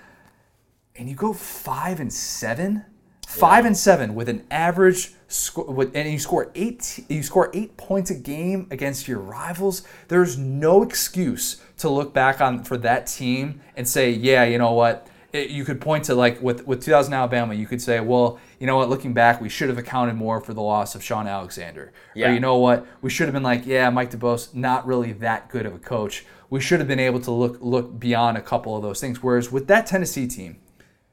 [0.97, 2.85] And you go five and seven,
[3.29, 7.05] five and seven with an average score, with, and you score eight.
[7.09, 9.83] You score eight points a game against your rivals.
[10.09, 14.73] There's no excuse to look back on for that team and say, yeah, you know
[14.73, 15.07] what.
[15.37, 18.67] It, you could point to like with with 2000 Alabama, you could say, well, you
[18.67, 18.89] know what?
[18.89, 21.93] Looking back, we should have accounted more for the loss of Shaun Alexander.
[22.15, 22.31] Yeah.
[22.31, 22.87] Or you know what?
[23.03, 26.25] We should have been like, yeah, Mike DuBose, not really that good of a coach.
[26.49, 29.23] We should have been able to look look beyond a couple of those things.
[29.23, 30.59] Whereas with that Tennessee team,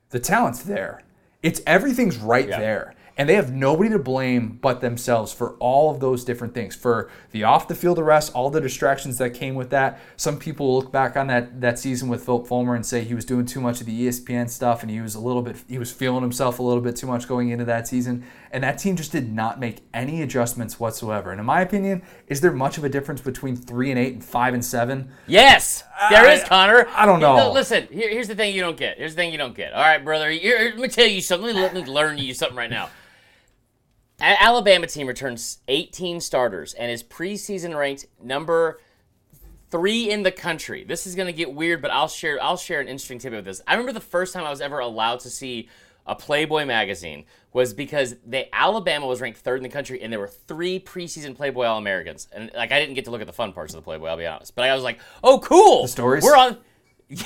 [0.10, 1.02] the talent's there.
[1.42, 2.60] It's everything's right Yeah.
[2.60, 2.96] there.
[3.16, 6.76] And they have nobody to blame but themselves for all of those different things.
[6.76, 10.00] For the off the field arrest, all the distractions that came with that.
[10.18, 13.26] Some people look back on that that season with Philip Fulmer and say he was
[13.26, 15.92] doing too much of the ESPN stuff and he was a little bit he was
[15.92, 18.26] feeling himself a little bit too much going into that season.
[18.52, 21.32] And that team just did not make any adjustments whatsoever.
[21.32, 24.24] And in my opinion, is there much of a difference between three and eight and
[24.24, 25.12] five and seven?
[25.28, 26.88] Yes, there is, Connor.
[26.96, 27.52] I don't know.
[27.52, 28.98] Listen, here, here's the thing you don't get.
[28.98, 29.74] Here's the thing you don't get.
[29.74, 30.30] All right, brother.
[30.30, 31.48] Here, let me tell you something.
[31.48, 32.90] Let me, let me learn you something right now.
[34.20, 38.80] Alabama team returns 18 starters and is preseason ranked number
[39.70, 40.84] three in the country.
[40.84, 43.62] This is gonna get weird, but I'll share I'll share an interesting tidbit with this.
[43.68, 45.68] I remember the first time I was ever allowed to see
[46.06, 50.20] a Playboy magazine was because the Alabama was ranked third in the country, and there
[50.20, 52.28] were three preseason Playboy All Americans.
[52.32, 54.18] And like I didn't get to look at the fun parts of the Playboy, I'll
[54.18, 54.56] be honest.
[54.56, 55.84] But I was like, oh, cool.
[55.84, 56.24] The stories?
[56.24, 56.58] We're on.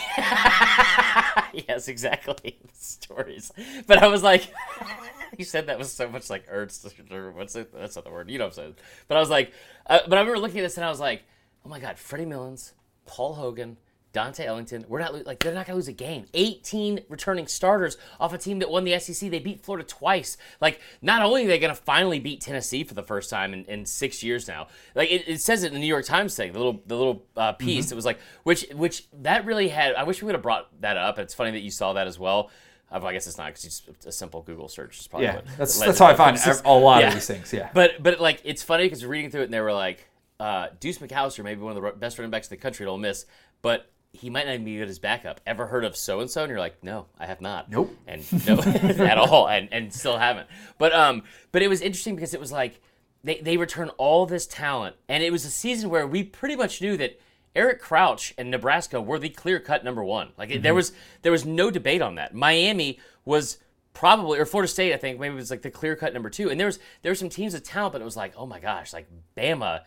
[1.68, 2.58] yes, exactly.
[2.68, 3.52] The stories.
[3.86, 4.52] But I was like,
[5.38, 6.86] you said that was so much like Ernst
[7.34, 7.74] what's it?
[7.74, 8.30] That's not the word.
[8.30, 8.76] You know what I'm saying.
[9.08, 9.54] But I was like,
[9.88, 11.24] uh, but I remember looking at this and I was like,
[11.66, 12.74] oh my God, Freddie Milons,
[13.06, 13.78] Paul Hogan,
[14.18, 14.84] Dante Ellington.
[14.88, 16.26] We're not like they're not gonna lose a game.
[16.34, 19.30] 18 returning starters off a team that won the SEC.
[19.30, 20.38] They beat Florida twice.
[20.60, 23.86] Like not only are they gonna finally beat Tennessee for the first time in, in
[23.86, 24.70] six years now.
[24.96, 27.26] Like it, it says it in the New York Times thing, the little the little
[27.36, 27.92] uh, piece.
[27.92, 29.94] It was like which which that really had.
[29.94, 31.20] I wish we would have brought that up.
[31.20, 32.50] It's funny that you saw that as well.
[32.92, 35.00] Uh, I guess it's not because it's a simple Google search.
[35.00, 37.10] Is probably Yeah, that's that's how I find just- a lot yeah.
[37.10, 37.54] of these things.
[37.54, 37.70] Yeah.
[37.72, 40.08] But but like it's funny because reading through it and they were like,
[40.40, 42.90] uh, Deuce McAllister may be one of the best running backs in the country at
[42.90, 43.28] Ole Miss,
[43.62, 45.42] but he might not even be good as backup.
[45.46, 46.42] Ever heard of so and so?
[46.44, 47.70] And you're like, no, I have not.
[47.70, 47.96] Nope.
[48.08, 48.56] And no,
[49.06, 50.48] at all, and and still haven't.
[50.78, 52.82] But um, but it was interesting because it was like
[53.24, 56.82] they they return all this talent, and it was a season where we pretty much
[56.82, 57.20] knew that.
[57.56, 60.30] Eric Crouch and Nebraska were the clear-cut number one.
[60.38, 60.62] Like Mm-hmm.
[60.62, 60.92] there was
[61.24, 62.36] there was no debate on that.
[62.36, 63.58] Miami was
[63.94, 66.52] probably or Florida State, I think maybe it was like the clear-cut number two.
[66.52, 68.60] And there was there were some teams of talent, but it was like, oh my
[68.60, 69.82] gosh, like Bama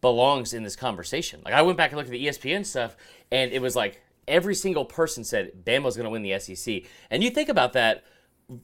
[0.00, 1.40] belongs in this conversation.
[1.44, 2.96] Like I went back and looked at the ESPN stuff,
[3.30, 6.82] and it was like every single person said Bama's going to win the SEC.
[7.10, 8.04] And you think about that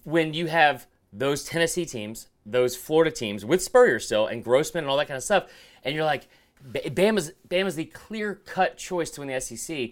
[0.04, 4.90] when you have those Tennessee teams, those Florida teams with Spurrier still and Grossman and
[4.90, 5.50] all that kind of stuff,
[5.84, 6.28] and you're like,
[6.60, 9.90] Ba- Bama's Bama's the clear cut choice to win the SEC.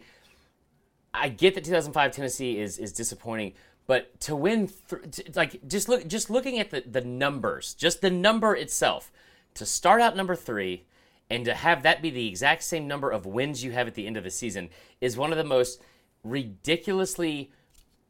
[1.12, 3.54] I get that 2005 Tennessee is is disappointing,
[3.86, 4.70] but to win,
[5.10, 9.10] th- like just look, just looking at the the numbers, just the number itself,
[9.54, 10.84] to start out number three,
[11.30, 14.06] and to have that be the exact same number of wins you have at the
[14.06, 14.68] end of the season
[15.00, 15.80] is one of the most
[16.24, 17.50] ridiculously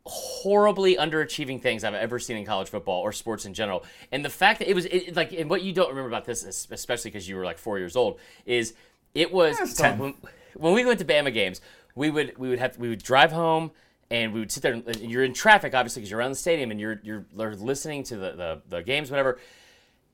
[0.07, 3.85] horribly underachieving things I've ever seen in college football or sports in general.
[4.11, 6.43] And the fact that it was it, like, and what you don't remember about this,
[6.71, 8.75] especially because you were like four years old, is
[9.15, 10.15] it was so when,
[10.55, 11.61] when we went to Bama games,
[11.95, 13.71] we would we would have we would drive home.
[14.13, 14.73] And we would sit there.
[14.73, 18.17] And you're in traffic, obviously, because you're around the stadium and you're you're listening to
[18.17, 19.39] the, the, the games, whatever.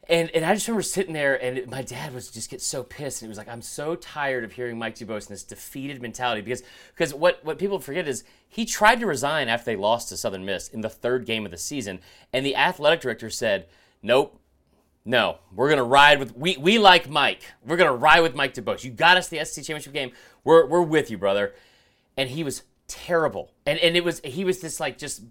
[0.08, 2.84] And, and I just remember sitting there, and it- my dad was just get so
[2.84, 6.00] pissed, and he was like, "I'm so tired of hearing Mike DuBose and this defeated
[6.00, 6.62] mentality because
[6.94, 10.44] because what what people forget is he tried to resign after they lost to Southern
[10.44, 11.98] Miss in the third game of the season,
[12.32, 13.66] and the athletic director said,
[14.00, 14.38] "Nope,
[15.04, 17.42] no, we're gonna ride with we we like Mike.
[17.66, 18.84] We're gonna ride with Mike DuBose.
[18.84, 20.12] You got us the SEC championship game.
[20.44, 21.52] We're we're with you, brother."
[22.16, 25.22] And he was terrible, and and it was he was this like just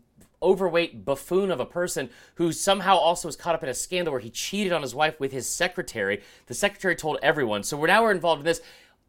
[0.41, 4.21] overweight buffoon of a person who somehow also was caught up in a scandal where
[4.21, 6.21] he cheated on his wife with his secretary.
[6.47, 7.63] The secretary told everyone.
[7.63, 8.61] So we're now we're involved in this.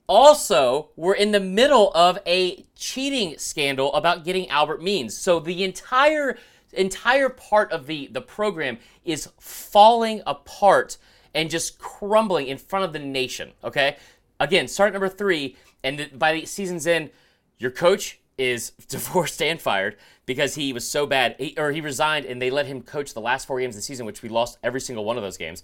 [0.09, 5.17] Also, we're in the middle of a cheating scandal about getting Albert Means.
[5.17, 6.39] So the entire
[6.73, 10.99] entire part of the the program is falling apart
[11.35, 13.53] and just crumbling in front of the nation.
[13.65, 13.97] Okay,
[14.41, 17.11] again, start number three, and by the season's end,
[17.59, 19.97] your coach is divorced and fired
[20.27, 23.21] because he was so bad, he, or he resigned, and they let him coach the
[23.21, 25.63] last four games of the season, which we lost every single one of those games.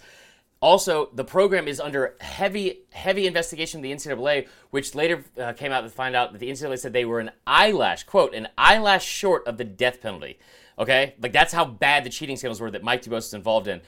[0.61, 5.73] Also, the program is under heavy, heavy investigation of the NCAA, which later uh, came
[5.73, 9.05] out to find out that the NCAA said they were an eyelash, quote, an eyelash
[9.05, 10.39] short of the death penalty.
[10.79, 13.81] Okay, like that's how bad the cheating scandals were that Mike DuBose was involved in,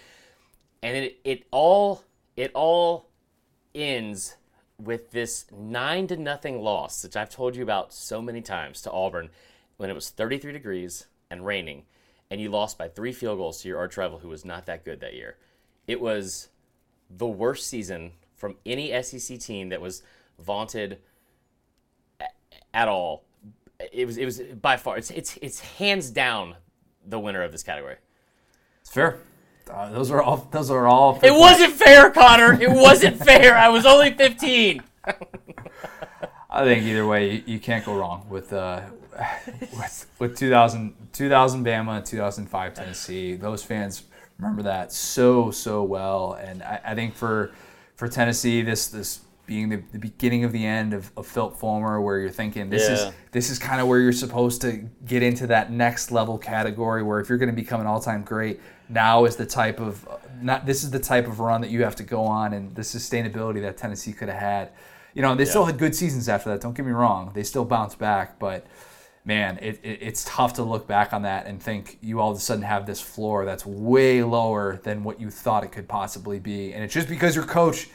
[0.83, 2.03] and it, it all,
[2.37, 3.09] it all
[3.73, 4.35] ends
[4.79, 8.91] with this nine to nothing loss, which I've told you about so many times to
[8.91, 9.31] Auburn,
[9.77, 11.85] when it was 33 degrees and raining,
[12.31, 14.85] and you lost by three field goals to your arch rival, who was not that
[14.85, 15.37] good that year.
[15.87, 16.49] It was
[17.11, 20.03] the worst season from any SEC team that was
[20.39, 20.99] vaunted
[22.73, 23.25] at all.
[23.93, 26.57] It was it was by far it's it's it's hands down
[27.07, 27.97] the winner of this category.
[28.81, 29.19] It's fair.
[29.71, 30.49] Uh, those are all.
[30.51, 31.19] Those are all.
[31.23, 32.61] It wasn't fair, Connor.
[32.61, 33.57] It wasn't fair.
[33.57, 34.83] I was only 15.
[36.51, 38.83] I think either way, you, you can't go wrong with uh,
[39.77, 43.35] with, with 2000, 2000 Bama, 2005 Tennessee.
[43.37, 44.05] Those fans
[44.39, 47.53] Remember that so so well, and I, I think for
[47.95, 52.01] for Tennessee, this this being the, the beginning of the end of, of Philip Fulmer,
[52.01, 52.95] where you're thinking this Yeah.
[53.09, 57.05] is this is kind of where you're supposed to get into that next level category,
[57.05, 60.07] where if you're going to become an all time great, now is the type of
[60.41, 62.83] not this is the type of run that you have to go on, and the
[62.83, 64.71] sustainability that Tennessee could have had.
[65.15, 66.61] You know, they still had good seasons after that.
[66.61, 68.67] Don't get me wrong; they still bounced back, but
[69.25, 72.37] man, it, it, it's tough to look back on that and think you all of
[72.37, 76.39] a sudden have this floor that's way lower than what you thought it could possibly
[76.39, 77.89] be, and it's just because your coach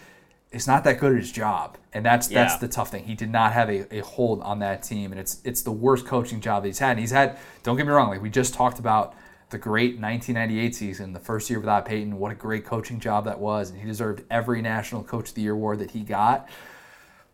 [0.52, 3.04] is not that good at his job, and that's that's the tough thing.
[3.04, 6.06] He did not have a, a hold on that team, and it's it's the worst
[6.06, 6.92] coaching job that he's had.
[6.92, 7.38] And he's had.
[7.64, 9.14] Don't get me wrong; like we just talked about
[9.50, 12.20] the great 1998 season, the first year without Peyton.
[12.20, 15.42] What a great coaching job that was, and he deserved every National Coach of the
[15.42, 16.50] Year award that he got.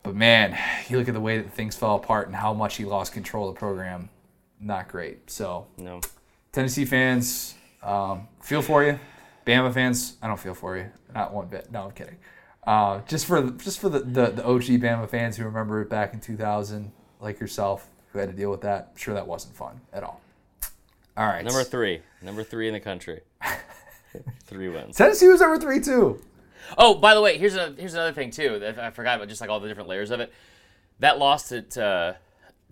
[0.03, 2.85] But man, you look at the way that things fell apart and how much he
[2.85, 4.09] lost control of the program.
[4.59, 5.29] Not great.
[5.29, 5.99] So No.
[6.51, 8.97] Tennessee fans, um, feel for you.
[9.45, 11.71] Bama fans, I don't feel for you, not one bit.
[11.71, 12.17] No, I'm kidding.
[12.65, 16.13] Uh, just for just for the, the, the OG Bama fans who remember it back
[16.13, 18.89] in 2000, like yourself, who had to deal with that.
[18.91, 20.21] I'm sure that wasn't fun at all.
[21.17, 22.01] All right, Number three.
[22.21, 23.21] Number three in the country.
[24.45, 24.97] three wins.
[24.97, 26.21] Tennessee was number three too.
[26.77, 29.39] Oh, by the way, here's a here's another thing too that I forgot about, just
[29.39, 30.33] like all the different layers of it.
[30.99, 32.17] That loss to to,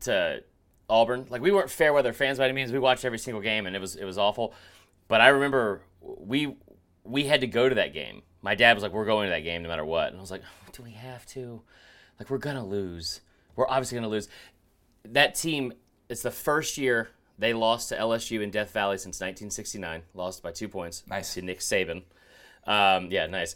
[0.02, 0.44] to
[0.90, 2.72] Auburn, like we weren't fair weather fans by any means.
[2.72, 4.54] We watched every single game and it was it was awful.
[5.08, 6.58] But I remember we
[7.04, 8.24] we had to go to that game.
[8.42, 10.32] My dad was like, "We're going to that game no matter what," and I was
[10.32, 10.44] like,
[10.74, 11.62] "Do we have to?
[12.20, 13.22] Like we're gonna lose.
[13.56, 14.28] We're obviously gonna lose."
[15.06, 15.74] That team,
[16.10, 20.04] it's the first year they lost to LSU in Death Valley since 1969.
[20.14, 21.04] Lost by two points.
[21.08, 21.34] Nice.
[21.34, 22.04] to Nick Saban.
[22.66, 23.56] Um, yeah, nice.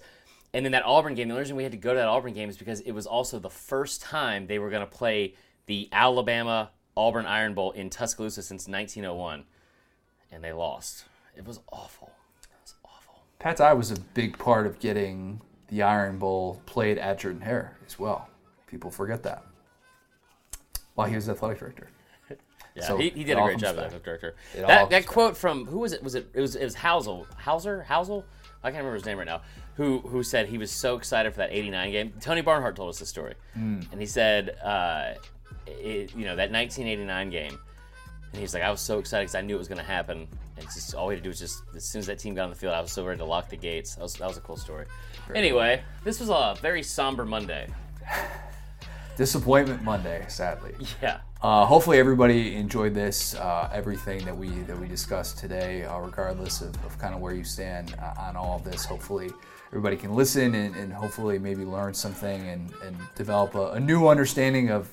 [0.53, 2.33] And then that Auburn game, the only reason we had to go to that Auburn
[2.33, 5.35] game is because it was also the first time they were going to play
[5.67, 9.43] the Alabama Auburn Iron Bowl in Tuscaloosa since 1901,
[10.31, 11.05] and they lost.
[11.35, 12.11] It was awful.
[12.41, 13.21] It was awful.
[13.37, 17.77] Pat Dye was a big part of getting the Iron Bowl played at Jordan Hare
[17.85, 18.29] as well.
[18.65, 19.43] People forget that.
[20.95, 21.89] While he was athletic director.
[22.77, 23.85] Yeah, So, he, he did a great job as back.
[23.85, 24.35] athletic director.
[24.53, 25.05] It That that back.
[25.05, 26.03] quote from who was it?
[26.03, 28.23] Was it it was it was Housel Hauser Housel?
[28.63, 29.41] I can't remember his name right now.
[29.75, 32.13] Who who said he was so excited for that '89 game?
[32.21, 33.81] Tony Barnhart told us this story, Hmm.
[33.91, 35.13] and he said, uh,
[35.67, 37.57] it, you know, that 1989 game,
[38.31, 40.27] and he's like, I was so excited because I knew it was going to happen.
[40.57, 42.45] And just all we had to do was just as soon as that team got
[42.45, 43.93] on the field, I was so ready to lock the gates.
[43.95, 44.85] That was that was a cool story.
[45.35, 47.67] Anyway, this was a very somber Monday.
[49.17, 50.73] Disappointment Monday, sadly.
[51.01, 51.19] Yeah.
[51.41, 56.61] Uh, hopefully everybody enjoyed this, uh, everything that we that we discussed today, uh, regardless
[56.61, 58.85] of, of kind of where you stand uh, on all of this.
[58.85, 59.30] Hopefully
[59.68, 64.07] everybody can listen and, and hopefully maybe learn something and, and develop a, a new
[64.07, 64.89] understanding of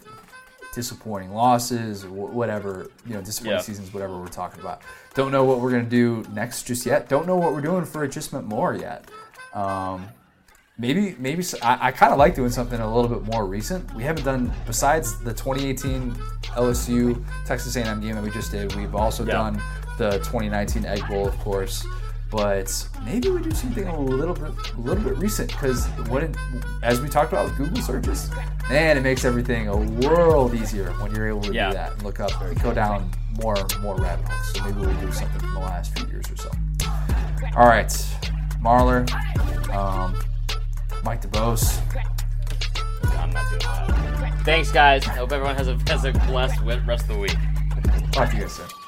[0.75, 3.63] disappointing losses or wh- whatever, you know, disappointing Yeah.
[3.63, 4.83] seasons, whatever we're talking about.
[5.15, 7.09] Don't know what we're going to do next just yet.
[7.09, 9.09] Don't know what we're doing for adjustment More yet.
[9.55, 10.09] Um,
[10.79, 13.93] maybe maybe I, I kind of like doing something a little bit more recent.
[13.95, 16.13] We haven't done besides the 2018
[16.57, 18.75] LSU Texas A&M game that we just did.
[18.75, 19.33] We've also Yeah.
[19.35, 19.63] done
[19.99, 21.87] the 2019 Egg Bowl, of course.
[22.31, 26.37] But maybe we do something a little bit a little bit recent because it,
[26.83, 28.29] as we talked about with Google searches,
[28.69, 31.69] man, it makes everything a world easier when you're able to Yeah.
[31.69, 33.09] do that and look up and go down
[33.41, 34.53] more more rabbit holes.
[34.53, 36.51] So maybe we do something from the last few years or so.
[37.57, 37.87] All right,
[38.61, 39.09] Marler,
[39.73, 40.17] um,
[41.05, 41.81] Mike DuBose.
[43.19, 44.43] I'm not doing that.
[44.45, 45.07] Thanks, guys.
[45.07, 47.37] I hope everyone has a has a blessed rest of the week.
[48.11, 48.84] Talk to you guys soon.